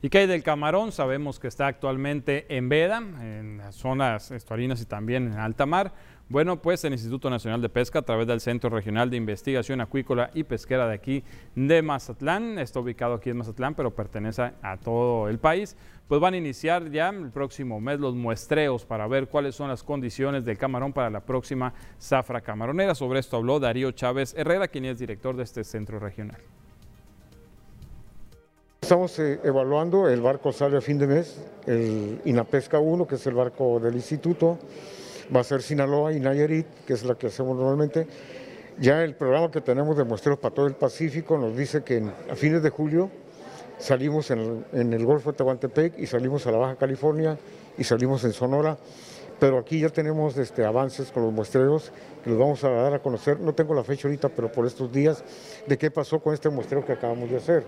¿Y 0.02 0.10
qué 0.10 0.18
hay 0.18 0.26
del 0.26 0.42
camarón? 0.42 0.92
Sabemos 0.92 1.40
que 1.40 1.48
está 1.48 1.66
actualmente 1.66 2.54
en 2.54 2.68
veda, 2.68 2.98
en 2.98 3.58
las 3.58 3.76
zonas 3.76 4.30
estuarinas 4.30 4.82
y 4.82 4.84
también 4.84 5.32
en 5.32 5.38
alta 5.38 5.64
mar. 5.64 5.94
Bueno, 6.28 6.60
pues 6.60 6.84
el 6.84 6.92
Instituto 6.92 7.30
Nacional 7.30 7.62
de 7.62 7.70
Pesca, 7.70 8.00
a 8.00 8.02
través 8.02 8.26
del 8.26 8.40
Centro 8.40 8.68
Regional 8.68 9.08
de 9.08 9.16
Investigación 9.16 9.80
Acuícola 9.80 10.30
y 10.34 10.44
Pesquera 10.44 10.86
de 10.86 10.94
aquí 10.94 11.24
de 11.54 11.80
Mazatlán, 11.80 12.58
está 12.58 12.80
ubicado 12.80 13.14
aquí 13.14 13.30
en 13.30 13.38
Mazatlán, 13.38 13.74
pero 13.74 13.94
pertenece 13.94 14.52
a 14.60 14.76
todo 14.76 15.28
el 15.28 15.38
país, 15.38 15.76
pues 16.08 16.20
van 16.20 16.34
a 16.34 16.36
iniciar 16.36 16.90
ya 16.90 17.08
el 17.08 17.30
próximo 17.30 17.80
mes 17.80 17.98
los 17.98 18.14
muestreos 18.14 18.84
para 18.84 19.06
ver 19.08 19.28
cuáles 19.28 19.54
son 19.54 19.68
las 19.68 19.82
condiciones 19.82 20.44
del 20.44 20.56
camarón 20.56 20.92
para 20.92 21.10
la 21.10 21.20
próxima 21.20 21.74
zafra 22.00 22.40
camaronera. 22.40 22.94
Sobre 22.94 23.18
esto 23.18 23.36
habló 23.36 23.58
Darío 23.58 23.90
Chávez 23.90 24.34
Herrera, 24.36 24.68
quien 24.68 24.84
es 24.84 24.98
director 24.98 25.36
de 25.36 25.42
este 25.42 25.64
centro 25.64 25.98
regional. 25.98 26.40
Estamos 28.80 29.18
eh, 29.18 29.40
evaluando, 29.42 30.08
el 30.08 30.20
barco 30.20 30.52
sale 30.52 30.76
a 30.76 30.80
fin 30.80 30.96
de 30.96 31.08
mes, 31.08 31.44
el 31.66 32.20
INAPESCA 32.24 32.78
1, 32.78 33.04
que 33.08 33.16
es 33.16 33.26
el 33.26 33.34
barco 33.34 33.80
del 33.80 33.96
instituto, 33.96 34.60
va 35.34 35.40
a 35.40 35.44
ser 35.44 35.60
Sinaloa 35.60 36.12
y 36.12 36.20
Nayarit, 36.20 36.66
que 36.86 36.92
es 36.92 37.04
la 37.04 37.16
que 37.16 37.26
hacemos 37.26 37.56
normalmente. 37.56 38.06
Ya 38.78 39.02
el 39.02 39.16
programa 39.16 39.50
que 39.50 39.60
tenemos 39.60 39.96
de 39.96 40.04
muestreos 40.04 40.38
para 40.38 40.54
todo 40.54 40.68
el 40.68 40.74
Pacífico 40.74 41.36
nos 41.36 41.56
dice 41.56 41.82
que 41.82 42.04
a 42.30 42.36
fines 42.36 42.62
de 42.62 42.70
julio 42.70 43.10
salimos 43.78 44.30
en 44.30 44.64
el, 44.72 45.04
Golfo 45.04 45.32
de 45.32 45.38
Tehuantepec 45.38 45.98
y 45.98 46.06
salimos 46.06 46.46
a 46.46 46.50
la 46.50 46.58
Baja 46.58 46.76
California 46.76 47.38
y 47.78 47.84
salimos 47.84 48.24
en 48.24 48.32
Sonora. 48.32 48.76
Pero 49.38 49.58
aquí 49.58 49.80
ya 49.80 49.90
tenemos 49.90 50.36
este, 50.38 50.64
avances 50.64 51.12
con 51.12 51.22
los 51.22 51.32
muestreos 51.32 51.92
que 52.24 52.30
los 52.30 52.38
vamos 52.38 52.64
a 52.64 52.70
dar 52.70 52.94
a 52.94 53.00
conocer. 53.00 53.38
No 53.38 53.54
tengo 53.54 53.74
la 53.74 53.84
fecha 53.84 54.08
ahorita, 54.08 54.30
pero 54.30 54.50
por 54.50 54.66
estos 54.66 54.90
días, 54.90 55.22
de 55.66 55.76
qué 55.76 55.90
pasó 55.90 56.20
con 56.20 56.32
este 56.32 56.48
muestreo 56.48 56.84
que 56.84 56.92
acabamos 56.92 57.28
de 57.28 57.36
hacer. 57.36 57.64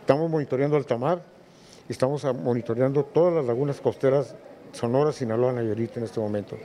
Estamos 0.00 0.30
monitoreando 0.30 0.76
altamar, 0.76 1.22
estamos 1.88 2.24
monitoreando 2.34 3.04
todas 3.04 3.34
las 3.34 3.44
lagunas 3.44 3.80
costeras 3.80 4.36
Sonora, 4.74 5.12
Sinaloa, 5.12 5.52
Nayarit 5.52 5.96
en 5.96 6.04
este 6.04 6.20
momento. 6.20 6.56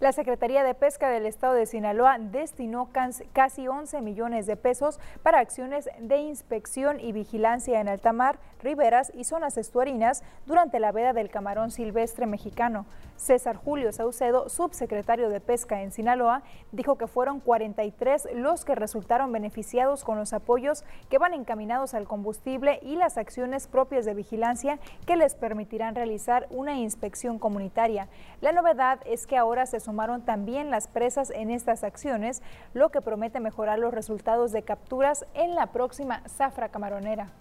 La 0.00 0.12
Secretaría 0.12 0.62
de 0.62 0.74
Pesca 0.74 1.10
del 1.10 1.26
Estado 1.26 1.54
de 1.54 1.66
Sinaloa 1.66 2.18
destinó 2.20 2.88
casi 3.32 3.66
11 3.66 4.00
millones 4.00 4.46
de 4.46 4.56
pesos 4.56 5.00
para 5.24 5.40
acciones 5.40 5.88
de 5.98 6.18
inspección 6.18 7.00
y 7.00 7.10
vigilancia 7.10 7.80
en 7.80 7.88
alta 7.88 8.12
mar, 8.12 8.38
riberas 8.62 9.10
y 9.12 9.24
zonas 9.24 9.56
estuarinas 9.56 10.22
durante 10.46 10.78
la 10.78 10.92
veda 10.92 11.12
del 11.14 11.30
camarón 11.30 11.72
silvestre 11.72 12.26
mexicano. 12.26 12.86
César 13.18 13.56
Julio 13.56 13.92
Saucedo, 13.92 14.48
subsecretario 14.48 15.28
de 15.28 15.40
Pesca 15.40 15.82
en 15.82 15.90
Sinaloa, 15.90 16.42
dijo 16.72 16.96
que 16.96 17.08
fueron 17.08 17.40
43 17.40 18.28
los 18.34 18.64
que 18.64 18.76
resultaron 18.76 19.32
beneficiados 19.32 20.04
con 20.04 20.16
los 20.16 20.32
apoyos 20.32 20.84
que 21.10 21.18
van 21.18 21.34
encaminados 21.34 21.94
al 21.94 22.06
combustible 22.06 22.78
y 22.80 22.96
las 22.96 23.18
acciones 23.18 23.66
propias 23.66 24.04
de 24.06 24.14
vigilancia 24.14 24.78
que 25.04 25.16
les 25.16 25.34
permitirán 25.34 25.96
realizar 25.96 26.46
una 26.50 26.76
inspección 26.76 27.38
comunitaria. 27.38 28.08
La 28.40 28.52
novedad 28.52 29.00
es 29.04 29.26
que 29.26 29.36
ahora 29.36 29.66
se 29.66 29.80
sumaron 29.80 30.22
también 30.22 30.70
las 30.70 30.86
presas 30.86 31.30
en 31.30 31.50
estas 31.50 31.82
acciones, 31.82 32.40
lo 32.72 32.90
que 32.90 33.02
promete 33.02 33.40
mejorar 33.40 33.80
los 33.80 33.92
resultados 33.92 34.52
de 34.52 34.62
capturas 34.62 35.26
en 35.34 35.56
la 35.56 35.66
próxima 35.66 36.22
zafra 36.28 36.68
camaronera. 36.68 37.32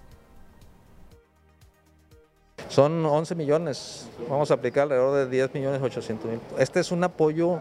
Son 2.70 3.05
11 3.05 3.36
millones, 3.36 4.07
vamos 4.30 4.51
a 4.51 4.55
aplicar 4.55 4.84
alrededor 4.84 5.15
de 5.15 5.28
10 5.30 5.53
millones 5.53 5.82
800 5.82 6.32
mil. 6.32 6.39
Este 6.59 6.82
es 6.82 6.91
un 6.91 7.03
apoyo 7.03 7.59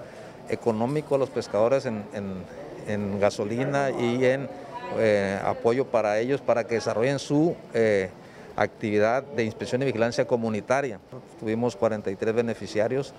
económico 0.49 1.15
a 1.15 1.19
los 1.19 1.31
pescadores 1.31 1.87
en, 1.87 3.21
gasolina 3.21 3.91
y 3.91 4.25
en 4.25 4.49
eh, 4.99 5.41
apoyo 5.45 5.87
para 5.87 6.19
ellos 6.19 6.41
para 6.41 6.65
que 6.65 6.77
desarrollen 6.77 7.19
su 7.19 7.57
eh, 7.75 8.11
actividad 8.57 9.23
de 9.23 9.45
inspección 9.45 9.83
y 9.83 9.87
vigilancia 9.87 10.27
comunitaria. 10.27 10.99
Tuvimos 11.39 11.77
43 11.77 12.35
beneficiarios. 12.35 13.15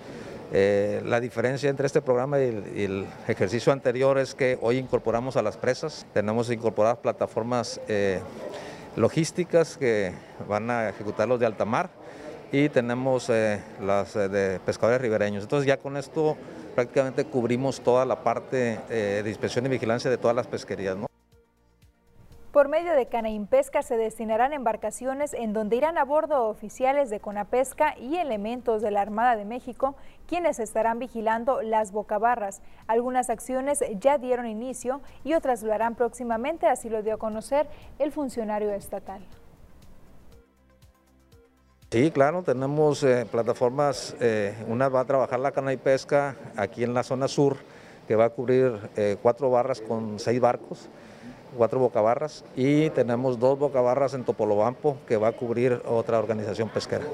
Eh, 0.52 1.02
la 1.04 1.20
diferencia 1.20 1.68
entre 1.68 1.86
este 1.86 2.00
programa 2.00 2.38
y 2.40 2.84
el, 2.84 3.06
ejercicio 3.28 3.72
anterior 3.72 4.18
es 4.18 4.34
que 4.34 4.58
hoy 4.62 4.78
incorporamos 4.78 5.36
a 5.36 5.42
las 5.42 5.56
presas, 5.56 6.06
tenemos 6.14 6.50
incorporadas 6.50 6.98
plataformas 6.98 7.80
logísticas 8.98 9.76
que 9.76 10.12
van 10.48 10.70
a 10.70 10.88
ejecutar 10.88 11.28
los 11.28 11.40
de 11.40 11.46
alta 11.46 11.64
mar 11.64 11.90
y 12.50 12.68
tenemos 12.68 13.28
eh, 13.30 13.60
las 13.80 14.16
eh, 14.16 14.28
de 14.28 14.60
pescadores 14.60 15.00
ribereños. 15.00 15.44
Entonces 15.44 15.66
ya 15.66 15.76
con 15.76 15.96
esto 15.96 16.36
prácticamente 16.74 17.24
cubrimos 17.24 17.80
toda 17.80 18.04
la 18.04 18.22
parte 18.22 18.80
eh, 18.90 19.20
de 19.22 19.28
inspección 19.28 19.66
y 19.66 19.68
vigilancia 19.68 20.10
de 20.10 20.18
todas 20.18 20.34
las 20.34 20.46
pesquerías. 20.46 20.96
Por 22.52 22.68
medio 22.68 22.94
de 22.94 23.06
Pesca 23.50 23.82
se 23.82 23.98
destinarán 23.98 24.54
embarcaciones 24.54 25.34
en 25.34 25.52
donde 25.52 25.76
irán 25.76 25.98
a 25.98 26.04
bordo 26.04 26.48
oficiales 26.48 27.10
de 27.10 27.20
Conapesca 27.20 27.94
y 27.98 28.16
elementos 28.16 28.80
de 28.80 28.90
la 28.90 29.02
Armada 29.02 29.36
de 29.36 29.44
México, 29.44 29.96
quienes 30.26 30.58
estarán 30.58 30.98
vigilando 30.98 31.60
las 31.60 31.92
bocabarras. 31.92 32.62
Algunas 32.86 33.28
acciones 33.28 33.84
ya 34.00 34.16
dieron 34.16 34.46
inicio 34.46 35.02
y 35.24 35.34
otras 35.34 35.62
lo 35.62 35.74
harán 35.74 35.94
próximamente, 35.94 36.66
así 36.66 36.88
lo 36.88 37.02
dio 37.02 37.14
a 37.14 37.18
conocer 37.18 37.66
el 37.98 38.12
funcionario 38.12 38.70
estatal. 38.70 39.20
Sí, 41.90 42.10
claro, 42.10 42.42
tenemos 42.42 43.02
eh, 43.02 43.26
plataformas, 43.30 44.16
eh, 44.20 44.54
una 44.68 44.88
va 44.88 45.00
a 45.00 45.04
trabajar 45.04 45.38
la 45.38 45.52
cana 45.52 45.74
y 45.74 45.76
pesca 45.76 46.34
aquí 46.56 46.82
en 46.82 46.94
la 46.94 47.02
zona 47.02 47.28
sur, 47.28 47.58
que 48.06 48.16
va 48.16 48.26
a 48.26 48.30
cubrir 48.30 48.90
eh, 48.96 49.18
cuatro 49.20 49.50
barras 49.50 49.82
con 49.82 50.18
seis 50.18 50.40
barcos 50.40 50.88
cuatro 51.56 51.78
bocabarras 51.78 52.44
y 52.56 52.90
tenemos 52.90 53.38
dos 53.38 53.58
bocabarras 53.58 54.14
en 54.14 54.24
Topolobampo 54.24 54.96
que 55.06 55.16
va 55.16 55.28
a 55.28 55.32
cubrir 55.32 55.82
otra 55.86 56.18
organización 56.18 56.68
pesquera. 56.68 57.04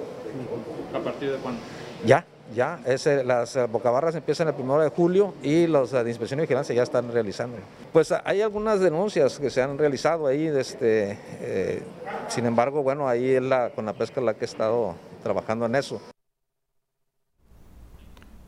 ¿A 0.95 0.99
partir 0.99 1.33
de 1.33 1.39
cuándo? 1.39 1.61
Ya, 2.05 2.27
ya, 2.55 2.81
las 3.25 3.57
eh, 3.57 3.67
bocabarras 3.67 4.15
empiezan 4.15 4.49
el 4.49 4.55
1 4.59 4.81
de 4.81 4.89
julio 4.91 5.35
y 5.43 5.67
los 5.67 5.93
eh, 5.93 6.05
de 6.05 6.11
inspección 6.11 6.41
y 6.41 6.43
vigilancia 6.43 6.75
ya 6.75 6.83
están 6.83 7.11
realizando. 7.11 7.57
Pues 7.93 8.13
hay 8.13 8.43
algunas 8.43 8.81
denuncias 8.81 9.39
que 9.39 9.49
se 9.49 9.63
han 9.63 9.79
realizado 9.79 10.27
ahí, 10.27 10.47
este, 10.47 11.19
eh, 11.41 11.83
sin 12.29 12.47
embargo, 12.47 12.83
bueno, 12.83 13.09
ahí 13.09 13.31
es 13.31 13.43
la, 13.43 13.71
con 13.71 13.87
la 13.87 13.95
pesca 13.95 14.21
la 14.21 14.35
que 14.35 14.45
he 14.45 14.49
estado 14.49 14.95
trabajando 15.23 15.67
en 15.67 15.77
eso. 15.77 16.01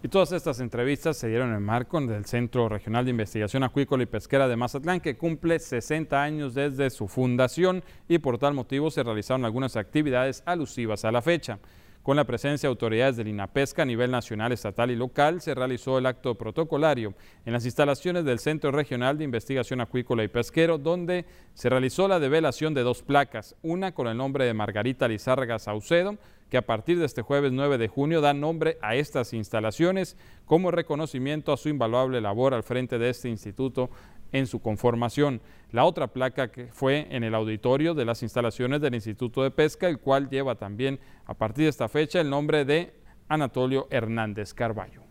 Y 0.07 0.09
todas 0.09 0.31
estas 0.31 0.61
entrevistas 0.61 1.17
se 1.17 1.27
dieron 1.27 1.53
en 1.53 1.65
marco 1.65 2.01
del 2.01 2.27
Centro 2.27 2.69
Regional 2.69 3.05
de 3.05 3.11
Investigación 3.11 3.65
Acuícola 3.65 4.05
y 4.05 4.07
Pesquera 4.07 4.47
de 4.47 4.55
Mazatlán, 4.55 5.01
que 5.01 5.17
cumple 5.17 5.59
60 5.59 6.23
años 6.23 6.55
desde 6.55 6.91
su 6.91 7.09
fundación 7.09 7.83
y 8.07 8.19
por 8.19 8.39
tal 8.39 8.55
motivo 8.55 8.89
se 8.93 9.03
realizaron 9.03 9.45
algunas 9.45 9.75
actividades 9.75 10.45
alusivas 10.47 11.05
a 11.05 11.11
la 11.11 11.23
fecha. 11.23 11.59
Con 12.05 12.15
la 12.15 12.23
presencia 12.23 12.69
de 12.69 12.71
autoridades 12.71 13.17
del 13.17 13.27
INAPESCA 13.27 13.83
a 13.83 13.85
nivel 13.85 14.13
nacional, 14.13 14.53
estatal 14.53 14.93
y 14.93 14.95
local, 14.95 15.41
se 15.41 15.57
realizó 15.57 15.99
el 15.99 16.07
acto 16.07 16.37
protocolario 16.37 17.15
en 17.45 17.53
las 17.53 17.65
instalaciones 17.65 18.25
del 18.25 18.39
Centro 18.39 18.71
Regional 18.71 19.19
de 19.19 19.25
Investigación 19.25 19.81
Acuícola 19.81 20.23
y 20.23 20.29
Pesquero, 20.29 20.79
donde 20.79 21.25
se 21.55 21.69
realizó 21.69 22.07
la 22.07 22.21
develación 22.21 22.75
de 22.75 22.85
dos 22.85 23.03
placas, 23.03 23.57
una 23.61 23.93
con 23.93 24.07
el 24.07 24.17
nombre 24.17 24.45
de 24.45 24.55
Margarita 24.55 25.09
Lizárraga 25.09 25.59
Saucedo, 25.59 26.17
que 26.49 26.57
a 26.57 26.67
partir 26.67 26.99
de 26.99 27.07
este 27.07 27.23
jueves 27.23 27.53
9 27.53 27.79
de 27.79 27.89
junio 27.89 28.21
da 28.21 28.35
nombre 28.35 28.79
a 28.81 28.95
estas 28.95 29.33
instalaciones 29.33 30.17
como 30.45 30.71
reconocimiento 30.71 31.53
a 31.53 31.57
su 31.57 31.69
invaluable 31.69 32.21
labor 32.21 32.55
al 32.55 32.63
frente 32.63 32.99
de 32.99 33.11
este 33.11 33.29
instituto 33.29 33.91
en 34.33 34.47
su 34.47 34.61
conformación. 34.61 35.41
La 35.73 35.85
otra 35.85 36.09
placa 36.09 36.51
que 36.51 36.67
fue 36.67 37.07
en 37.11 37.25
el 37.25 37.35
auditorio 37.35 37.95
de 37.95 38.05
las 38.05 38.23
instalaciones 38.23 38.81
del 38.81 38.95
Instituto 38.95 39.43
de 39.43 39.51
Pesca, 39.51 39.89
el 39.89 39.99
cual 39.99 40.29
lleva 40.29 40.55
también 40.55 41.01
a 41.27 41.35
partir 41.35 41.65
de 41.65 41.71
esta 41.71 41.89
fecha 41.89 42.21
el 42.21 42.31
nombre 42.31 42.65
de 42.65 42.95
Anatolio 43.29 43.89
Hernández 43.91 44.55
Carballo. 44.55 45.03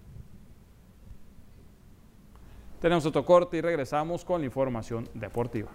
Tenemos 2.80 3.06
otro 3.06 3.26
corte 3.26 3.58
y 3.58 3.62
regresamos 3.62 4.24
con 4.24 4.42
la 4.42 4.46
información 4.46 5.10
deportiva. 5.14 5.72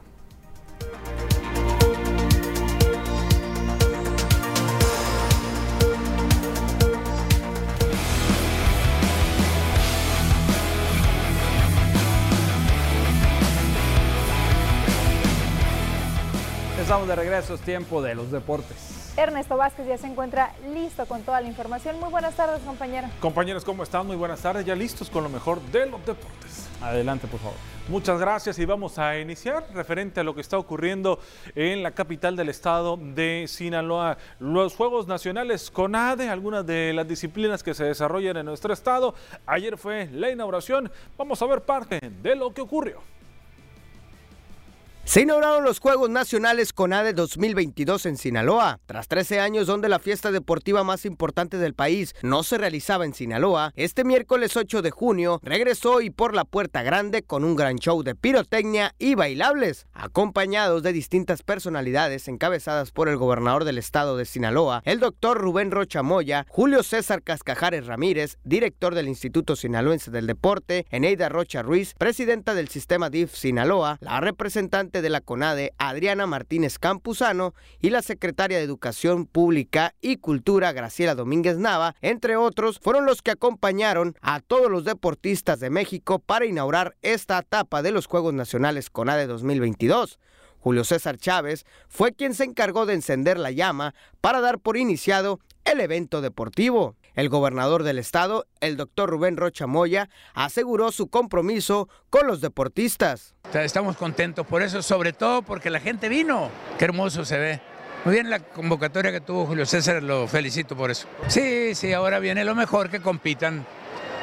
Estamos 16.90 17.06
de 17.06 17.14
regreso, 17.14 17.54
es 17.54 17.60
tiempo 17.60 18.02
de 18.02 18.16
los 18.16 18.32
deportes. 18.32 19.14
Ernesto 19.16 19.56
Vázquez 19.56 19.86
ya 19.86 19.96
se 19.96 20.08
encuentra 20.08 20.52
listo 20.74 21.06
con 21.06 21.22
toda 21.22 21.40
la 21.40 21.46
información. 21.46 22.00
Muy 22.00 22.10
buenas 22.10 22.34
tardes, 22.34 22.60
compañero. 22.62 23.06
Compañeros, 23.20 23.64
¿cómo 23.64 23.84
están? 23.84 24.08
Muy 24.08 24.16
buenas 24.16 24.42
tardes, 24.42 24.66
ya 24.66 24.74
listos 24.74 25.08
con 25.08 25.22
lo 25.22 25.28
mejor 25.28 25.60
de 25.70 25.86
los 25.86 26.04
deportes. 26.04 26.68
Adelante, 26.82 27.28
por 27.28 27.38
favor. 27.38 27.56
Muchas 27.86 28.18
gracias 28.18 28.58
y 28.58 28.64
vamos 28.64 28.98
a 28.98 29.16
iniciar 29.20 29.64
referente 29.72 30.18
a 30.18 30.24
lo 30.24 30.34
que 30.34 30.40
está 30.40 30.58
ocurriendo 30.58 31.20
en 31.54 31.84
la 31.84 31.92
capital 31.92 32.34
del 32.34 32.48
estado 32.48 32.96
de 33.00 33.44
Sinaloa. 33.46 34.18
Los 34.40 34.74
Juegos 34.74 35.06
Nacionales 35.06 35.70
CONADE, 35.70 36.28
algunas 36.28 36.66
de 36.66 36.92
las 36.92 37.06
disciplinas 37.06 37.62
que 37.62 37.72
se 37.72 37.84
desarrollan 37.84 38.38
en 38.38 38.46
nuestro 38.46 38.72
estado. 38.72 39.14
Ayer 39.46 39.78
fue 39.78 40.08
la 40.10 40.28
inauguración. 40.28 40.90
Vamos 41.16 41.40
a 41.40 41.46
ver 41.46 41.60
parte 41.60 42.00
de 42.00 42.34
lo 42.34 42.52
que 42.52 42.62
ocurrió. 42.62 43.00
Se 45.10 45.22
inauguraron 45.22 45.64
los 45.64 45.80
Juegos 45.80 46.08
Nacionales 46.08 46.72
CONADE 46.72 47.14
2022 47.14 48.06
en 48.06 48.16
Sinaloa. 48.16 48.78
Tras 48.86 49.08
13 49.08 49.40
años 49.40 49.66
donde 49.66 49.88
la 49.88 49.98
fiesta 49.98 50.30
deportiva 50.30 50.84
más 50.84 51.04
importante 51.04 51.58
del 51.58 51.74
país 51.74 52.14
no 52.22 52.44
se 52.44 52.58
realizaba 52.58 53.04
en 53.04 53.12
Sinaloa, 53.12 53.72
este 53.74 54.04
miércoles 54.04 54.56
8 54.56 54.82
de 54.82 54.92
junio 54.92 55.40
regresó 55.42 56.00
y 56.00 56.10
por 56.10 56.32
la 56.32 56.44
puerta 56.44 56.84
grande 56.84 57.24
con 57.24 57.42
un 57.42 57.56
gran 57.56 57.78
show 57.78 58.04
de 58.04 58.14
pirotecnia 58.14 58.94
y 59.00 59.16
bailables, 59.16 59.84
acompañados 59.94 60.84
de 60.84 60.92
distintas 60.92 61.42
personalidades 61.42 62.28
encabezadas 62.28 62.92
por 62.92 63.08
el 63.08 63.16
gobernador 63.16 63.64
del 63.64 63.78
estado 63.78 64.16
de 64.16 64.26
Sinaloa, 64.26 64.80
el 64.84 65.00
doctor 65.00 65.38
Rubén 65.38 65.72
Rocha 65.72 66.04
Moya, 66.04 66.46
Julio 66.48 66.84
César 66.84 67.24
Cascajares 67.24 67.86
Ramírez, 67.86 68.38
director 68.44 68.94
del 68.94 69.08
Instituto 69.08 69.56
Sinaloense 69.56 70.12
del 70.12 70.28
Deporte, 70.28 70.86
Eneida 70.88 71.28
Rocha 71.28 71.62
Ruiz, 71.62 71.94
presidenta 71.98 72.54
del 72.54 72.68
sistema 72.68 73.10
DIF 73.10 73.34
Sinaloa, 73.34 73.98
la 74.00 74.20
representante 74.20 74.99
de 75.02 75.10
la 75.10 75.20
CONADE, 75.20 75.72
Adriana 75.78 76.26
Martínez 76.26 76.78
Campuzano, 76.78 77.54
y 77.80 77.90
la 77.90 78.02
secretaria 78.02 78.58
de 78.58 78.64
Educación 78.64 79.26
Pública 79.26 79.94
y 80.00 80.16
Cultura, 80.16 80.72
Graciela 80.72 81.14
Domínguez 81.14 81.58
Nava, 81.58 81.94
entre 82.00 82.36
otros, 82.36 82.78
fueron 82.80 83.06
los 83.06 83.22
que 83.22 83.30
acompañaron 83.30 84.16
a 84.20 84.40
todos 84.40 84.70
los 84.70 84.84
deportistas 84.84 85.60
de 85.60 85.70
México 85.70 86.18
para 86.18 86.46
inaugurar 86.46 86.96
esta 87.02 87.38
etapa 87.38 87.82
de 87.82 87.92
los 87.92 88.06
Juegos 88.06 88.34
Nacionales 88.34 88.90
CONADE 88.90 89.26
2022. 89.26 90.18
Julio 90.58 90.84
César 90.84 91.16
Chávez 91.16 91.64
fue 91.88 92.12
quien 92.12 92.34
se 92.34 92.44
encargó 92.44 92.86
de 92.86 92.94
encender 92.94 93.38
la 93.38 93.50
llama 93.50 93.94
para 94.20 94.40
dar 94.40 94.58
por 94.58 94.76
iniciado 94.76 95.40
el 95.64 95.80
evento 95.80 96.20
deportivo. 96.20 96.96
El 97.20 97.28
gobernador 97.28 97.82
del 97.82 97.98
estado, 97.98 98.46
el 98.60 98.78
doctor 98.78 99.10
Rubén 99.10 99.36
Rocha 99.36 99.66
Moya, 99.66 100.08
aseguró 100.32 100.90
su 100.90 101.10
compromiso 101.10 101.86
con 102.08 102.26
los 102.26 102.40
deportistas. 102.40 103.34
estamos 103.52 103.98
contentos 103.98 104.46
por 104.46 104.62
eso, 104.62 104.80
sobre 104.80 105.12
todo 105.12 105.42
porque 105.42 105.68
la 105.68 105.80
gente 105.80 106.08
vino. 106.08 106.48
Qué 106.78 106.86
hermoso 106.86 107.26
se 107.26 107.36
ve. 107.38 107.60
Muy 108.06 108.14
bien 108.14 108.30
la 108.30 108.38
convocatoria 108.38 109.12
que 109.12 109.20
tuvo 109.20 109.44
Julio 109.44 109.66
César, 109.66 110.02
lo 110.02 110.28
felicito 110.28 110.74
por 110.74 110.90
eso. 110.90 111.08
Sí, 111.26 111.74
sí, 111.74 111.92
ahora 111.92 112.20
viene 112.20 112.42
lo 112.42 112.54
mejor, 112.54 112.88
que 112.88 113.00
compitan 113.00 113.66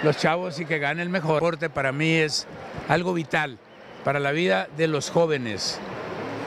los 0.01 0.17
chavos 0.17 0.59
y 0.59 0.65
que 0.65 0.79
gane 0.79 1.03
el 1.03 1.09
mejor. 1.09 1.35
deporte 1.35 1.69
para 1.69 1.91
mí 1.91 2.15
es 2.15 2.47
algo 2.87 3.13
vital 3.13 3.59
para 4.03 4.19
la 4.19 4.31
vida 4.31 4.69
de 4.75 4.87
los 4.87 5.11
jóvenes. 5.11 5.79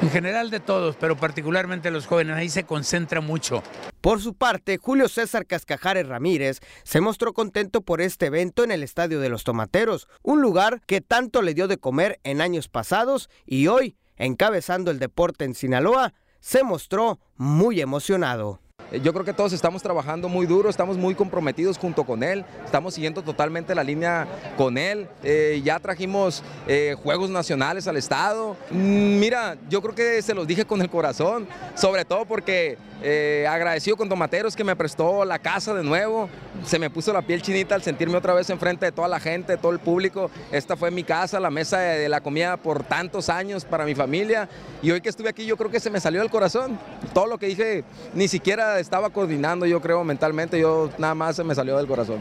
En 0.03 0.09
general 0.09 0.49
de 0.49 0.61
todos, 0.61 0.97
pero 0.97 1.17
particularmente 1.17 1.91
los 1.91 2.07
jóvenes, 2.07 2.35
ahí 2.35 2.49
se 2.49 2.65
concentra 2.65 3.21
mucho. 3.21 3.63
Por 4.01 4.23
su 4.23 4.33
parte, 4.33 4.79
Julio 4.79 5.11
César 5.11 5.45
Cascajares 5.45 6.09
Ramírez 6.09 6.61
se 6.85 7.03
mostró 7.03 7.35
contento 7.35 7.83
por 7.83 8.01
este 8.01 8.27
evento 8.27 8.65
en 8.65 8.71
el 8.71 8.83
Estadio 8.83 9.21
de 9.21 9.29
los 9.29 9.45
Tomateros, 9.45 10.09
un 10.23 10.41
lugar 10.41 10.81
que 10.87 11.03
tanto 11.03 11.43
le 11.43 11.53
dio 11.53 11.69
de 11.69 11.77
comer 11.77 12.19
en 12.25 12.41
años 12.41 12.69
pasados 12.69 13.29
y 13.45 13.67
hoy, 13.67 13.99
encabezando 14.17 14.91
el 14.91 14.99
deporte 14.99 15.45
en 15.45 15.55
Sinaloa, 15.55 16.15
se 16.41 16.65
mostró 16.65 17.21
muy 17.37 17.83
emocionado. 17.83 18.61
Yo 18.99 19.13
creo 19.13 19.25
que 19.25 19.33
todos 19.33 19.53
estamos 19.53 19.83
trabajando 19.83 20.29
muy 20.29 20.47
duro, 20.47 20.69
estamos 20.69 20.97
muy 20.97 21.15
comprometidos 21.15 21.79
junto 21.79 22.03
con 22.03 22.25
él, 22.25 22.45
estamos 22.65 22.95
siguiendo 22.95 23.23
totalmente 23.23 23.73
la 23.75 23.85
línea 23.85 24.27
con 24.57 24.77
él. 24.77 25.07
Eh, 25.23 25.61
ya 25.65 25.79
trajimos 25.79 26.43
eh, 26.67 26.97
Juegos 27.01 27.31
Nacionales 27.31 27.87
al 27.87 27.97
Estado. 27.97 28.57
Mm, 28.71 29.19
mira, 29.21 29.57
yo 29.69 29.81
creo 29.81 29.95
que 29.95 30.23
se 30.23 30.35
los 30.35 30.47
dije 30.47 30.65
con 30.65 30.83
el 30.83 30.91
corazón, 30.91 31.47
sobre 31.77 32.05
todo 32.05 32.25
porque 32.25 32.79
eh, 33.03 33.47
agradecido 33.49 33.97
con 33.97 34.09
Tomateros 34.09 34.55
que 34.57 34.65
me 34.65 34.75
prestó 34.77 35.25
la 35.25 35.39
casa 35.39 35.73
de 35.73 35.85
nuevo. 35.85 36.29
Se 36.67 36.79
me 36.79 36.91
puso 36.91 37.13
la 37.13 37.23
piel 37.23 37.41
chinita 37.41 37.75
al 37.75 37.83
sentirme 37.83 38.17
otra 38.17 38.35
vez 38.35 38.51
enfrente 38.51 38.87
de 38.87 38.93
toda 38.93 39.09
la 39.09 39.21
gente, 39.21 39.53
de 39.53 39.59
todo 39.59 39.73
el 39.73 39.79
público. 39.79 40.31
Esta 40.51 40.77
fue 40.77 40.91
mi 40.91 41.05
casa, 41.05 41.39
la 41.41 41.51
mesa 41.51 41.79
de, 41.79 41.99
de, 42.01 42.09
la 42.09 42.21
comida 42.21 42.57
por 42.57 42.83
tantos 42.83 43.29
años 43.29 43.65
para 43.65 43.85
mi 43.85 43.95
familia. 43.95 44.49
Y 44.83 44.91
hoy 44.91 45.01
que 45.01 45.09
estuve 45.09 45.29
aquí 45.31 45.47
yo 45.47 45.57
creo 45.57 45.71
que 45.71 45.81
se 45.81 45.91
me 45.91 46.01
salió 46.01 46.21
del 46.21 46.29
corazón. 46.29 46.79
Todo 47.15 47.27
lo 47.27 47.39
que 47.39 47.47
dije 47.47 47.85
ni 48.15 48.29
siquiera 48.29 48.80
estaba 48.81 49.11
coordinando, 49.11 49.67
yo 49.67 49.81
creo, 49.81 50.03
mentalmente. 50.05 50.59
Yo 50.59 50.91
nada 50.99 51.15
más 51.15 51.37
se 51.37 51.45
me 51.45 51.55
salió 51.55 51.77
del 51.77 51.87
corazón. 51.87 52.19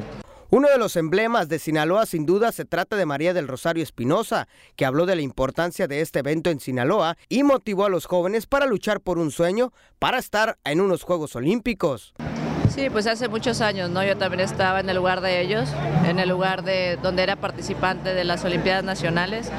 Uno 0.52 0.68
de 0.68 0.80
los 0.80 0.96
emblemas 0.96 1.48
de 1.48 1.60
Sinaloa 1.60 2.08
sin 2.08 2.26
duda 2.26 2.52
se 2.52 2.66
trata 2.66 2.96
de 2.96 3.06
María 3.06 3.36
del 3.36 3.48
Rosario 3.48 3.84
Espinosa, 3.84 4.48
que 4.76 4.84
habló 4.84 5.06
de 5.06 5.16
la 5.16 5.22
importancia 5.22 5.88
de 5.88 6.02
este 6.02 6.20
evento 6.20 6.50
en 6.50 6.60
Sinaloa 6.60 7.18
y 7.30 7.44
motivó 7.44 7.86
a 7.86 7.90
los 7.90 8.08
jóvenes 8.08 8.48
para 8.48 8.66
luchar 8.66 9.00
por 9.00 9.20
un 9.20 9.30
sueño 9.30 9.72
para 10.00 10.18
estar 10.18 10.58
en 10.64 10.82
unos 10.82 11.04
Juegos 11.04 11.36
Olímpicos. 11.36 12.16
Sí, 12.74 12.90
pues 12.90 13.06
hace 13.06 13.28
muchos 13.28 13.62
años, 13.62 13.92
¿no? 13.92 14.04
Yo 14.04 14.18
también 14.18 14.42
estaba 14.42 14.80
en 14.80 14.90
el 14.90 14.98
lugar 14.98 15.22
de 15.22 15.40
ellos, 15.40 15.70
en 16.08 16.18
el 16.18 16.30
lugar 16.30 16.64
de 16.64 16.98
donde 17.02 17.22
era 17.22 17.36
participante 17.36 18.16
de 18.16 18.24
las 18.24 18.44
Olimpiadas 18.44 18.84
Nacionales 18.84 19.52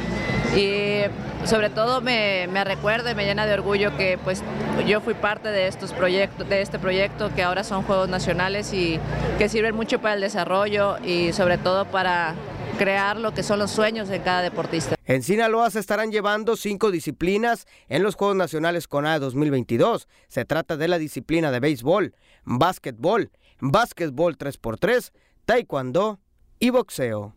y 0.57 1.03
sobre 1.45 1.71
todo 1.71 2.01
me, 2.01 2.49
me 2.51 2.65
recuerda 2.65 3.11
y 3.11 3.15
me 3.15 3.25
llena 3.25 3.47
de 3.47 3.55
orgullo 3.55 3.97
que 3.97 4.19
pues 4.23 4.43
yo 4.87 5.01
fui 5.01 5.15
parte 5.15 5.49
de 5.51 5.67
estos 5.67 5.93
proyectos, 5.93 6.49
de 6.49 6.63
este 6.63 6.79
proyecto 6.79 7.33
que 7.35 7.43
ahora 7.43 7.65
son 7.65 7.83
Juegos 7.83 8.09
Nacionales 8.09 8.73
y 8.73 8.99
que 9.39 9.49
sirven 9.49 9.75
mucho 9.75 10.01
para 10.01 10.15
el 10.15 10.21
desarrollo 10.21 10.99
y 11.05 11.33
sobre 11.33 11.59
todo 11.59 11.85
para 11.87 12.35
crear 12.79 13.19
lo 13.19 13.35
que 13.35 13.43
son 13.43 13.59
los 13.59 13.71
sueños 13.71 14.09
de 14.09 14.23
cada 14.23 14.43
deportista. 14.43 14.97
En 15.05 15.23
Sinaloa 15.23 15.71
se 15.71 15.81
estarán 15.81 16.11
llevando 16.11 16.57
cinco 16.57 16.91
disciplinas 16.91 17.67
en 17.89 18.03
los 18.03 18.15
Juegos 18.15 18.37
Nacionales 18.37 18.89
CONADE 18.89 19.19
2022. 19.19 20.09
Se 20.29 20.45
trata 20.45 20.77
de 20.77 20.89
la 20.89 20.99
disciplina 20.99 21.51
de 21.51 21.61
béisbol, 21.61 22.15
básquetbol, 22.45 23.31
básquetbol 23.61 24.39
3x3, 24.39 25.13
taekwondo 25.45 26.21
y 26.59 26.71
boxeo. 26.71 27.35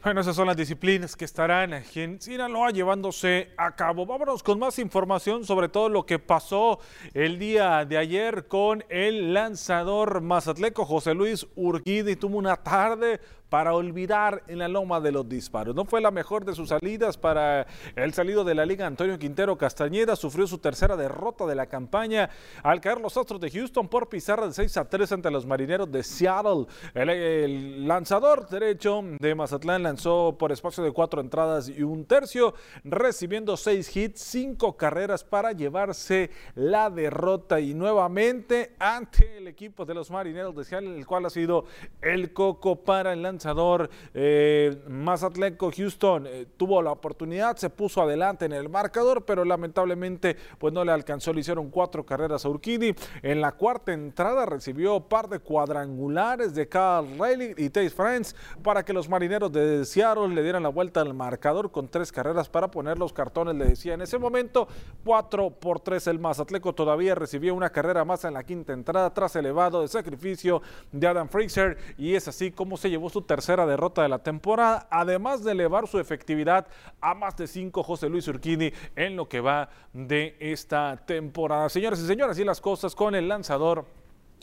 Bueno, 0.00 0.20
esas 0.20 0.36
son 0.36 0.46
las 0.46 0.56
disciplinas 0.56 1.16
que 1.16 1.24
estarán 1.24 1.74
aquí 1.74 2.02
en 2.02 2.22
Sinaloa 2.22 2.70
llevándose 2.70 3.50
a 3.56 3.74
cabo. 3.74 4.06
Vámonos 4.06 4.44
con 4.44 4.56
más 4.56 4.78
información 4.78 5.44
sobre 5.44 5.68
todo 5.68 5.88
lo 5.88 6.06
que 6.06 6.20
pasó 6.20 6.78
el 7.14 7.36
día 7.36 7.84
de 7.84 7.98
ayer 7.98 8.46
con 8.46 8.84
el 8.90 9.34
lanzador 9.34 10.20
mazatleco 10.20 10.84
José 10.84 11.14
Luis 11.14 11.48
Urquidi. 11.56 12.14
Tuvo 12.14 12.38
una 12.38 12.56
tarde 12.56 13.18
para 13.48 13.74
olvidar 13.74 14.42
en 14.46 14.58
la 14.58 14.68
loma 14.68 15.00
de 15.00 15.12
los 15.12 15.28
disparos. 15.28 15.74
No 15.74 15.84
fue 15.84 16.00
la 16.00 16.10
mejor 16.10 16.44
de 16.44 16.54
sus 16.54 16.68
salidas 16.68 17.16
para 17.16 17.66
el 17.96 18.12
salido 18.12 18.44
de 18.44 18.54
la 18.54 18.66
liga 18.66 18.86
Antonio 18.86 19.18
Quintero 19.18 19.56
Castañeda. 19.56 20.16
Sufrió 20.16 20.46
su 20.46 20.58
tercera 20.58 20.96
derrota 20.96 21.46
de 21.46 21.54
la 21.54 21.66
campaña 21.66 22.28
al 22.62 22.80
caer 22.80 23.00
los 23.00 23.16
Astros 23.16 23.40
de 23.40 23.50
Houston 23.50 23.88
por 23.88 24.08
pizarra 24.08 24.46
de 24.46 24.52
6 24.52 24.76
a 24.76 24.88
3 24.88 25.12
ante 25.12 25.30
los 25.30 25.46
marineros 25.46 25.90
de 25.90 26.02
Seattle. 26.02 26.66
El, 26.94 27.08
el 27.08 27.88
lanzador 27.88 28.48
derecho 28.48 29.02
de 29.18 29.34
Mazatlán 29.34 29.82
lanzó 29.82 30.36
por 30.38 30.52
espacio 30.52 30.84
de 30.84 30.92
cuatro 30.92 31.20
entradas 31.20 31.68
y 31.68 31.82
un 31.82 32.04
tercio, 32.04 32.54
recibiendo 32.84 33.56
seis 33.56 33.94
hits, 33.96 34.20
cinco 34.20 34.76
carreras 34.76 35.24
para 35.24 35.52
llevarse 35.52 36.30
la 36.54 36.90
derrota 36.90 37.60
y 37.60 37.74
nuevamente 37.74 38.74
ante 38.78 39.38
el 39.38 39.48
equipo 39.48 39.84
de 39.84 39.94
los 39.94 40.10
marineros 40.10 40.54
de 40.54 40.64
Seattle, 40.64 40.96
el 40.96 41.06
cual 41.06 41.26
ha 41.26 41.30
sido 41.30 41.64
el 42.02 42.32
coco 42.32 42.76
para 42.76 43.12
el 43.12 43.22
lanzador 43.22 43.37
eh, 44.14 44.82
Mazatleco 44.88 45.70
Houston. 45.70 46.26
Eh, 46.26 46.46
tuvo 46.56 46.82
la 46.82 46.92
oportunidad, 46.92 47.56
se 47.56 47.70
puso 47.70 48.02
adelante 48.02 48.44
en 48.44 48.52
el 48.52 48.68
marcador, 48.68 49.24
pero 49.24 49.44
lamentablemente 49.44 50.36
pues 50.58 50.72
no 50.72 50.84
le 50.84 50.92
alcanzó, 50.92 51.32
le 51.32 51.40
hicieron 51.40 51.70
cuatro 51.70 52.04
carreras 52.04 52.44
a 52.44 52.48
Urquidi. 52.48 52.94
En 53.22 53.40
la 53.40 53.52
cuarta 53.52 53.92
entrada 53.92 54.46
recibió 54.46 55.00
par 55.00 55.28
de 55.28 55.38
cuadrangulares 55.38 56.54
de 56.54 56.68
Carl 56.68 57.06
Riley 57.18 57.54
y 57.56 57.70
Taze 57.70 57.90
Friends 57.90 58.36
para 58.62 58.84
que 58.84 58.92
los 58.92 59.08
marineros 59.08 59.52
de 59.52 59.84
Seattle 59.84 60.28
le 60.28 60.42
dieran 60.42 60.62
la 60.62 60.68
vuelta 60.68 61.00
al 61.00 61.14
marcador 61.14 61.70
con 61.70 61.88
tres 61.88 62.12
carreras 62.12 62.48
para 62.48 62.70
poner 62.70 62.98
los 62.98 63.12
cartones, 63.12 63.54
le 63.54 63.66
decía 63.66 63.94
en 63.94 64.02
ese 64.02 64.18
momento, 64.18 64.68
cuatro 65.04 65.50
por 65.50 65.80
tres 65.80 66.06
el 66.06 66.18
Mazatleco 66.18 66.74
todavía 66.74 67.14
recibió 67.14 67.54
una 67.54 67.70
carrera 67.70 68.04
más 68.04 68.24
en 68.24 68.34
la 68.34 68.44
quinta 68.44 68.72
entrada 68.72 69.12
tras 69.12 69.36
elevado 69.36 69.82
de 69.82 69.88
sacrificio 69.88 70.62
de 70.92 71.06
Adam 71.06 71.28
Fraser 71.28 71.76
y 71.96 72.14
es 72.14 72.28
así 72.28 72.50
como 72.50 72.76
se 72.76 72.90
llevó 72.90 73.10
su 73.10 73.22
tercera 73.28 73.64
derrota 73.64 74.02
de 74.02 74.08
la 74.08 74.18
temporada, 74.18 74.88
además 74.90 75.44
de 75.44 75.52
elevar 75.52 75.86
su 75.86 76.00
efectividad 76.00 76.66
a 77.00 77.14
más 77.14 77.36
de 77.36 77.46
cinco 77.46 77.84
José 77.84 78.08
Luis 78.08 78.26
Urquini 78.26 78.72
en 78.96 79.14
lo 79.14 79.28
que 79.28 79.40
va 79.40 79.68
de 79.92 80.36
esta 80.40 80.96
temporada. 81.06 81.68
Señoras 81.68 82.00
y 82.00 82.06
señores, 82.08 82.32
así 82.32 82.42
las 82.42 82.60
cosas 82.60 82.96
con 82.96 83.14
el 83.14 83.28
lanzador 83.28 83.86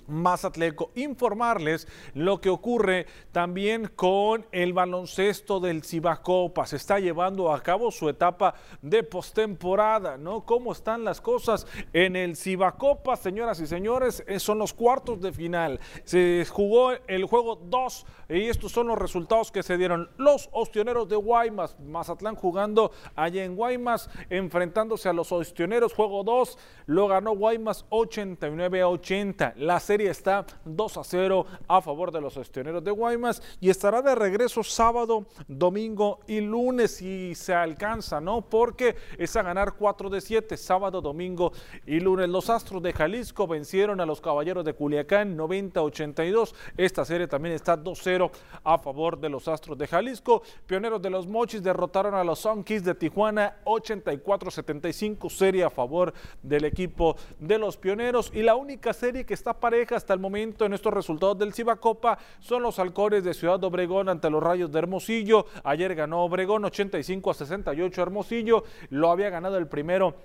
Mazatleco. 0.07 0.91
Informarles 0.95 1.87
lo 2.13 2.39
que 2.41 2.49
ocurre 2.49 3.07
también 3.31 3.91
con 3.95 4.45
el 4.51 4.73
baloncesto 4.73 5.59
del 5.59 5.83
Cibacopa. 5.83 6.65
Se 6.65 6.75
está 6.75 6.99
llevando 6.99 7.53
a 7.53 7.61
cabo 7.61 7.91
su 7.91 8.09
etapa 8.09 8.55
de 8.81 9.03
postemporada, 9.03 10.17
¿no? 10.17 10.45
¿Cómo 10.45 10.71
están 10.71 11.03
las 11.03 11.21
cosas 11.21 11.67
en 11.93 12.15
el 12.15 12.35
Cibacopa, 12.35 13.15
señoras 13.15 13.59
y 13.59 13.67
señores? 13.67 14.23
Eh, 14.27 14.39
son 14.39 14.59
los 14.59 14.73
cuartos 14.73 15.21
de 15.21 15.31
final. 15.31 15.79
Se 16.03 16.45
jugó 16.49 16.91
el 17.07 17.25
juego 17.25 17.55
2 17.55 18.05
y 18.29 18.47
estos 18.47 18.71
son 18.71 18.87
los 18.87 18.97
resultados 18.97 19.51
que 19.51 19.63
se 19.63 19.77
dieron. 19.77 20.09
Los 20.17 20.49
ostioneros 20.51 21.07
de 21.09 21.15
Guaymas, 21.15 21.79
Mazatlán 21.79 22.35
jugando 22.35 22.91
allá 23.15 23.43
en 23.43 23.55
Guaymas, 23.55 24.09
enfrentándose 24.29 25.09
a 25.09 25.13
los 25.13 25.31
ostioneros. 25.31 25.93
Juego 25.93 26.23
2 26.23 26.57
lo 26.87 27.07
ganó 27.07 27.35
Guaymas 27.35 27.85
89 27.89 28.81
a 28.81 28.87
80. 28.89 29.53
La 29.57 29.79
serie 29.79 30.09
está 30.09 30.45
2 30.65 30.97
a 30.97 31.03
0 31.03 31.45
a 31.67 31.81
favor 31.81 32.11
de 32.11 32.21
los 32.21 32.37
ostioneros 32.37 32.83
de 32.83 32.91
Guaymas 32.91 33.41
y 33.59 33.69
estará 33.69 34.01
de 34.01 34.15
regreso 34.15 34.63
sábado, 34.63 35.25
domingo 35.47 36.19
y 36.27 36.41
lunes 36.41 36.95
si 36.95 37.35
se 37.35 37.53
alcanza, 37.53 38.21
¿no? 38.21 38.41
Porque 38.41 38.95
es 39.17 39.35
a 39.35 39.43
ganar 39.43 39.73
4 39.73 40.09
de 40.09 40.21
7, 40.21 40.57
sábado, 40.57 41.01
domingo 41.01 41.51
y 41.85 41.99
lunes. 41.99 42.29
Los 42.29 42.49
Astros 42.49 42.81
de 42.81 42.93
Jalisco 42.93 43.47
vencieron 43.47 43.99
a 44.01 44.05
los 44.05 44.21
Caballeros 44.21 44.65
de 44.65 44.73
Culiacán 44.73 45.35
90 45.35 45.79
a 45.79 45.83
82. 45.83 46.55
Esta 46.77 47.05
serie 47.05 47.27
también 47.27 47.55
está 47.55 47.77
2-0 47.77 48.14
a 48.63 48.77
favor 48.77 49.19
de 49.19 49.29
los 49.29 49.47
Astros 49.47 49.77
de 49.77 49.87
Jalisco. 49.87 50.41
Pioneros 50.65 51.01
de 51.01 51.09
los 51.09 51.27
Mochis 51.27 51.61
derrotaron 51.61 52.15
a 52.15 52.23
los 52.23 52.39
Sonkis 52.39 52.83
de 52.83 52.95
Tijuana 52.95 53.57
84-75, 53.65 55.29
serie 55.29 55.63
a 55.63 55.69
favor 55.69 56.13
del 56.41 56.65
equipo 56.65 57.15
de 57.39 57.57
los 57.57 57.77
Pioneros. 57.77 58.31
Y 58.33 58.41
la 58.41 58.55
única 58.55 58.93
serie 58.93 59.25
que 59.25 59.33
está 59.33 59.53
pareja 59.53 59.95
hasta 59.95 60.13
el 60.13 60.19
momento 60.19 60.65
en 60.65 60.73
estos 60.73 60.93
resultados 60.93 61.37
del 61.37 61.53
Cibacopa 61.53 62.17
son 62.39 62.63
los 62.63 62.79
Halcones 62.79 63.23
de 63.23 63.33
Ciudad 63.33 63.63
Obregón 63.63 64.09
ante 64.09 64.29
los 64.29 64.41
Rayos 64.41 64.71
de 64.71 64.79
Hermosillo. 64.79 65.45
Ayer 65.63 65.95
ganó 65.95 66.23
Obregón 66.23 66.65
85 66.65 67.31
a 67.31 67.33
68 67.33 68.01
Hermosillo, 68.01 68.63
lo 68.89 69.11
había 69.11 69.29
ganado 69.29 69.57
el 69.57 69.67
primero 69.67 70.15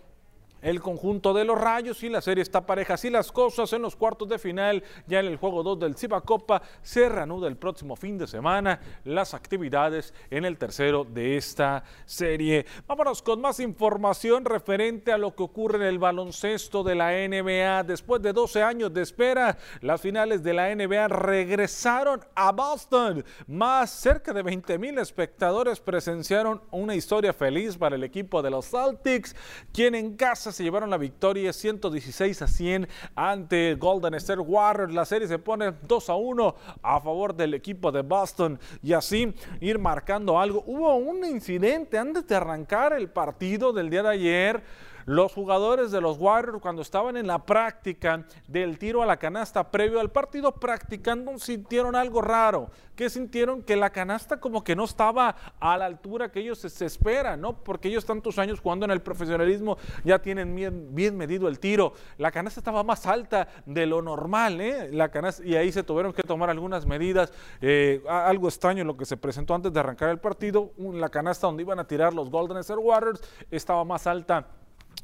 el 0.62 0.80
conjunto 0.80 1.32
de 1.32 1.44
los 1.44 1.61
Rayos 1.61 2.02
y 2.02 2.08
la 2.08 2.20
serie 2.20 2.42
está 2.42 2.66
pareja. 2.66 2.94
Así 2.94 3.11
las 3.11 3.32
cosas 3.32 3.72
en 3.72 3.82
los 3.82 3.96
cuartos 3.96 4.28
de 4.28 4.38
final, 4.38 4.82
ya 5.06 5.20
en 5.20 5.26
el 5.26 5.36
juego 5.36 5.62
2 5.62 5.78
del 5.78 5.96
Ciba 5.96 6.20
Copa, 6.20 6.62
se 6.82 7.08
reanuda 7.08 7.48
el 7.48 7.56
próximo 7.56 7.96
fin 7.96 8.18
de 8.18 8.26
semana 8.26 8.80
las 9.04 9.34
actividades 9.34 10.14
en 10.30 10.44
el 10.44 10.58
tercero 10.58 11.04
de 11.04 11.36
esta 11.36 11.84
serie. 12.04 12.66
Vámonos 12.86 13.22
con 13.22 13.40
más 13.40 13.61
información 13.61 14.44
referente 14.44 15.12
a 15.12 15.18
lo 15.18 15.34
que 15.34 15.42
ocurre 15.42 15.78
en 15.78 15.84
el 15.84 15.98
baloncesto 15.98 16.82
de 16.82 16.94
la 16.94 17.12
NBA. 17.12 17.84
Después 17.84 18.22
de 18.22 18.32
12 18.32 18.62
años 18.62 18.92
de 18.92 19.02
espera, 19.02 19.56
las 19.80 20.00
finales 20.00 20.42
de 20.42 20.54
la 20.54 20.74
NBA 20.74 21.08
regresaron 21.08 22.20
a 22.34 22.52
Boston. 22.52 23.24
Más 23.46 23.90
cerca 23.90 24.32
de 24.32 24.42
20 24.42 24.78
mil 24.78 24.98
espectadores 24.98 25.80
presenciaron 25.80 26.62
una 26.70 26.94
historia 26.94 27.32
feliz 27.32 27.76
para 27.76 27.96
el 27.96 28.04
equipo 28.04 28.42
de 28.42 28.50
los 28.50 28.68
Celtics, 28.68 29.34
quien 29.72 29.94
en 29.94 30.16
casa 30.16 30.49
se 30.53 30.62
llevaron 30.62 30.90
la 30.90 30.96
victoria 30.96 31.53
116 31.53 32.42
a 32.42 32.46
100 32.46 32.88
ante 33.14 33.74
Golden 33.74 34.14
State 34.14 34.40
Warriors. 34.40 34.92
La 34.92 35.05
serie 35.05 35.28
se 35.28 35.38
pone 35.38 35.72
2 35.82 36.11
a 36.11 36.14
1 36.14 36.55
a 36.82 37.01
favor 37.01 37.34
del 37.34 37.55
equipo 37.55 37.92
de 37.92 38.03
Boston 38.03 38.59
y 38.82 38.92
así 38.92 39.34
ir 39.61 39.78
marcando 39.78 40.38
algo. 40.38 40.62
Hubo 40.66 40.94
un 40.96 41.24
incidente 41.24 41.98
antes 41.98 42.26
de 42.26 42.34
arrancar 42.34 42.92
el 42.92 43.09
partido 43.09 43.72
del 43.72 43.90
día 43.90 44.03
de 44.03 44.09
ayer 44.09 44.62
los 45.11 45.32
jugadores 45.32 45.90
de 45.90 46.00
los 46.00 46.18
Warriors 46.18 46.62
cuando 46.62 46.82
estaban 46.82 47.16
en 47.16 47.26
la 47.26 47.44
práctica 47.44 48.24
del 48.46 48.78
tiro 48.78 49.02
a 49.02 49.06
la 49.06 49.16
canasta 49.16 49.68
previo 49.68 49.98
al 49.98 50.12
partido 50.12 50.52
practicando 50.52 51.36
sintieron 51.36 51.96
algo 51.96 52.22
raro, 52.22 52.70
que 52.94 53.11
sintieron 53.11 53.64
que 53.64 53.74
la 53.74 53.90
canasta 53.90 54.38
como 54.38 54.62
que 54.62 54.76
no 54.76 54.84
estaba 54.84 55.34
a 55.58 55.76
la 55.76 55.86
altura 55.86 56.30
que 56.30 56.38
ellos 56.38 56.61
se, 56.61 56.86
esperan, 56.86 57.40
¿no? 57.40 57.56
Porque 57.64 57.88
ellos 57.88 58.04
tantos 58.04 58.38
años 58.38 58.61
jugando 58.61 58.84
en 58.84 58.92
el 58.92 59.02
profesionalismo 59.02 59.78
ya 60.04 60.20
tienen 60.20 60.54
bien, 60.94 61.16
medido 61.16 61.48
el 61.48 61.58
tiro. 61.58 61.92
La 62.16 62.30
canasta 62.30 62.61
estaba 62.61 62.84
más 62.84 63.04
alta 63.04 63.48
de 63.66 63.86
lo 63.86 64.02
normal, 64.02 64.61
¿eh? 64.61 64.90
La 64.92 65.08
canasta, 65.08 65.44
y 65.44 65.56
ahí 65.56 65.72
se 65.72 65.82
tuvieron 65.82 66.12
que 66.12 66.22
tomar 66.22 66.50
algunas 66.50 66.86
medidas, 66.86 67.32
eh, 67.61 68.00
algo 68.08 68.46
extraño 68.46 68.84
lo 68.84 68.96
que 68.96 69.06
se 69.06 69.16
presentó 69.16 69.56
antes 69.56 69.72
de 69.72 69.80
arrancar 69.80 70.11
el 70.11 70.18
partido, 70.18 70.70
la 70.78 71.08
canasta 71.08 71.48
donde 71.48 71.64
iban 71.64 71.80
a 71.80 71.88
tirar 71.88 72.14
los 72.14 72.30
Golden 72.30 72.58
State 72.58 72.78
Warriors 72.78 73.20
estaba 73.50 73.84
más 73.84 74.06
alta 74.06 74.46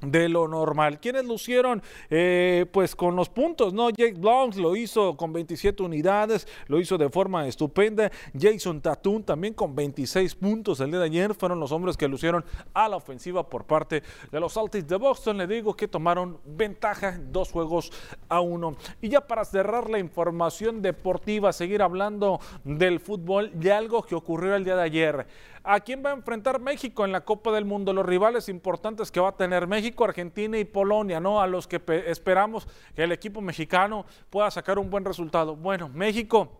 de 0.01 0.29
lo 0.29 0.47
normal. 0.49 1.01
¿Quiénes 1.01 1.25
lucieron? 1.25 1.83
Eh, 2.11 2.67
pues 2.73 2.95
con 2.95 3.17
los 3.17 3.29
puntos, 3.29 3.73
¿no? 3.73 3.91
Jake 3.91 4.15
Blount 4.15 4.57
lo 4.57 4.77
hizo 4.77 5.17
con 5.17 5.33
27 5.33 5.83
unidades, 5.83 6.47
lo 6.67 6.81
hizo 6.81 6.99
de 6.99 7.09
forma 7.09 7.47
estupenda. 7.47 8.11
Jason 8.39 8.81
Tatum 8.81 9.23
también 9.23 9.55
con 9.55 9.75
26 9.75 10.35
puntos 10.35 10.81
el 10.81 10.91
día 10.91 11.01
de 11.01 11.07
ayer. 11.07 11.35
Fueron 11.35 11.61
los 11.61 11.73
hombres 11.73 11.97
que 11.97 12.09
lucieron 12.09 12.45
a 12.75 12.89
la 12.89 12.97
ofensiva 12.97 13.49
por 13.49 13.65
parte 13.65 14.03
de 14.31 14.41
los 14.41 14.53
Celtics 14.55 14.87
de 14.89 14.97
Boston. 14.97 15.39
Le 15.39 15.47
digo 15.47 15.75
que 15.75 15.89
tomaron 15.89 16.39
ventaja 16.45 17.19
dos 17.31 17.51
juegos 17.51 17.91
a 18.29 18.41
uno. 18.41 18.77
Y 19.01 19.09
ya 19.09 19.27
para 19.27 19.45
cerrar 19.45 19.89
la 19.91 19.99
información 19.99 20.83
deportiva, 20.83 21.53
seguir 21.53 21.83
hablando 21.83 22.41
del 22.65 23.01
fútbol 23.01 23.53
y 23.61 23.69
algo 23.69 24.03
que 24.03 24.15
ocurrió 24.15 24.55
el 24.57 24.65
día 24.65 24.77
de 24.77 24.83
ayer. 24.83 25.27
¿A 25.69 25.81
quién 25.81 26.01
va 26.07 26.11
a 26.11 26.15
enfrentar 26.15 26.61
México 26.61 27.05
en 27.05 27.11
la 27.11 27.23
Copa 27.23 27.51
del 27.51 27.65
Mundo? 27.65 27.93
Los 27.93 28.07
rivales 28.07 28.49
importantes 28.49 29.11
que 29.11 29.19
va 29.19 29.31
a 29.31 29.37
tener 29.37 29.67
México, 29.67 30.05
Argentina 30.05 30.57
y 30.57 30.65
Polonia, 30.65 31.19
¿no? 31.19 31.41
A 31.41 31.49
los 31.49 31.67
que 31.67 31.83
esperamos 32.07 32.69
que 32.95 33.03
el 33.03 33.11
equipo 33.11 33.41
mexicano 33.41 34.07
pueda 34.31 34.49
sacar 34.53 34.79
un 34.79 34.91
buen 34.91 35.05
resultado. 35.05 35.57
Bueno, 35.57 35.89
México 35.89 36.53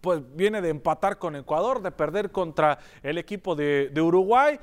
pues 0.00 0.22
viene 0.36 0.62
de 0.62 0.68
empatar 0.68 1.18
con 1.18 1.34
Ecuador, 1.34 1.82
de 1.82 1.90
perder 1.90 2.30
contra 2.30 2.78
el 3.02 3.18
equipo 3.18 3.56
de, 3.56 3.90
de 3.92 4.00
Uruguay. 4.00 4.60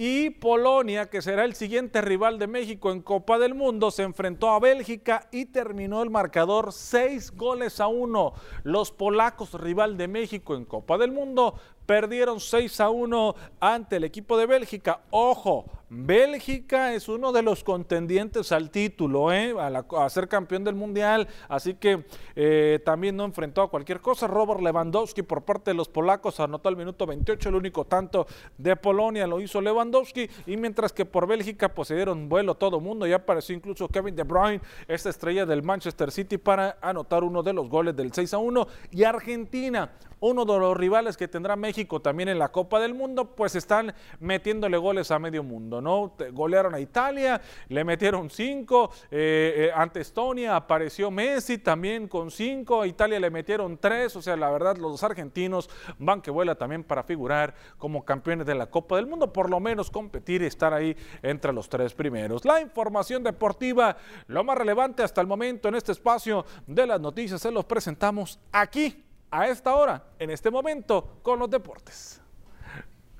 Y 0.00 0.30
Polonia, 0.30 1.10
que 1.10 1.20
será 1.20 1.44
el 1.44 1.54
siguiente 1.54 2.00
rival 2.00 2.38
de 2.38 2.46
México 2.46 2.92
en 2.92 3.02
Copa 3.02 3.36
del 3.36 3.56
Mundo, 3.56 3.90
se 3.90 4.04
enfrentó 4.04 4.50
a 4.50 4.60
Bélgica 4.60 5.26
y 5.32 5.46
terminó 5.46 6.04
el 6.04 6.10
marcador 6.10 6.72
seis 6.72 7.32
goles 7.34 7.80
a 7.80 7.88
uno. 7.88 8.32
Los 8.62 8.92
polacos, 8.92 9.54
rival 9.54 9.96
de 9.96 10.06
México 10.06 10.54
en 10.54 10.66
Copa 10.66 10.98
del 10.98 11.10
Mundo, 11.10 11.58
perdieron 11.88 12.38
6 12.38 12.80
a 12.80 12.90
1 12.90 13.34
ante 13.60 13.96
el 13.96 14.04
equipo 14.04 14.36
de 14.36 14.44
Bélgica. 14.44 15.00
Ojo, 15.08 15.64
Bélgica 15.88 16.92
es 16.92 17.08
uno 17.08 17.32
de 17.32 17.40
los 17.40 17.64
contendientes 17.64 18.52
al 18.52 18.70
título, 18.70 19.32
¿eh? 19.32 19.54
a, 19.58 20.10
ser 20.10 20.28
campeón 20.28 20.64
del 20.64 20.74
mundial, 20.74 21.26
así 21.48 21.72
que 21.72 22.04
eh, 22.36 22.80
también 22.84 23.16
no 23.16 23.24
enfrentó 23.24 23.62
a 23.62 23.70
cualquier 23.70 24.02
cosa. 24.02 24.26
Robert 24.26 24.60
Lewandowski 24.60 25.22
por 25.22 25.46
parte 25.46 25.70
de 25.70 25.76
los 25.76 25.88
polacos 25.88 26.40
anotó 26.40 26.68
al 26.68 26.76
minuto 26.76 27.06
28, 27.06 27.48
el 27.48 27.54
único 27.54 27.86
tanto 27.86 28.26
de 28.58 28.76
Polonia 28.76 29.26
lo 29.26 29.40
hizo 29.40 29.62
Lewandowski, 29.62 30.28
y 30.44 30.58
mientras 30.58 30.92
que 30.92 31.06
por 31.06 31.26
Bélgica 31.26 31.72
pues 31.72 31.88
se 31.88 31.94
dieron 31.94 32.28
vuelo 32.28 32.54
todo 32.54 32.80
mundo, 32.80 33.06
ya 33.06 33.16
apareció 33.16 33.56
incluso 33.56 33.88
Kevin 33.88 34.14
De 34.14 34.24
Bruyne, 34.24 34.60
esta 34.88 35.08
estrella 35.08 35.46
del 35.46 35.62
Manchester 35.62 36.10
City, 36.10 36.36
para 36.36 36.76
anotar 36.82 37.24
uno 37.24 37.42
de 37.42 37.54
los 37.54 37.70
goles 37.70 37.96
del 37.96 38.12
6 38.12 38.34
a 38.34 38.38
1, 38.38 38.68
y 38.90 39.04
Argentina 39.04 39.90
uno 40.20 40.44
de 40.44 40.58
los 40.58 40.76
rivales 40.76 41.16
que 41.16 41.28
tendrá 41.28 41.54
México 41.56 41.77
también 41.86 42.28
en 42.28 42.38
la 42.38 42.48
Copa 42.48 42.80
del 42.80 42.94
Mundo, 42.94 43.36
pues 43.36 43.54
están 43.54 43.94
metiéndole 44.18 44.76
goles 44.76 45.10
a 45.10 45.18
medio 45.18 45.44
mundo, 45.44 45.80
¿no? 45.80 46.14
Golearon 46.32 46.74
a 46.74 46.80
Italia, 46.80 47.40
le 47.68 47.84
metieron 47.84 48.30
cinco, 48.30 48.90
eh, 49.10 49.54
eh, 49.56 49.70
ante 49.74 50.00
Estonia 50.00 50.56
apareció 50.56 51.10
Messi 51.10 51.58
también 51.58 52.08
con 52.08 52.30
cinco, 52.30 52.82
a 52.82 52.86
Italia 52.86 53.20
le 53.20 53.30
metieron 53.30 53.78
tres, 53.78 54.16
o 54.16 54.22
sea, 54.22 54.36
la 54.36 54.50
verdad 54.50 54.76
los 54.76 55.02
argentinos 55.04 55.70
van 55.98 56.20
que 56.20 56.30
vuela 56.30 56.56
también 56.56 56.82
para 56.82 57.04
figurar 57.04 57.54
como 57.76 58.04
campeones 58.04 58.46
de 58.46 58.54
la 58.54 58.66
Copa 58.66 58.96
del 58.96 59.06
Mundo, 59.06 59.32
por 59.32 59.48
lo 59.48 59.60
menos 59.60 59.90
competir 59.90 60.42
y 60.42 60.46
estar 60.46 60.74
ahí 60.74 60.96
entre 61.22 61.52
los 61.52 61.68
tres 61.68 61.94
primeros. 61.94 62.44
La 62.44 62.60
información 62.60 63.22
deportiva, 63.22 63.96
lo 64.26 64.42
más 64.42 64.58
relevante 64.58 65.02
hasta 65.02 65.20
el 65.20 65.26
momento 65.26 65.68
en 65.68 65.76
este 65.76 65.92
espacio 65.92 66.44
de 66.66 66.86
las 66.86 67.00
noticias, 67.00 67.40
se 67.40 67.52
los 67.52 67.64
presentamos 67.64 68.40
aquí 68.50 69.04
a 69.30 69.48
esta 69.48 69.74
hora, 69.74 70.02
en 70.18 70.30
este 70.30 70.50
momento, 70.50 71.18
con 71.22 71.38
los 71.38 71.50
deportes. 71.50 72.20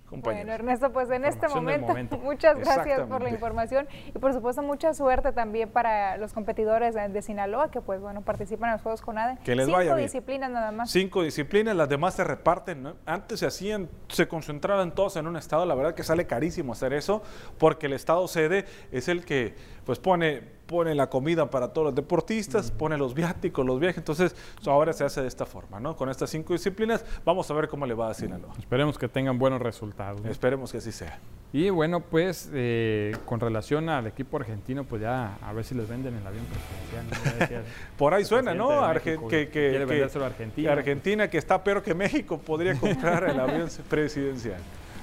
Compañeros. 0.08 0.46
Bueno, 0.46 0.54
Ernesto, 0.54 0.90
pues 0.90 1.10
en 1.10 1.26
este 1.26 1.48
momento, 1.48 1.88
momento. 1.88 2.16
muchas 2.22 2.58
gracias 2.58 3.06
por 3.06 3.22
la 3.22 3.28
información 3.28 3.86
y 4.06 4.18
por 4.18 4.32
supuesto 4.32 4.62
mucha 4.62 4.94
suerte 4.94 5.32
también 5.32 5.68
para 5.68 6.16
los 6.16 6.32
competidores 6.32 6.94
de, 6.94 7.10
de 7.10 7.20
Sinaloa 7.20 7.70
que 7.70 7.82
pues 7.82 8.00
bueno 8.00 8.22
participan 8.22 8.70
en 8.70 8.72
los 8.76 8.82
Juegos 8.82 9.02
CONADE. 9.02 9.38
Que 9.44 9.54
les 9.54 9.66
Cinco 9.66 9.76
vaya 9.76 9.94
bien. 9.94 10.06
disciplinas 10.06 10.50
nada 10.50 10.72
más. 10.72 10.90
Cinco 10.90 11.22
disciplinas, 11.22 11.76
las 11.76 11.90
demás 11.90 12.14
se 12.14 12.24
reparten. 12.24 12.82
¿no? 12.82 12.96
Antes 13.04 13.40
se 13.40 13.46
hacían, 13.46 13.90
se 14.08 14.26
concentraban 14.26 14.94
todos 14.94 15.16
en 15.16 15.26
un 15.26 15.36
estado. 15.36 15.66
La 15.66 15.74
verdad 15.74 15.94
que 15.94 16.02
sale 16.04 16.26
carísimo 16.26 16.72
hacer 16.72 16.94
eso, 16.94 17.22
porque 17.58 17.84
el 17.84 17.92
estado 17.92 18.26
sede 18.28 18.64
es 18.90 19.08
el 19.08 19.26
que 19.26 19.54
pues 19.84 19.98
pone, 19.98 20.42
pone 20.68 20.94
la 20.94 21.08
comida 21.10 21.50
para 21.50 21.68
todos 21.72 21.86
los 21.86 21.94
deportistas, 21.94 22.70
pone 22.70 22.96
los 22.98 23.14
viáticos, 23.14 23.64
los 23.66 23.80
viajes. 23.80 23.98
Entonces 23.98 24.36
ahora 24.66 24.92
se 24.92 25.02
hace 25.02 25.22
de 25.22 25.26
esta 25.26 25.46
forma, 25.46 25.80
¿no? 25.80 25.96
Con 25.96 26.10
estas 26.10 26.30
cinco 26.30 26.52
disciplinas, 26.52 27.04
vamos 27.24 27.50
a 27.50 27.54
ver 27.54 27.68
cómo 27.68 27.86
le 27.86 27.94
va 27.94 28.10
a 28.10 28.14
Sinaloa. 28.14 28.52
Esperemos 28.58 28.98
que 28.98 29.08
tengan 29.08 29.38
buenos 29.38 29.60
resultados. 29.62 30.20
¿no? 30.22 30.30
Esperemos 30.30 30.70
que 30.70 30.78
así 30.78 30.92
sea. 30.92 31.18
Y 31.52 31.70
bueno, 31.70 32.00
pues 32.00 32.50
eh, 32.52 33.16
con 33.24 33.40
relación 33.40 33.88
al 33.88 34.06
equipo 34.06 34.36
argentino, 34.36 34.84
pues 34.84 35.00
ya 35.00 35.38
a 35.42 35.52
ver 35.54 35.64
si 35.64 35.74
les 35.74 35.88
venden 35.88 36.14
el 36.14 36.26
avión 36.26 36.44
presidencial. 36.44 37.64
Por 37.96 38.12
ahí 38.12 38.24
suena, 38.26 38.52
¿no? 38.52 38.70
Arge- 38.82 39.18
que, 39.28 39.48
que- 39.48 39.48
quiere 39.50 39.78
que- 39.78 39.84
vendérselo 39.86 40.26
a 40.26 40.28
que 40.28 40.34
Argentina. 40.34 40.72
Argentina, 40.72 41.30
que 41.30 41.38
está 41.38 41.64
peor 41.64 41.82
que 41.82 41.94
México, 41.94 42.36
podría 42.38 42.78
comprar 42.78 43.24
el 43.24 43.40
avión 43.40 43.68
presidencial. 43.88 44.60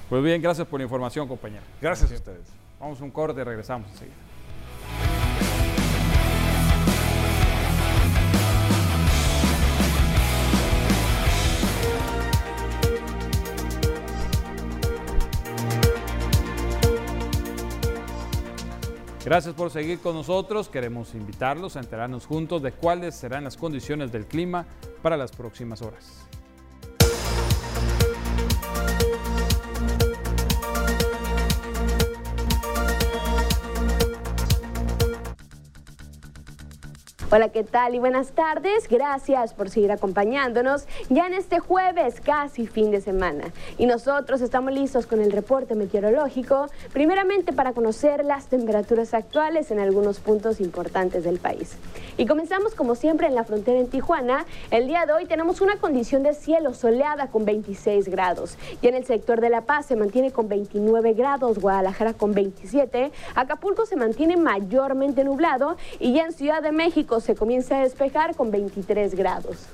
Pues 0.07 0.23
bien, 0.23 0.39
gracias 0.39 0.67
por 0.67 0.79
la 0.79 0.83
información, 0.83 1.27
compañero. 1.27 1.63
Gracias 1.81 2.11
a 2.11 2.13
ustedes. 2.13 2.45
Vamos 2.79 3.01
a 3.01 3.03
un 3.03 3.09
corte 3.09 3.43
regresamos 3.43 3.89
enseguida. 3.89 4.15
Gracias 19.25 19.55
por 19.55 19.71
seguir 19.71 19.97
con 19.97 20.13
nosotros. 20.13 20.69
Queremos 20.69 21.15
invitarlos 21.15 21.75
a 21.75 21.79
enterarnos 21.79 22.27
juntos 22.27 22.61
de 22.61 22.71
cuáles 22.71 23.15
serán 23.15 23.43
las 23.43 23.57
condiciones 23.57 24.11
del 24.11 24.27
clima 24.27 24.67
para 25.01 25.17
las 25.17 25.31
próximas 25.31 25.81
horas. 25.81 26.27
Hola, 37.35 37.49
¿qué 37.49 37.65
tal? 37.65 37.93
Y 37.93 37.99
buenas 37.99 38.31
tardes. 38.31 38.87
Gracias 38.87 39.53
por 39.53 39.69
seguir 39.69 39.91
acompañándonos 39.91 40.87
ya 41.09 41.27
en 41.27 41.33
este 41.33 41.59
jueves, 41.59 42.21
casi 42.21 42.65
fin 42.65 42.91
de 42.91 43.01
semana. 43.01 43.51
Y 43.77 43.87
nosotros 43.87 44.39
estamos 44.39 44.71
listos 44.71 45.05
con 45.05 45.19
el 45.19 45.33
reporte 45.33 45.75
meteorológico, 45.75 46.67
primeramente 46.93 47.51
para 47.51 47.73
conocer 47.73 48.23
las 48.23 48.47
temperaturas 48.47 49.13
actuales 49.13 49.69
en 49.71 49.79
algunos 49.79 50.19
puntos 50.19 50.61
importantes 50.61 51.25
del 51.25 51.39
país. 51.39 51.75
Y 52.15 52.25
comenzamos 52.25 52.73
como 52.73 52.95
siempre 52.95 53.27
en 53.27 53.35
la 53.35 53.43
frontera 53.43 53.81
en 53.81 53.89
Tijuana. 53.89 54.45
El 54.71 54.87
día 54.87 55.05
de 55.05 55.11
hoy 55.11 55.25
tenemos 55.25 55.59
una 55.59 55.75
condición 55.75 56.23
de 56.23 56.35
cielo 56.35 56.73
soleada 56.73 57.27
con 57.27 57.43
26 57.43 58.07
grados. 58.07 58.57
Y 58.81 58.87
en 58.87 58.95
el 58.95 59.03
sector 59.03 59.41
de 59.41 59.49
La 59.49 59.59
Paz 59.59 59.87
se 59.87 59.97
mantiene 59.97 60.31
con 60.31 60.47
29 60.47 61.11
grados, 61.11 61.59
Guadalajara 61.59 62.13
con 62.13 62.33
27, 62.33 63.11
Acapulco 63.35 63.85
se 63.85 63.97
mantiene 63.97 64.37
mayormente 64.37 65.25
nublado 65.25 65.75
y 65.99 66.13
ya 66.13 66.23
en 66.23 66.31
Ciudad 66.31 66.63
de 66.63 66.71
México 66.71 67.19
se 67.25 67.35
comienza 67.35 67.79
a 67.79 67.83
despejar 67.83 68.35
con 68.35 68.51
23 68.51 69.15
grados. 69.15 69.67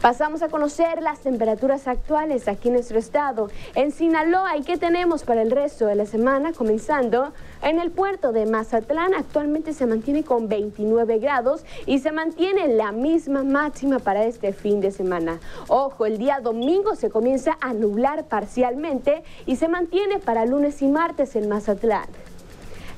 Pasamos 0.00 0.40
a 0.40 0.48
conocer 0.48 1.02
las 1.02 1.18
temperaturas 1.18 1.86
actuales 1.86 2.48
aquí 2.48 2.68
en 2.68 2.74
nuestro 2.74 2.98
estado. 2.98 3.50
En 3.74 3.92
Sinaloa, 3.92 4.56
¿y 4.56 4.62
qué 4.62 4.78
tenemos 4.78 5.24
para 5.24 5.42
el 5.42 5.50
resto 5.50 5.84
de 5.84 5.94
la 5.94 6.06
semana? 6.06 6.54
Comenzando 6.54 7.34
en 7.62 7.78
el 7.78 7.90
puerto 7.90 8.32
de 8.32 8.46
Mazatlán, 8.46 9.12
actualmente 9.12 9.74
se 9.74 9.84
mantiene 9.84 10.24
con 10.24 10.48
29 10.48 11.18
grados 11.18 11.66
y 11.84 11.98
se 11.98 12.12
mantiene 12.12 12.68
la 12.68 12.92
misma 12.92 13.42
máxima 13.42 13.98
para 13.98 14.24
este 14.24 14.54
fin 14.54 14.80
de 14.80 14.90
semana. 14.90 15.38
Ojo, 15.68 16.06
el 16.06 16.16
día 16.16 16.40
domingo 16.40 16.94
se 16.94 17.10
comienza 17.10 17.58
a 17.60 17.74
nublar 17.74 18.24
parcialmente 18.24 19.22
y 19.44 19.56
se 19.56 19.68
mantiene 19.68 20.18
para 20.18 20.46
lunes 20.46 20.80
y 20.80 20.88
martes 20.88 21.36
en 21.36 21.46
Mazatlán. 21.46 22.06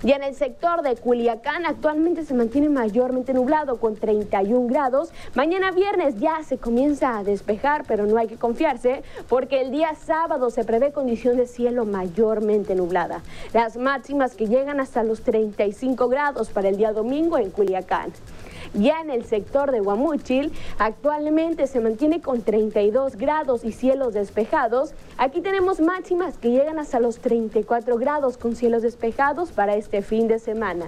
Y 0.04 0.10
en 0.10 0.24
el 0.24 0.34
sector 0.34 0.82
de 0.82 0.96
Culiacán 0.96 1.64
actualmente 1.64 2.24
se 2.24 2.34
mantiene 2.34 2.68
mayormente 2.68 3.32
nublado 3.32 3.78
con 3.78 3.94
31 3.94 4.66
grados. 4.66 5.10
Mañana 5.34 5.70
viernes 5.70 6.18
ya 6.18 6.42
se 6.42 6.58
comienza 6.58 7.18
a 7.18 7.22
despejar, 7.22 7.84
pero 7.86 8.04
no 8.06 8.18
hay 8.18 8.26
que 8.26 8.36
confiarse 8.36 9.04
porque 9.28 9.60
el 9.60 9.70
día 9.70 9.94
sábado 9.94 10.50
se 10.50 10.64
prevé 10.64 10.90
condición 10.90 11.36
de 11.36 11.46
cielo 11.46 11.84
mayormente 11.84 12.74
nublada. 12.74 13.22
Las 13.52 13.76
máximas 13.76 14.34
que 14.34 14.48
llegan 14.48 14.80
hasta 14.80 15.04
los 15.04 15.22
35 15.22 16.08
grados 16.08 16.50
para 16.50 16.68
el 16.68 16.76
día 16.76 16.92
domingo 16.92 17.38
en 17.38 17.50
Culiacán. 17.50 18.12
Ya 18.74 19.00
en 19.00 19.10
el 19.10 19.24
sector 19.24 19.70
de 19.70 19.80
Guamúchil, 19.80 20.52
actualmente 20.78 21.66
se 21.66 21.80
mantiene 21.80 22.20
con 22.20 22.42
32 22.42 23.16
grados 23.16 23.64
y 23.64 23.72
cielos 23.72 24.14
despejados. 24.14 24.94
Aquí 25.18 25.40
tenemos 25.40 25.80
máximas 25.80 26.38
que 26.38 26.50
llegan 26.50 26.78
hasta 26.78 26.98
los 26.98 27.18
34 27.18 27.98
grados 27.98 28.38
con 28.38 28.56
cielos 28.56 28.82
despejados 28.82 29.52
para 29.52 29.76
este 29.76 30.02
fin 30.02 30.26
de 30.26 30.38
semana. 30.38 30.86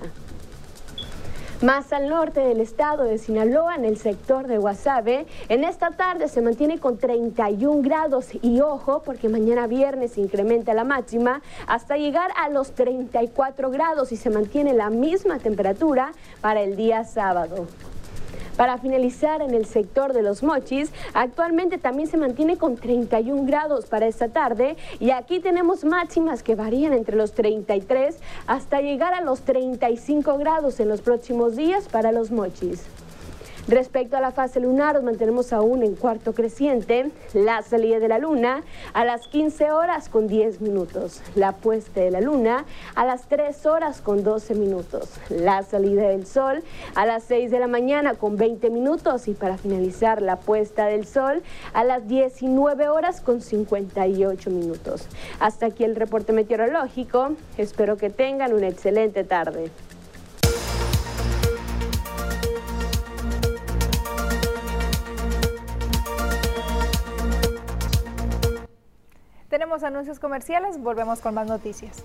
Más 1.64 1.94
al 1.94 2.10
norte 2.10 2.40
del 2.40 2.60
estado 2.60 3.04
de 3.04 3.16
Sinaloa, 3.16 3.74
en 3.74 3.86
el 3.86 3.96
sector 3.96 4.48
de 4.48 4.58
Guasave, 4.58 5.24
en 5.48 5.64
esta 5.64 5.92
tarde 5.92 6.28
se 6.28 6.42
mantiene 6.42 6.78
con 6.78 6.98
31 6.98 7.80
grados 7.80 8.28
y 8.42 8.60
ojo, 8.60 9.00
porque 9.02 9.30
mañana 9.30 9.66
viernes 9.66 10.18
incrementa 10.18 10.74
la 10.74 10.84
máxima 10.84 11.40
hasta 11.66 11.96
llegar 11.96 12.32
a 12.36 12.50
los 12.50 12.72
34 12.72 13.70
grados 13.70 14.12
y 14.12 14.18
se 14.18 14.28
mantiene 14.28 14.74
la 14.74 14.90
misma 14.90 15.38
temperatura 15.38 16.12
para 16.42 16.60
el 16.60 16.76
día 16.76 17.02
sábado. 17.04 17.66
Para 18.56 18.78
finalizar 18.78 19.42
en 19.42 19.52
el 19.52 19.66
sector 19.66 20.12
de 20.12 20.22
los 20.22 20.42
mochis, 20.42 20.92
actualmente 21.12 21.78
también 21.78 22.08
se 22.08 22.16
mantiene 22.16 22.56
con 22.56 22.76
31 22.76 23.46
grados 23.46 23.86
para 23.86 24.06
esta 24.06 24.28
tarde 24.28 24.76
y 25.00 25.10
aquí 25.10 25.40
tenemos 25.40 25.84
máximas 25.84 26.42
que 26.42 26.54
varían 26.54 26.92
entre 26.92 27.16
los 27.16 27.32
33 27.32 28.16
hasta 28.46 28.80
llegar 28.80 29.12
a 29.12 29.22
los 29.22 29.40
35 29.40 30.38
grados 30.38 30.78
en 30.78 30.88
los 30.88 31.00
próximos 31.00 31.56
días 31.56 31.88
para 31.88 32.12
los 32.12 32.30
mochis. 32.30 32.84
Respecto 33.66 34.18
a 34.18 34.20
la 34.20 34.30
fase 34.30 34.60
lunar, 34.60 34.94
nos 34.94 35.04
mantenemos 35.04 35.50
aún 35.54 35.82
en 35.82 35.94
cuarto 35.94 36.34
creciente. 36.34 37.10
La 37.32 37.62
salida 37.62 37.98
de 37.98 38.08
la 38.08 38.18
luna 38.18 38.62
a 38.92 39.06
las 39.06 39.26
15 39.28 39.72
horas 39.72 40.10
con 40.10 40.28
10 40.28 40.60
minutos. 40.60 41.22
La 41.34 41.52
puesta 41.52 42.00
de 42.00 42.10
la 42.10 42.20
luna 42.20 42.66
a 42.94 43.06
las 43.06 43.26
3 43.28 43.64
horas 43.64 44.02
con 44.02 44.22
12 44.22 44.54
minutos. 44.54 45.14
La 45.30 45.62
salida 45.62 46.08
del 46.08 46.26
sol 46.26 46.62
a 46.94 47.06
las 47.06 47.24
6 47.24 47.50
de 47.50 47.58
la 47.58 47.66
mañana 47.66 48.14
con 48.14 48.36
20 48.36 48.68
minutos. 48.68 49.28
Y 49.28 49.32
para 49.32 49.56
finalizar, 49.56 50.20
la 50.20 50.36
puesta 50.36 50.84
del 50.84 51.06
sol 51.06 51.42
a 51.72 51.84
las 51.84 52.06
19 52.06 52.88
horas 52.90 53.22
con 53.22 53.40
58 53.40 54.50
minutos. 54.50 55.06
Hasta 55.40 55.66
aquí 55.66 55.84
el 55.84 55.96
reporte 55.96 56.34
meteorológico. 56.34 57.30
Espero 57.56 57.96
que 57.96 58.10
tengan 58.10 58.52
una 58.52 58.68
excelente 58.68 59.24
tarde. 59.24 59.70
Tenemos 69.54 69.84
anuncios 69.84 70.18
comerciales, 70.18 70.82
volvemos 70.82 71.20
con 71.20 71.32
más 71.32 71.46
noticias. 71.46 72.02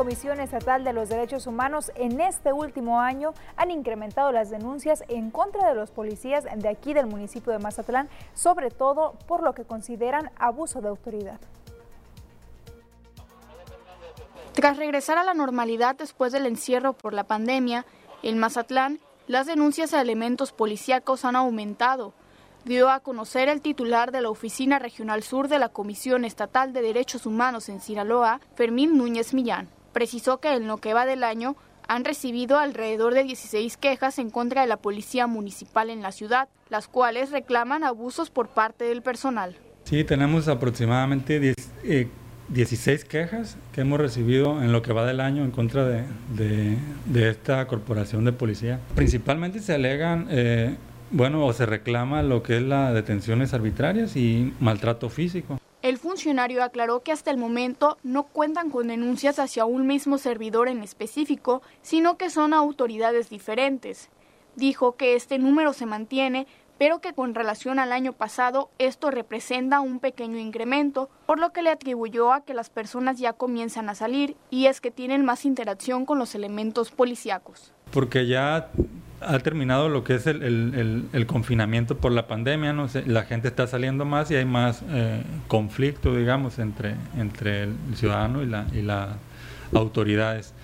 Comisión 0.00 0.40
Estatal 0.40 0.82
de 0.82 0.94
los 0.94 1.10
Derechos 1.10 1.46
Humanos 1.46 1.92
en 1.94 2.22
este 2.22 2.54
último 2.54 3.00
año 3.00 3.34
han 3.56 3.70
incrementado 3.70 4.32
las 4.32 4.48
denuncias 4.48 5.04
en 5.08 5.30
contra 5.30 5.68
de 5.68 5.74
los 5.74 5.90
policías 5.90 6.46
de 6.56 6.68
aquí 6.70 6.94
del 6.94 7.06
municipio 7.06 7.52
de 7.52 7.58
Mazatlán, 7.58 8.08
sobre 8.32 8.70
todo 8.70 9.12
por 9.26 9.42
lo 9.42 9.52
que 9.52 9.64
consideran 9.64 10.30
abuso 10.38 10.80
de 10.80 10.88
autoridad. 10.88 11.38
Tras 14.60 14.76
regresar 14.76 15.16
a 15.16 15.24
la 15.24 15.32
normalidad 15.32 15.96
después 15.96 16.32
del 16.32 16.44
encierro 16.44 16.92
por 16.92 17.14
la 17.14 17.24
pandemia, 17.24 17.86
en 18.22 18.36
Mazatlán 18.36 18.98
las 19.26 19.46
denuncias 19.46 19.94
a 19.94 20.02
elementos 20.02 20.52
policíacos 20.52 21.24
han 21.24 21.34
aumentado, 21.34 22.12
dio 22.66 22.90
a 22.90 23.00
conocer 23.00 23.48
el 23.48 23.62
titular 23.62 24.12
de 24.12 24.20
la 24.20 24.28
Oficina 24.28 24.78
Regional 24.78 25.22
Sur 25.22 25.48
de 25.48 25.58
la 25.58 25.70
Comisión 25.70 26.26
Estatal 26.26 26.74
de 26.74 26.82
Derechos 26.82 27.24
Humanos 27.24 27.70
en 27.70 27.80
Sinaloa, 27.80 28.42
Fermín 28.54 28.98
Núñez 28.98 29.32
Millán. 29.32 29.66
Precisó 29.94 30.40
que 30.40 30.52
en 30.52 30.66
lo 30.66 30.76
que 30.76 30.92
va 30.92 31.06
del 31.06 31.24
año 31.24 31.56
han 31.88 32.04
recibido 32.04 32.58
alrededor 32.58 33.14
de 33.14 33.24
16 33.24 33.78
quejas 33.78 34.18
en 34.18 34.28
contra 34.28 34.60
de 34.60 34.66
la 34.66 34.76
policía 34.76 35.26
municipal 35.26 35.88
en 35.88 36.02
la 36.02 36.12
ciudad, 36.12 36.50
las 36.68 36.86
cuales 36.86 37.30
reclaman 37.30 37.82
abusos 37.82 38.28
por 38.28 38.48
parte 38.48 38.84
del 38.84 39.00
personal. 39.00 39.56
Sí, 39.84 40.04
tenemos 40.04 40.48
aproximadamente 40.48 41.40
16 41.40 41.72
eh, 41.82 42.08
quejas 43.08 43.56
que 43.72 43.80
hemos 43.80 44.00
recibido 44.00 44.62
en 44.62 44.72
lo 44.72 44.82
que 44.82 44.92
va 44.92 45.06
del 45.06 45.20
año 45.20 45.44
en 45.44 45.50
contra 45.50 45.84
de, 45.86 46.76
esta 47.14 47.66
corporación 47.66 48.24
de 48.24 48.32
policía. 48.32 48.80
Principalmente 48.94 49.60
se 49.60 49.74
alegan, 49.74 50.26
eh, 50.30 50.76
bueno, 51.10 51.44
o 51.44 51.52
se 51.52 51.66
reclama 51.66 52.22
lo 52.22 52.42
que 52.42 52.56
es 52.56 52.62
las 52.62 52.94
detenciones 52.94 53.54
arbitrarias 53.54 54.16
y 54.16 54.52
maltrato 54.60 55.08
físico. 55.08 55.58
El 55.82 55.96
funcionario 55.96 56.62
aclaró 56.62 57.02
que 57.02 57.12
hasta 57.12 57.30
el 57.30 57.38
momento 57.38 57.96
no 58.02 58.24
cuentan 58.24 58.68
con 58.68 58.88
denuncias 58.88 59.38
hacia 59.38 59.64
un 59.64 59.86
mismo 59.86 60.18
servidor 60.18 60.68
en 60.68 60.82
específico, 60.82 61.62
sino 61.80 62.18
que 62.18 62.28
son 62.28 62.52
autoridades 62.52 63.30
diferentes. 63.30 64.10
Dijo 64.56 64.96
que 64.96 65.14
este 65.14 65.38
número 65.38 65.72
se 65.72 65.86
mantiene, 65.86 66.46
pero 66.80 67.02
que 67.02 67.12
con 67.12 67.34
relación 67.34 67.78
al 67.78 67.92
año 67.92 68.14
pasado 68.14 68.70
esto 68.78 69.10
representa 69.10 69.80
un 69.80 70.00
pequeño 70.00 70.38
incremento, 70.38 71.10
por 71.26 71.38
lo 71.38 71.52
que 71.52 71.60
le 71.60 71.68
atribuyó 71.68 72.32
a 72.32 72.42
que 72.42 72.54
las 72.54 72.70
personas 72.70 73.18
ya 73.18 73.34
comienzan 73.34 73.90
a 73.90 73.94
salir 73.94 74.34
y 74.48 74.64
es 74.64 74.80
que 74.80 74.90
tienen 74.90 75.22
más 75.22 75.44
interacción 75.44 76.06
con 76.06 76.18
los 76.18 76.34
elementos 76.34 76.90
policíacos. 76.90 77.74
Porque 77.92 78.26
ya 78.26 78.70
ha 79.20 79.38
terminado 79.40 79.90
lo 79.90 80.04
que 80.04 80.14
es 80.14 80.26
el, 80.26 81.24
confinamiento 81.26 81.98
por 81.98 82.12
la 82.12 82.26
pandemia, 82.26 82.72
¿no? 82.72 82.86
la 83.04 83.24
gente 83.24 83.48
está 83.48 83.66
saliendo 83.66 84.06
más 84.06 84.30
y 84.30 84.36
hay 84.36 84.46
más 84.46 84.82
eh, 84.88 85.22
conflicto, 85.48 86.16
digamos, 86.16 86.58
entre, 86.58 86.94
entre 87.14 87.64
el 87.64 87.74
ciudadano 87.94 88.42
y, 88.42 88.46
la, 88.46 88.64
y 88.72 88.80
las 88.80 89.10
autoridades. 89.74 90.54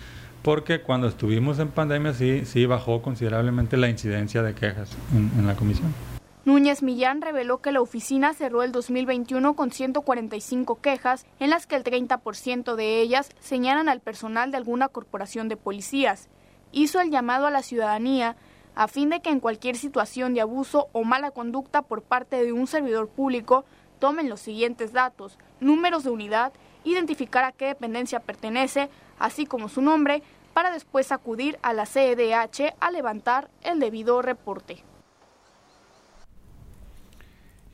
Porque 0.47 0.81
cuando 0.81 1.09
estuvimos 1.09 1.59
en 1.59 1.73
pandemia 1.73 2.15
sí, 2.15 2.45
sí 2.45 2.67
bajó 2.67 3.03
considerablemente 3.03 3.77
la 3.77 3.89
incidencia 3.89 4.45
de 4.45 4.55
quejas 4.55 4.97
en, 5.13 5.33
en 5.37 5.45
la 5.45 5.57
comisión. 5.57 5.93
Núñez 6.45 6.85
Millán 6.85 7.21
reveló 7.21 7.61
que 7.61 7.73
la 7.73 7.81
oficina 7.81 8.33
cerró 8.33 8.63
el 8.63 8.71
2021 8.71 9.57
con 9.57 9.73
145 9.73 10.81
quejas, 10.81 11.27
en 11.41 11.51
las 11.51 11.67
que 11.67 11.75
el 11.75 11.83
30% 11.83 12.77
de 12.77 13.01
ellas 13.01 13.31
señalan 13.41 13.89
al 13.89 13.99
personal 13.99 14.53
de 14.53 14.59
alguna 14.59 14.87
corporación 14.87 15.49
de 15.49 15.57
policías 15.57 16.29
hizo 16.71 17.01
el 17.01 17.11
llamado 17.11 17.49
a 17.49 17.51
la 17.51 17.65
ciudadanía 17.65 18.37
a 18.77 18.87
fin 18.87 19.11
de 19.11 19.19
que 19.19 19.31
en 19.31 19.41
cualquier 19.41 19.77
situación 19.77 20.33
de 20.33 20.43
abuso 20.43 20.87
o 20.93 21.03
mala 21.03 21.33
conducta 21.33 21.83
por 21.83 22.03
parte 22.03 22.45
de 22.45 22.53
un 22.53 22.69
servidor 22.69 23.09
público 23.09 23.65
tomen 23.99 24.29
los 24.29 24.41
siguientes 24.41 24.93
datos, 24.93 25.39
números 25.59 26.05
de 26.05 26.11
unidad, 26.11 26.53
identificar 26.85 27.43
a 27.45 27.53
qué 27.53 27.67
dependencia 27.67 28.21
pertenece, 28.21 28.91
así 29.19 29.47
como 29.47 29.69
su 29.69 29.81
nombre, 29.81 30.23
para 30.57 30.71
después 30.71 31.13
acudir 31.13 31.59
a 31.61 31.75
la 31.75 31.85
CEDH 31.85 32.77
a 32.81 32.91
levantar 32.91 33.51
el 33.63 33.79
debido 33.79 34.23
reporte. 34.23 34.83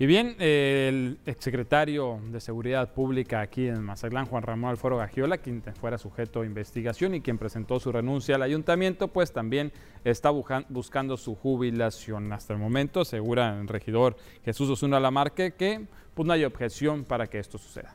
Y 0.00 0.06
bien, 0.06 0.34
el 0.40 1.20
exsecretario 1.24 2.18
de 2.32 2.40
Seguridad 2.40 2.92
Pública 2.92 3.40
aquí 3.40 3.68
en 3.68 3.84
Mazatlán, 3.84 4.26
Juan 4.26 4.42
Ramón 4.42 4.70
Alfaro 4.70 4.96
Gagiola, 4.96 5.38
quien 5.38 5.62
fuera 5.80 5.96
sujeto 5.96 6.40
a 6.40 6.44
investigación 6.44 7.14
y 7.14 7.20
quien 7.20 7.38
presentó 7.38 7.78
su 7.78 7.92
renuncia 7.92 8.34
al 8.34 8.42
ayuntamiento, 8.42 9.06
pues 9.06 9.32
también 9.32 9.70
está 10.02 10.30
buscando 10.30 11.16
su 11.16 11.36
jubilación. 11.36 12.32
Hasta 12.32 12.52
el 12.52 12.58
momento, 12.58 13.02
asegura 13.02 13.60
el 13.60 13.68
regidor 13.68 14.16
Jesús 14.44 14.68
Osuna 14.68 14.98
Lamarque 14.98 15.52
que 15.52 15.86
pues, 16.14 16.26
no 16.26 16.32
hay 16.32 16.44
objeción 16.44 17.04
para 17.04 17.28
que 17.28 17.38
esto 17.38 17.58
suceda. 17.58 17.94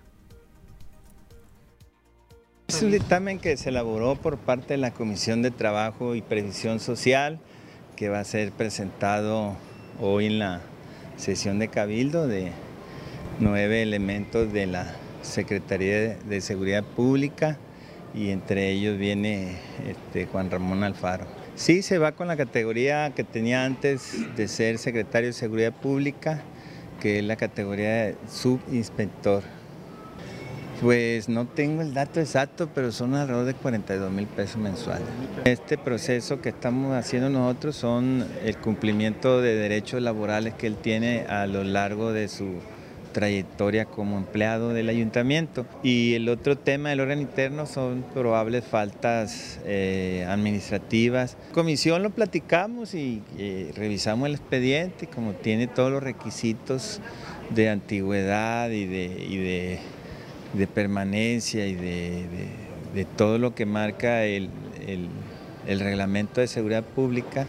Es 2.68 2.84
un 2.84 2.92
dictamen 2.92 3.40
que 3.40 3.56
se 3.56 3.70
elaboró 3.70 4.16
por 4.18 4.38
parte 4.38 4.74
de 4.74 4.78
la 4.78 4.92
Comisión 4.92 5.42
de 5.42 5.52
Trabajo 5.52 6.16
y 6.16 6.22
Previsión 6.22 6.82
Social, 6.82 7.40
que 7.96 8.10
va 8.10 8.20
a 8.20 8.24
ser 8.26 8.52
presentado 8.52 9.56
hoy 10.02 10.26
en 10.26 10.40
la 10.40 10.60
sesión 11.16 11.60
de 11.60 11.70
cabildo 11.70 12.28
de 12.28 12.52
nueve 13.40 13.82
elementos 13.82 14.52
de 14.52 14.68
la 14.68 14.94
Secretaría 15.22 16.18
de 16.18 16.42
Seguridad 16.42 16.84
Pública 16.84 17.58
y 18.14 18.32
entre 18.32 18.70
ellos 18.70 18.98
viene 18.98 19.56
este, 19.88 20.26
Juan 20.26 20.52
Ramón 20.52 20.84
Alfaro. 20.84 21.26
Sí, 21.56 21.82
se 21.82 22.00
va 22.00 22.12
con 22.12 22.28
la 22.28 22.36
categoría 22.36 23.14
que 23.16 23.24
tenía 23.24 23.64
antes 23.64 24.36
de 24.36 24.50
ser 24.50 24.78
secretario 24.78 25.30
de 25.30 25.34
Seguridad 25.34 25.72
Pública, 25.72 26.42
que 27.00 27.20
es 27.20 27.24
la 27.24 27.38
categoría 27.38 28.08
de 28.08 28.16
subinspector. 28.30 29.57
Pues 30.82 31.28
no 31.28 31.48
tengo 31.48 31.82
el 31.82 31.96
dato 31.96 32.20
exacto, 32.20 32.70
pero 32.74 32.92
son 32.92 33.16
alrededor 33.16 33.46
de 33.46 33.56
42 33.56 34.12
mil 34.12 34.28
pesos 34.28 34.58
mensuales. 34.58 35.08
Este 35.46 35.76
proceso 35.76 36.40
que 36.40 36.50
estamos 36.50 36.96
haciendo 36.96 37.30
nosotros 37.30 37.76
son 37.76 38.28
el 38.44 38.58
cumplimiento 38.58 39.42
de 39.42 39.56
derechos 39.56 40.04
laborales 40.04 40.54
que 40.54 40.68
él 40.68 40.76
tiene 40.76 41.22
a 41.22 41.48
lo 41.48 41.64
largo 41.64 42.14
de 42.14 42.28
su 42.28 42.60
trayectoria 43.12 43.86
como 43.86 44.20
empleado 44.20 44.74
del 44.74 44.90
ayuntamiento. 44.90 45.66
Y 45.82 46.14
el 46.14 46.30
otro 46.30 46.60
tema 46.60 46.90
del 46.90 47.00
órgano 47.00 47.22
interno 47.22 47.66
son 47.66 48.06
probables 48.14 48.64
faltas 48.64 49.60
eh, 49.66 50.28
administrativas. 50.30 51.38
Comisión 51.54 52.04
lo 52.04 52.12
platicamos 52.12 52.94
y 52.94 53.24
eh, 53.40 53.72
revisamos 53.76 54.28
el 54.28 54.36
expediente, 54.36 55.08
como 55.08 55.32
tiene 55.32 55.66
todos 55.66 55.92
los 55.92 56.04
requisitos 56.04 57.02
de 57.50 57.70
antigüedad 57.72 58.70
y 58.70 58.86
de 58.86 59.80
permanencia 60.66 61.68
y 61.68 61.76
de, 61.76 63.06
todo 63.16 63.38
lo 63.38 63.54
que 63.54 63.68
marca 63.68 64.26
el, 64.26 64.50
el 65.68 65.80
reglamento 65.80 66.42
de 66.42 66.48
seguridad 66.48 66.84
pública. 66.84 67.48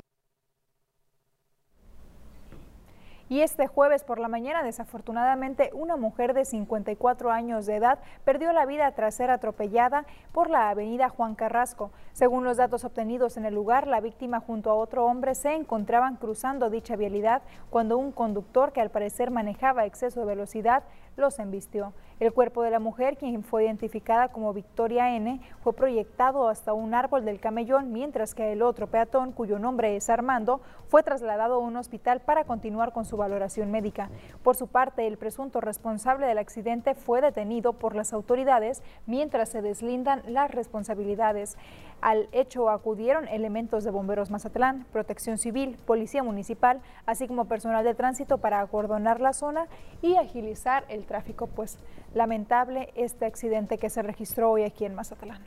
Y 3.31 3.43
este 3.43 3.67
jueves 3.67 4.05
por 4.05 4.19
la 4.19 4.29
mañana, 4.29 4.63
desafortunadamente, 4.63 5.71
una 5.75 5.97
mujer 5.97 6.33
de 6.33 6.47
54 6.47 7.31
años 7.31 7.67
de 7.67 7.77
edad 7.77 7.99
perdió 8.25 8.55
la 8.55 8.65
vida 8.65 8.91
tras 8.93 9.17
ser 9.17 9.31
atropellada 9.31 10.07
por 10.33 10.49
la 10.49 10.71
avenida 10.71 11.11
Juan 11.11 11.35
Carrasco. 11.35 11.91
Según 12.15 12.45
los 12.45 12.57
datos 12.57 12.85
obtenidos 12.85 13.37
en 13.37 13.45
el 13.45 13.55
lugar, 13.55 13.87
la 13.87 14.01
víctima 14.01 14.41
junto 14.41 14.71
a 14.71 14.75
otro 14.75 15.05
hombre 15.05 15.35
se 15.35 15.55
encontraban 15.55 16.17
cruzando 16.17 16.71
dicha 16.71 16.97
vialidad 16.97 17.43
cuando 17.69 17.99
un 17.99 18.13
conductor 18.13 18.73
que 18.73 18.81
al 18.81 18.91
parecer 18.91 19.31
manejaba 19.31 19.85
exceso 19.85 20.21
de 20.21 20.27
velocidad 20.27 20.85
los 21.19 21.39
embistió. 21.39 21.93
El 22.21 22.33
cuerpo 22.33 22.63
de 22.63 22.71
la 22.71 22.81
mujer, 22.81 23.17
quien 23.17 23.45
fue 23.45 23.65
identificada 23.65 24.29
como 24.29 24.53
Victoria 24.53 25.15
N., 25.15 25.41
fue 25.61 25.73
proyectado 25.73 26.49
hasta 26.49 26.73
un 26.73 26.95
árbol 26.95 27.25
del 27.25 27.41
camellón, 27.41 27.93
mientras 27.93 28.35
que 28.35 28.53
el 28.53 28.63
otro 28.63 28.87
peatón, 28.87 29.33
cuyo 29.33 29.59
nombre 29.59 29.95
es 29.95 30.09
Armando, 30.09 30.61
fue 30.89 31.03
trasladado 31.03 31.57
a 31.57 31.59
un 31.59 31.77
hospital 31.77 32.21
para 32.21 32.45
continuar 32.45 32.93
con 32.93 33.05
su 33.05 33.17
valoración 33.19 33.71
médica. 33.71 34.09
Por 34.43 34.57
su 34.57 34.67
parte, 34.67 35.07
el 35.07 35.19
presunto 35.19 35.61
responsable 35.61 36.27
del 36.27 36.39
accidente 36.39 36.95
fue 36.95 37.21
detenido 37.21 37.75
por 37.75 37.95
las 37.95 38.15
autoridades 38.15 38.83
mientras 39.05 39.51
se 39.51 39.61
deslindan 39.61 40.23
las 40.27 40.51
responsabilidades. 40.51 41.59
Al 42.01 42.29
hecho 42.33 42.71
acudieron 42.71 43.29
elementos 43.29 43.85
de 43.85 43.91
Bomberos 43.91 44.31
Mazatlán, 44.31 44.87
Protección 44.93 45.37
Civil, 45.37 45.77
Policía 45.85 46.23
Municipal, 46.23 46.81
así 47.05 47.29
como 47.29 47.45
personal 47.45 47.85
de 47.85 47.95
tránsito 47.95 48.39
para 48.39 48.61
acordonar 48.61 49.21
la 49.21 49.33
zona 49.35 49.67
y 50.01 50.17
agilizar 50.17 50.85
el 50.89 51.05
tráfico. 51.05 51.49
Pues 51.49 51.79
lamentable 52.15 52.93
este 52.95 53.27
accidente 53.27 53.79
que 53.79 53.91
se 53.91 54.03
registró 54.03 54.51
hoy 54.51 54.63
aquí 54.63 54.85
en 54.85 54.95
Mazatlán. 54.95 55.43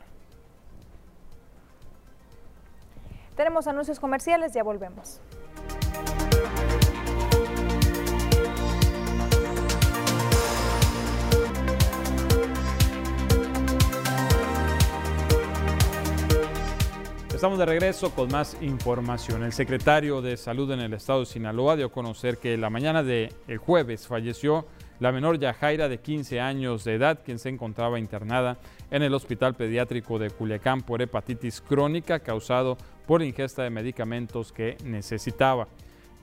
Tenemos 3.36 3.66
anuncios 3.66 3.98
comerciales, 3.98 4.52
ya 4.52 4.62
volvemos. 4.62 5.20
Estamos 17.42 17.58
de 17.58 17.66
regreso 17.66 18.14
con 18.14 18.30
más 18.30 18.56
información. 18.60 19.42
El 19.42 19.52
secretario 19.52 20.22
de 20.22 20.36
Salud 20.36 20.70
en 20.70 20.78
el 20.78 20.92
estado 20.92 21.18
de 21.18 21.26
Sinaloa 21.26 21.74
dio 21.74 21.86
a 21.86 21.92
conocer 21.92 22.38
que 22.38 22.56
la 22.56 22.70
mañana 22.70 23.02
del 23.02 23.32
jueves 23.58 24.06
falleció 24.06 24.64
la 25.00 25.10
menor 25.10 25.40
Yajaira 25.40 25.88
de 25.88 25.98
15 25.98 26.38
años 26.38 26.84
de 26.84 26.94
edad, 26.94 27.18
quien 27.24 27.40
se 27.40 27.48
encontraba 27.48 27.98
internada 27.98 28.58
en 28.92 29.02
el 29.02 29.12
Hospital 29.12 29.56
Pediátrico 29.56 30.20
de 30.20 30.30
Culiacán 30.30 30.82
por 30.82 31.02
hepatitis 31.02 31.60
crónica 31.60 32.20
causado 32.20 32.78
por 33.08 33.24
ingesta 33.24 33.64
de 33.64 33.70
medicamentos 33.70 34.52
que 34.52 34.76
necesitaba. 34.84 35.66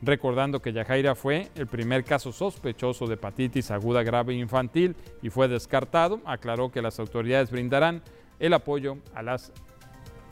Recordando 0.02 0.62
que 0.62 0.72
Yajaira 0.72 1.16
fue 1.16 1.50
el 1.56 1.68
primer 1.68 2.06
caso 2.06 2.32
sospechoso 2.32 3.08
de 3.08 3.16
hepatitis 3.16 3.72
aguda 3.72 4.04
grave 4.04 4.36
infantil 4.36 4.96
y 5.22 5.30
fue 5.30 5.50
descartado, 5.50 6.22
aclaró 6.24 6.72
que 6.72 6.82
las 6.82 6.98
autoridades 6.98 7.52
brindarán 7.52 8.04
el 8.40 8.54
apoyo 8.54 9.00
a 9.14 9.22
las 9.22 9.52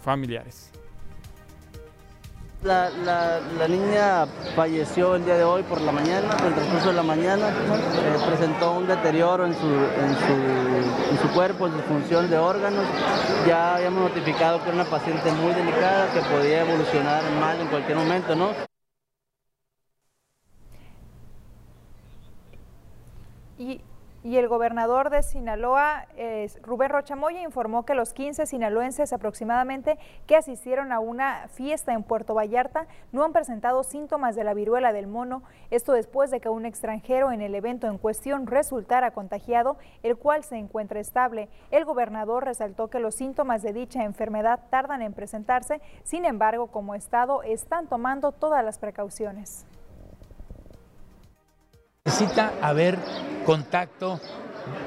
familiares. 0.02 0.72
La, 2.64 2.90
niña 3.70 4.26
falleció 4.56 5.16
el 5.16 5.24
día 5.24 5.38
de 5.38 5.44
hoy 5.44 5.62
por 5.64 5.80
la 5.80 5.92
mañana, 5.92 6.36
por 6.36 6.48
el 6.48 6.56
transcurso 6.56 6.88
de 6.90 6.96
la 6.96 7.04
mañana, 7.04 7.50
eh, 7.50 8.18
presentó 8.28 8.74
un 8.74 8.88
deterioro 8.88 9.46
en 9.46 9.54
su, 9.54 9.68
en, 9.68 10.16
su, 10.16 11.12
en 11.12 11.20
su, 11.22 11.28
cuerpo, 11.34 11.68
en 11.68 11.74
su 11.74 11.80
función 11.82 12.30
de 12.30 12.38
órganos. 12.38 12.84
Ya 13.48 13.76
habíamos 13.76 14.10
notificado 14.10 14.58
que 14.64 14.70
era 14.70 14.82
una 14.82 14.90
paciente 14.90 15.32
muy 15.34 15.54
delicada, 15.54 16.12
que 16.12 16.20
podía 16.22 16.62
evolucionar 16.62 17.24
mal 17.40 17.60
en 17.62 17.68
cualquier 17.68 17.98
momento, 17.98 18.36
¿no? 18.36 18.50
Y 23.60 23.82
y 24.28 24.36
el 24.36 24.50
gobernador 24.50 25.10
de 25.10 25.24
Sinaloa, 25.24 26.06
Rubén 26.62 26.90
Rochamoya, 26.90 27.42
informó 27.44 27.86
que 27.86 27.96
los 27.96 28.12
15 28.12 28.46
sinaloenses 28.46 29.14
aproximadamente 29.14 29.98
que 30.26 30.36
asistieron 30.36 30.92
a 30.92 31.00
una 31.00 31.48
fiesta 31.48 31.94
en 31.94 32.04
Puerto 32.04 32.34
Vallarta 32.34 32.88
no 33.14 33.24
han 33.24 33.32
presentado 33.32 33.86
síntomas 33.86 34.36
de 34.36 34.44
la 34.44 34.54
viruela 34.54 34.92
del 34.92 35.08
mono, 35.08 35.44
esto 35.72 35.94
después 35.94 36.30
de 36.30 36.42
que 36.42 36.50
un 36.50 36.66
extranjero 36.66 37.32
en 37.32 37.40
el 37.40 37.56
evento 37.56 37.88
en 37.88 37.98
cuestión 37.98 38.48
resultara 38.48 39.12
contagiado, 39.12 39.78
el 40.04 40.18
cual 40.18 40.44
se 40.44 40.58
encuentra 40.58 41.00
estable. 41.00 41.48
El 41.72 41.86
gobernador 41.86 42.44
resaltó 42.44 42.90
que 42.90 43.00
los 43.00 43.16
síntomas 43.16 43.62
de 43.62 43.72
dicha 43.72 44.04
enfermedad 44.04 44.60
tardan 44.70 45.04
en 45.04 45.14
presentarse, 45.14 45.80
sin 46.04 46.26
embargo, 46.26 46.68
como 46.68 46.96
Estado 46.96 47.44
están 47.44 47.88
tomando 47.88 48.34
todas 48.34 48.62
las 48.66 48.78
precauciones. 48.78 49.66
Necesita 52.08 52.54
haber 52.62 52.98
contacto 53.46 54.22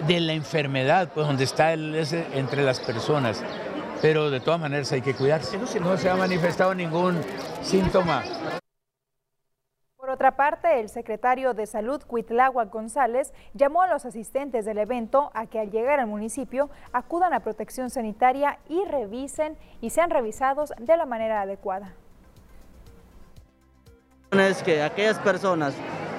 de 0.07 0.21
la 0.21 0.33
enfermedad, 0.33 1.11
pues 1.15 1.27
donde 1.27 1.45
está 1.45 1.75
el, 1.75 1.95
ese, 1.95 2.27
entre 2.33 2.63
las 2.63 2.81
personas. 2.81 3.45
Pero 4.01 4.31
de 4.31 4.41
todas 4.41 4.59
maneras 4.59 4.91
hay 4.93 5.03
que 5.03 5.15
cuidarse. 5.15 5.59
No 5.59 5.99
se 5.99 6.09
ha 6.09 6.17
manifestado 6.17 6.75
ningún 6.75 7.21
síntoma. 7.61 8.23
Por 9.99 10.09
otra 10.09 10.35
parte, 10.35 10.81
el 10.81 10.89
secretario 10.89 11.53
de 11.53 11.67
Salud, 11.67 12.03
Cuitlagua 12.07 12.65
González, 12.65 13.35
llamó 13.53 13.83
a 13.83 13.89
los 13.89 14.07
asistentes 14.07 14.65
del 14.65 14.79
evento 14.79 15.31
a 15.35 15.45
que 15.45 15.61
al 15.61 15.71
llegar 15.71 16.01
al 16.01 16.07
municipio 16.07 16.71
acudan 16.91 17.35
a 17.35 17.41
protección 17.41 17.91
sanitaria 17.91 18.61
y 18.67 18.83
revisen 18.87 19.59
y 19.83 19.91
sean 19.91 20.09
revisados 20.09 20.73
de 20.79 20.97
la 20.97 21.05
manera 21.05 21.43
adecuada. 21.43 21.93
Es 24.33 24.63
que 24.63 24.81
aquellas 24.81 25.19
personas 25.19 25.75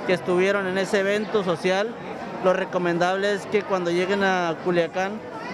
que 0.06 0.14
estuvieron 0.14 0.68
en 0.68 0.78
ese 0.78 1.00
evento 1.00 1.46
social. 1.46 1.96
Lo 2.44 2.52
recomendable 2.52 3.32
es 3.34 3.46
que 3.46 3.62
cuando 3.62 3.90
lleguen 3.90 4.24
a 4.24 4.56
Culiacán 4.66 5.14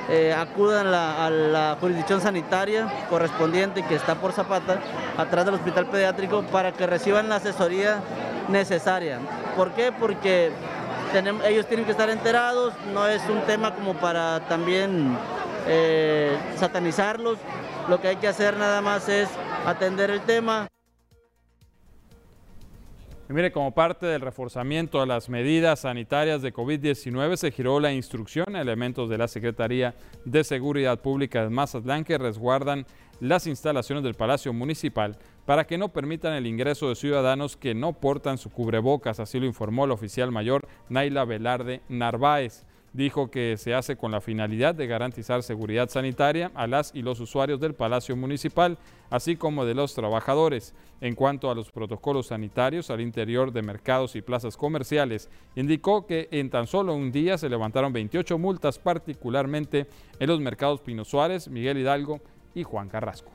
eh, 0.09 0.33
acudan 0.33 0.87
a 0.87 1.29
la 1.29 1.77
jurisdicción 1.79 2.19
sanitaria 2.19 2.87
correspondiente 3.09 3.83
que 3.83 3.93
está 3.93 4.15
por 4.15 4.31
Zapata, 4.31 4.79
atrás 5.17 5.45
del 5.45 5.55
hospital 5.55 5.87
pediátrico, 5.87 6.43
para 6.43 6.71
que 6.71 6.87
reciban 6.87 7.29
la 7.29 7.35
asesoría 7.35 7.99
necesaria. 8.47 9.19
¿Por 9.55 9.73
qué? 9.73 9.91
Porque 9.91 10.51
ellos 11.45 11.67
tienen 11.67 11.85
que 11.85 11.91
estar 11.91 12.09
enterados, 12.09 12.73
no 12.93 13.05
es 13.07 13.21
un 13.29 13.41
tema 13.41 13.75
como 13.75 13.93
para 13.95 14.39
también 14.47 15.15
eh, 15.67 16.35
satanizarlos, 16.55 17.37
lo 17.87 18.01
que 18.01 18.07
hay 18.07 18.15
que 18.15 18.29
hacer 18.29 18.57
nada 18.57 18.81
más 18.81 19.09
es 19.09 19.29
atender 19.65 20.09
el 20.09 20.21
tema. 20.21 20.67
Mire, 23.29 23.51
como 23.51 23.73
parte 23.73 24.05
del 24.05 24.21
reforzamiento 24.21 25.01
a 25.01 25.05
las 25.05 25.27
medidas 25.27 25.81
sanitarias 25.81 26.41
de 26.41 26.53
COVID-19, 26.53 27.35
se 27.35 27.51
giró 27.51 27.81
la 27.81 27.91
instrucción. 27.91 28.55
A 28.55 28.61
elementos 28.61 29.09
de 29.09 29.17
la 29.17 29.27
Secretaría 29.27 29.95
de 30.23 30.45
Seguridad 30.45 31.01
Pública 31.01 31.43
de 31.43 31.49
Mazatlán 31.49 32.05
que 32.05 32.17
resguardan 32.17 32.85
las 33.19 33.45
instalaciones 33.45 34.05
del 34.05 34.13
Palacio 34.13 34.53
Municipal 34.53 35.17
para 35.45 35.67
que 35.67 35.77
no 35.77 35.89
permitan 35.89 36.33
el 36.33 36.47
ingreso 36.47 36.87
de 36.87 36.95
ciudadanos 36.95 37.57
que 37.57 37.73
no 37.73 37.93
portan 37.93 38.37
su 38.37 38.49
cubrebocas, 38.49 39.19
así 39.19 39.39
lo 39.39 39.45
informó 39.45 39.85
el 39.85 39.91
oficial 39.91 40.31
mayor 40.31 40.67
Naila 40.87 41.25
Velarde 41.25 41.81
Narváez 41.89 42.63
dijo 42.93 43.29
que 43.29 43.57
se 43.57 43.73
hace 43.73 43.95
con 43.95 44.11
la 44.11 44.21
finalidad 44.21 44.73
de 44.75 44.87
garantizar 44.87 45.43
seguridad 45.43 45.89
sanitaria 45.89 46.51
a 46.55 46.67
las 46.67 46.93
y 46.95 47.01
los 47.01 47.19
usuarios 47.19 47.59
del 47.59 47.75
Palacio 47.75 48.15
Municipal, 48.15 48.77
así 49.09 49.35
como 49.35 49.65
de 49.65 49.75
los 49.75 49.93
trabajadores. 49.93 50.73
En 50.99 51.15
cuanto 51.15 51.51
a 51.51 51.55
los 51.55 51.71
protocolos 51.71 52.27
sanitarios 52.27 52.89
al 52.89 53.01
interior 53.01 53.51
de 53.51 53.61
mercados 53.61 54.15
y 54.15 54.21
plazas 54.21 54.57
comerciales, 54.57 55.29
indicó 55.55 56.05
que 56.05 56.27
en 56.31 56.49
tan 56.49 56.67
solo 56.67 56.95
un 56.95 57.11
día 57.11 57.37
se 57.37 57.49
levantaron 57.49 57.93
28 57.93 58.37
multas, 58.37 58.79
particularmente 58.79 59.87
en 60.19 60.27
los 60.27 60.39
mercados 60.39 60.81
Pino 60.81 61.05
Suárez, 61.05 61.47
Miguel 61.49 61.77
Hidalgo 61.77 62.19
y 62.55 62.63
Juan 62.63 62.89
Carrasco. 62.89 63.31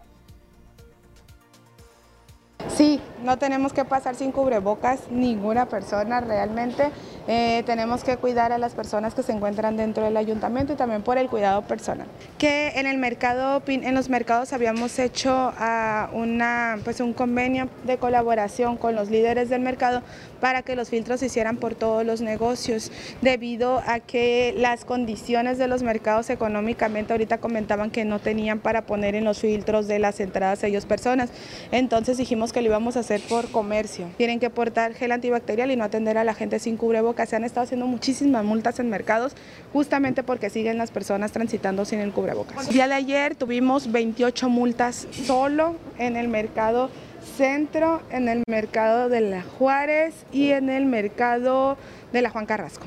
Sí, 2.68 3.00
no 3.22 3.38
tenemos 3.38 3.72
que 3.72 3.84
pasar 3.84 4.14
sin 4.14 4.32
cubrebocas 4.32 5.10
ninguna 5.10 5.66
persona 5.66 6.20
realmente. 6.20 6.90
Eh, 7.28 7.62
tenemos 7.66 8.02
que 8.02 8.16
cuidar 8.16 8.52
a 8.52 8.58
las 8.58 8.72
personas 8.72 9.14
que 9.14 9.22
se 9.22 9.32
encuentran 9.32 9.76
dentro 9.76 10.04
del 10.04 10.16
ayuntamiento 10.16 10.72
y 10.72 10.76
también 10.76 11.02
por 11.02 11.18
el 11.18 11.28
cuidado 11.28 11.62
personal. 11.62 12.06
Que 12.38 12.72
en 12.76 12.86
el 12.86 12.98
mercado, 12.98 13.62
en 13.66 13.94
los 13.94 14.08
mercados 14.08 14.52
habíamos 14.52 14.98
hecho 14.98 15.52
uh, 15.52 16.16
una, 16.16 16.78
pues 16.82 17.00
un 17.00 17.12
convenio 17.12 17.68
de 17.84 17.96
colaboración 17.98 18.76
con 18.76 18.96
los 18.96 19.08
líderes 19.10 19.48
del 19.48 19.60
mercado 19.60 20.02
para 20.40 20.62
que 20.62 20.74
los 20.74 20.90
filtros 20.90 21.20
se 21.20 21.26
hicieran 21.26 21.56
por 21.56 21.76
todos 21.76 22.04
los 22.04 22.20
negocios, 22.20 22.90
debido 23.20 23.80
a 23.86 24.00
que 24.00 24.52
las 24.56 24.84
condiciones 24.84 25.58
de 25.58 25.68
los 25.68 25.84
mercados 25.84 26.30
económicamente 26.30 27.12
ahorita 27.12 27.38
comentaban 27.38 27.90
que 27.90 28.04
no 28.04 28.18
tenían 28.18 28.58
para 28.58 28.82
poner 28.82 29.14
en 29.14 29.24
los 29.24 29.38
filtros 29.38 29.86
de 29.86 30.00
las 30.00 30.18
entradas 30.18 30.64
a 30.64 30.66
ellos 30.66 30.86
personas. 30.86 31.30
Entonces 31.70 32.18
dijimos 32.18 32.52
que 32.52 32.60
lo 32.60 32.66
íbamos 32.66 32.96
a 32.96 33.00
hacer 33.00 33.20
por 33.28 33.50
comercio. 33.52 34.06
Tienen 34.16 34.40
que 34.40 34.50
portar 34.50 34.94
gel 34.94 35.12
antibacterial 35.12 35.70
y 35.70 35.76
no 35.76 35.84
atender 35.84 36.18
a 36.18 36.24
la 36.24 36.34
gente 36.34 36.58
sin 36.58 36.76
cubrebocas. 36.76 37.11
Se 37.26 37.36
han 37.36 37.44
estado 37.44 37.64
haciendo 37.64 37.86
muchísimas 37.86 38.44
multas 38.44 38.80
en 38.80 38.90
mercados 38.90 39.34
justamente 39.72 40.22
porque 40.22 40.50
siguen 40.50 40.78
las 40.78 40.90
personas 40.90 41.32
transitando 41.32 41.84
sin 41.84 42.00
el 42.00 42.12
cubrebocas. 42.12 42.68
El 42.68 42.74
día 42.74 42.88
de 42.88 42.94
ayer 42.94 43.34
tuvimos 43.34 43.92
28 43.92 44.48
multas 44.48 45.06
solo 45.26 45.76
en 45.98 46.16
el 46.16 46.28
mercado 46.28 46.90
Centro, 47.36 48.02
en 48.10 48.28
el 48.28 48.42
mercado 48.48 49.08
de 49.08 49.20
la 49.20 49.42
Juárez 49.42 50.26
y 50.32 50.50
en 50.50 50.68
el 50.70 50.86
mercado 50.86 51.76
de 52.12 52.20
la 52.20 52.30
Juan 52.30 52.46
Carrasco. 52.46 52.86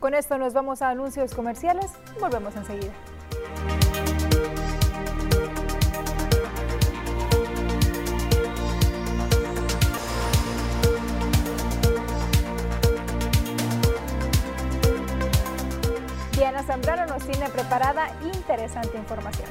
Con 0.00 0.14
esto 0.14 0.38
nos 0.38 0.52
vamos 0.52 0.82
a 0.82 0.88
anuncios 0.88 1.34
comerciales. 1.34 1.90
Volvemos 2.20 2.54
enseguida. 2.56 2.92
Diana 16.36 16.62
Zambrano 16.62 17.06
nos 17.06 17.26
tiene 17.26 17.48
preparada 17.48 18.10
interesante 18.34 18.98
información. 18.98 19.48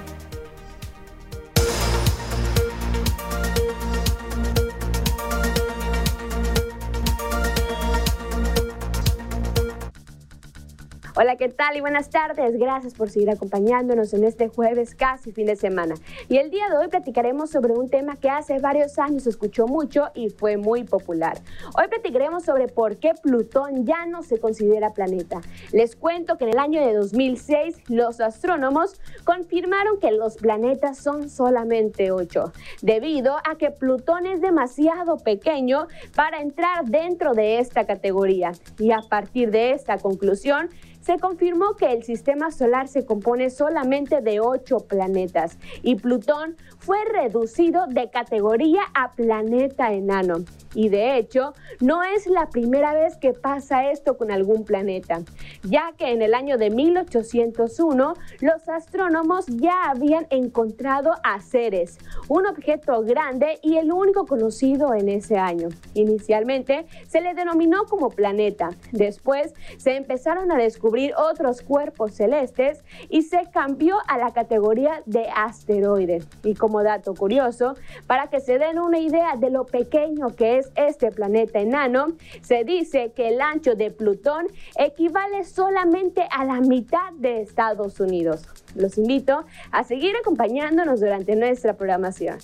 Hola, 11.17 11.37
¿qué 11.37 11.47
tal? 11.47 11.77
Y 11.77 11.79
buenas 11.79 12.09
tardes. 12.09 12.57
Gracias 12.57 12.93
por 12.93 13.09
seguir 13.09 13.29
acompañándonos 13.29 14.13
en 14.13 14.25
este 14.25 14.49
jueves 14.49 14.95
casi 14.95 15.31
fin 15.31 15.45
de 15.45 15.55
semana. 15.55 15.95
Y 16.27 16.39
el 16.39 16.49
día 16.51 16.67
de 16.69 16.75
hoy 16.75 16.89
platicaremos 16.89 17.51
sobre 17.51 17.71
un 17.71 17.89
tema 17.89 18.17
que 18.17 18.29
hace 18.29 18.59
varios 18.59 18.99
años 18.99 19.23
se 19.23 19.29
escuchó 19.29 19.65
mucho 19.65 20.09
y 20.13 20.27
fue 20.27 20.57
muy 20.57 20.83
popular. 20.83 21.37
Hoy 21.77 21.87
platicaremos 21.87 22.43
sobre 22.43 22.67
por 22.67 22.97
qué 22.97 23.13
Plutón 23.13 23.85
ya 23.85 24.05
no 24.05 24.23
se 24.23 24.41
considera 24.41 24.93
planeta. 24.93 25.39
Les 25.71 25.95
cuento 25.95 26.37
que 26.37 26.43
en 26.43 26.49
el 26.49 26.59
año 26.59 26.85
de 26.85 26.93
2006 26.93 27.89
los 27.89 28.19
astrónomos 28.19 28.99
confirmaron 29.23 30.01
que 30.01 30.11
los 30.11 30.35
planetas 30.35 30.97
son 30.97 31.29
solamente 31.29 32.11
ocho, 32.11 32.51
debido 32.81 33.37
a 33.49 33.55
que 33.57 33.71
Plutón 33.71 34.25
es 34.25 34.41
demasiado 34.41 35.15
pequeño 35.15 35.87
para 36.13 36.41
entrar 36.41 36.83
dentro 36.83 37.35
de 37.35 37.59
esta 37.59 37.85
categoría. 37.85 38.51
Y 38.79 38.91
a 38.91 38.99
partir 38.99 39.51
de 39.51 39.71
esta 39.71 39.97
conclusión, 39.97 40.69
se 41.05 41.19
confirmó 41.19 41.75
que 41.75 41.93
el 41.93 42.03
sistema 42.03 42.49
solar 42.49 42.87
se 42.87 43.05
compone 43.05 43.51
solamente 43.51 44.21
de 44.21 44.39
ocho 44.39 44.79
planetas 44.79 45.59
y 45.83 45.95
Plutón 45.95 46.57
fue 46.79 46.97
reducido 47.05 47.85
de 47.87 48.09
categoría 48.09 48.81
a 48.95 49.13
planeta 49.13 49.93
enano. 49.93 50.37
Y 50.73 50.89
de 50.89 51.17
hecho, 51.17 51.53
no 51.79 52.03
es 52.03 52.27
la 52.27 52.49
primera 52.49 52.93
vez 52.93 53.17
que 53.17 53.33
pasa 53.33 53.91
esto 53.91 54.17
con 54.17 54.29
algún 54.29 54.65
planeta, 54.65 55.21
ya 55.63 55.93
que 55.97 56.11
en 56.11 56.21
el 56.21 56.33
año 56.33 56.57
de 56.57 56.69
1801 56.69 58.15
los 58.41 58.67
astrónomos 58.67 59.45
ya 59.45 59.83
habían 59.89 60.27
encontrado 60.31 61.11
a 61.23 61.39
Ceres, 61.39 61.97
un 62.27 62.45
objeto 62.47 63.03
grande 63.03 63.59
y 63.61 63.77
el 63.77 63.91
único 63.91 64.25
conocido 64.25 64.93
en 64.93 65.07
ese 65.07 65.37
año. 65.37 65.69
Inicialmente 65.93 66.87
se 67.07 67.21
le 67.21 67.35
denominó 67.35 67.85
como 67.85 68.09
planeta, 68.09 68.71
después 68.91 69.53
se 69.77 69.95
empezaron 69.95 70.51
a 70.51 70.57
descubrir 70.57 70.94
otros 71.15 71.61
cuerpos 71.61 72.13
celestes 72.13 72.83
y 73.09 73.23
se 73.23 73.49
cambió 73.51 73.97
a 74.07 74.17
la 74.17 74.31
categoría 74.31 75.01
de 75.05 75.27
asteroide. 75.35 76.23
Y 76.43 76.55
como 76.55 76.83
dato 76.83 77.13
curioso, 77.13 77.75
para 78.07 78.27
que 78.27 78.39
se 78.39 78.57
den 78.57 78.79
una 78.79 78.99
idea 78.99 79.35
de 79.35 79.49
lo 79.49 79.65
pequeño 79.65 80.35
que 80.35 80.57
es 80.57 80.71
este 80.75 81.11
planeta 81.11 81.59
enano, 81.59 82.07
se 82.41 82.63
dice 82.63 83.11
que 83.15 83.29
el 83.29 83.41
ancho 83.41 83.75
de 83.75 83.91
Plutón 83.91 84.47
equivale 84.77 85.43
solamente 85.43 86.27
a 86.31 86.45
la 86.45 86.61
mitad 86.61 87.11
de 87.13 87.41
Estados 87.41 87.99
Unidos. 87.99 88.47
Los 88.75 88.97
invito 88.97 89.45
a 89.71 89.83
seguir 89.83 90.15
acompañándonos 90.17 90.99
durante 90.99 91.35
nuestra 91.35 91.73
programación. 91.73 92.37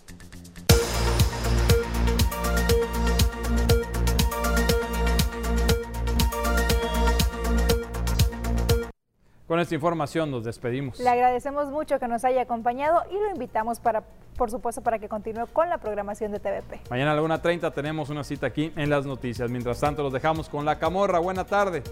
Con 9.52 9.60
esta 9.60 9.76
información 9.76 10.32
nos 10.32 10.45
despedimos. 10.45 10.97
Le 10.97 11.10
agradecemos 11.10 11.70
mucho 11.72 11.99
que 11.99 12.08
nos 12.08 12.24
haya 12.24 12.43
acompañado 12.43 13.04
y 13.12 13.16
lo 13.16 13.32
invitamos 13.32 13.82
para, 13.82 14.02
por 14.38 14.49
supuesto, 14.49 14.82
para 14.82 14.97
que 14.97 15.10
continúe 15.10 15.45
con 15.47 15.68
la 15.68 15.78
programación 15.78 16.32
de 16.32 16.39
TVP. 16.39 16.80
Mañana 16.89 17.12
a 17.12 17.16
la 17.16 17.22
1.30 17.22 17.74
tenemos 17.74 18.10
una 18.10 18.24
cita 18.24 18.47
aquí 18.47 18.72
en 18.78 18.89
las 18.89 19.06
noticias. 19.06 19.52
Mientras 19.52 19.82
tanto, 19.82 20.04
los 20.04 20.14
dejamos 20.14 20.47
con 20.47 20.64
la 20.64 20.80
camorra. 20.80 21.20
Buena 21.20 21.43
tarde. 21.43 21.84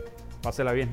Pásela 0.41 0.71
bien. 0.71 0.89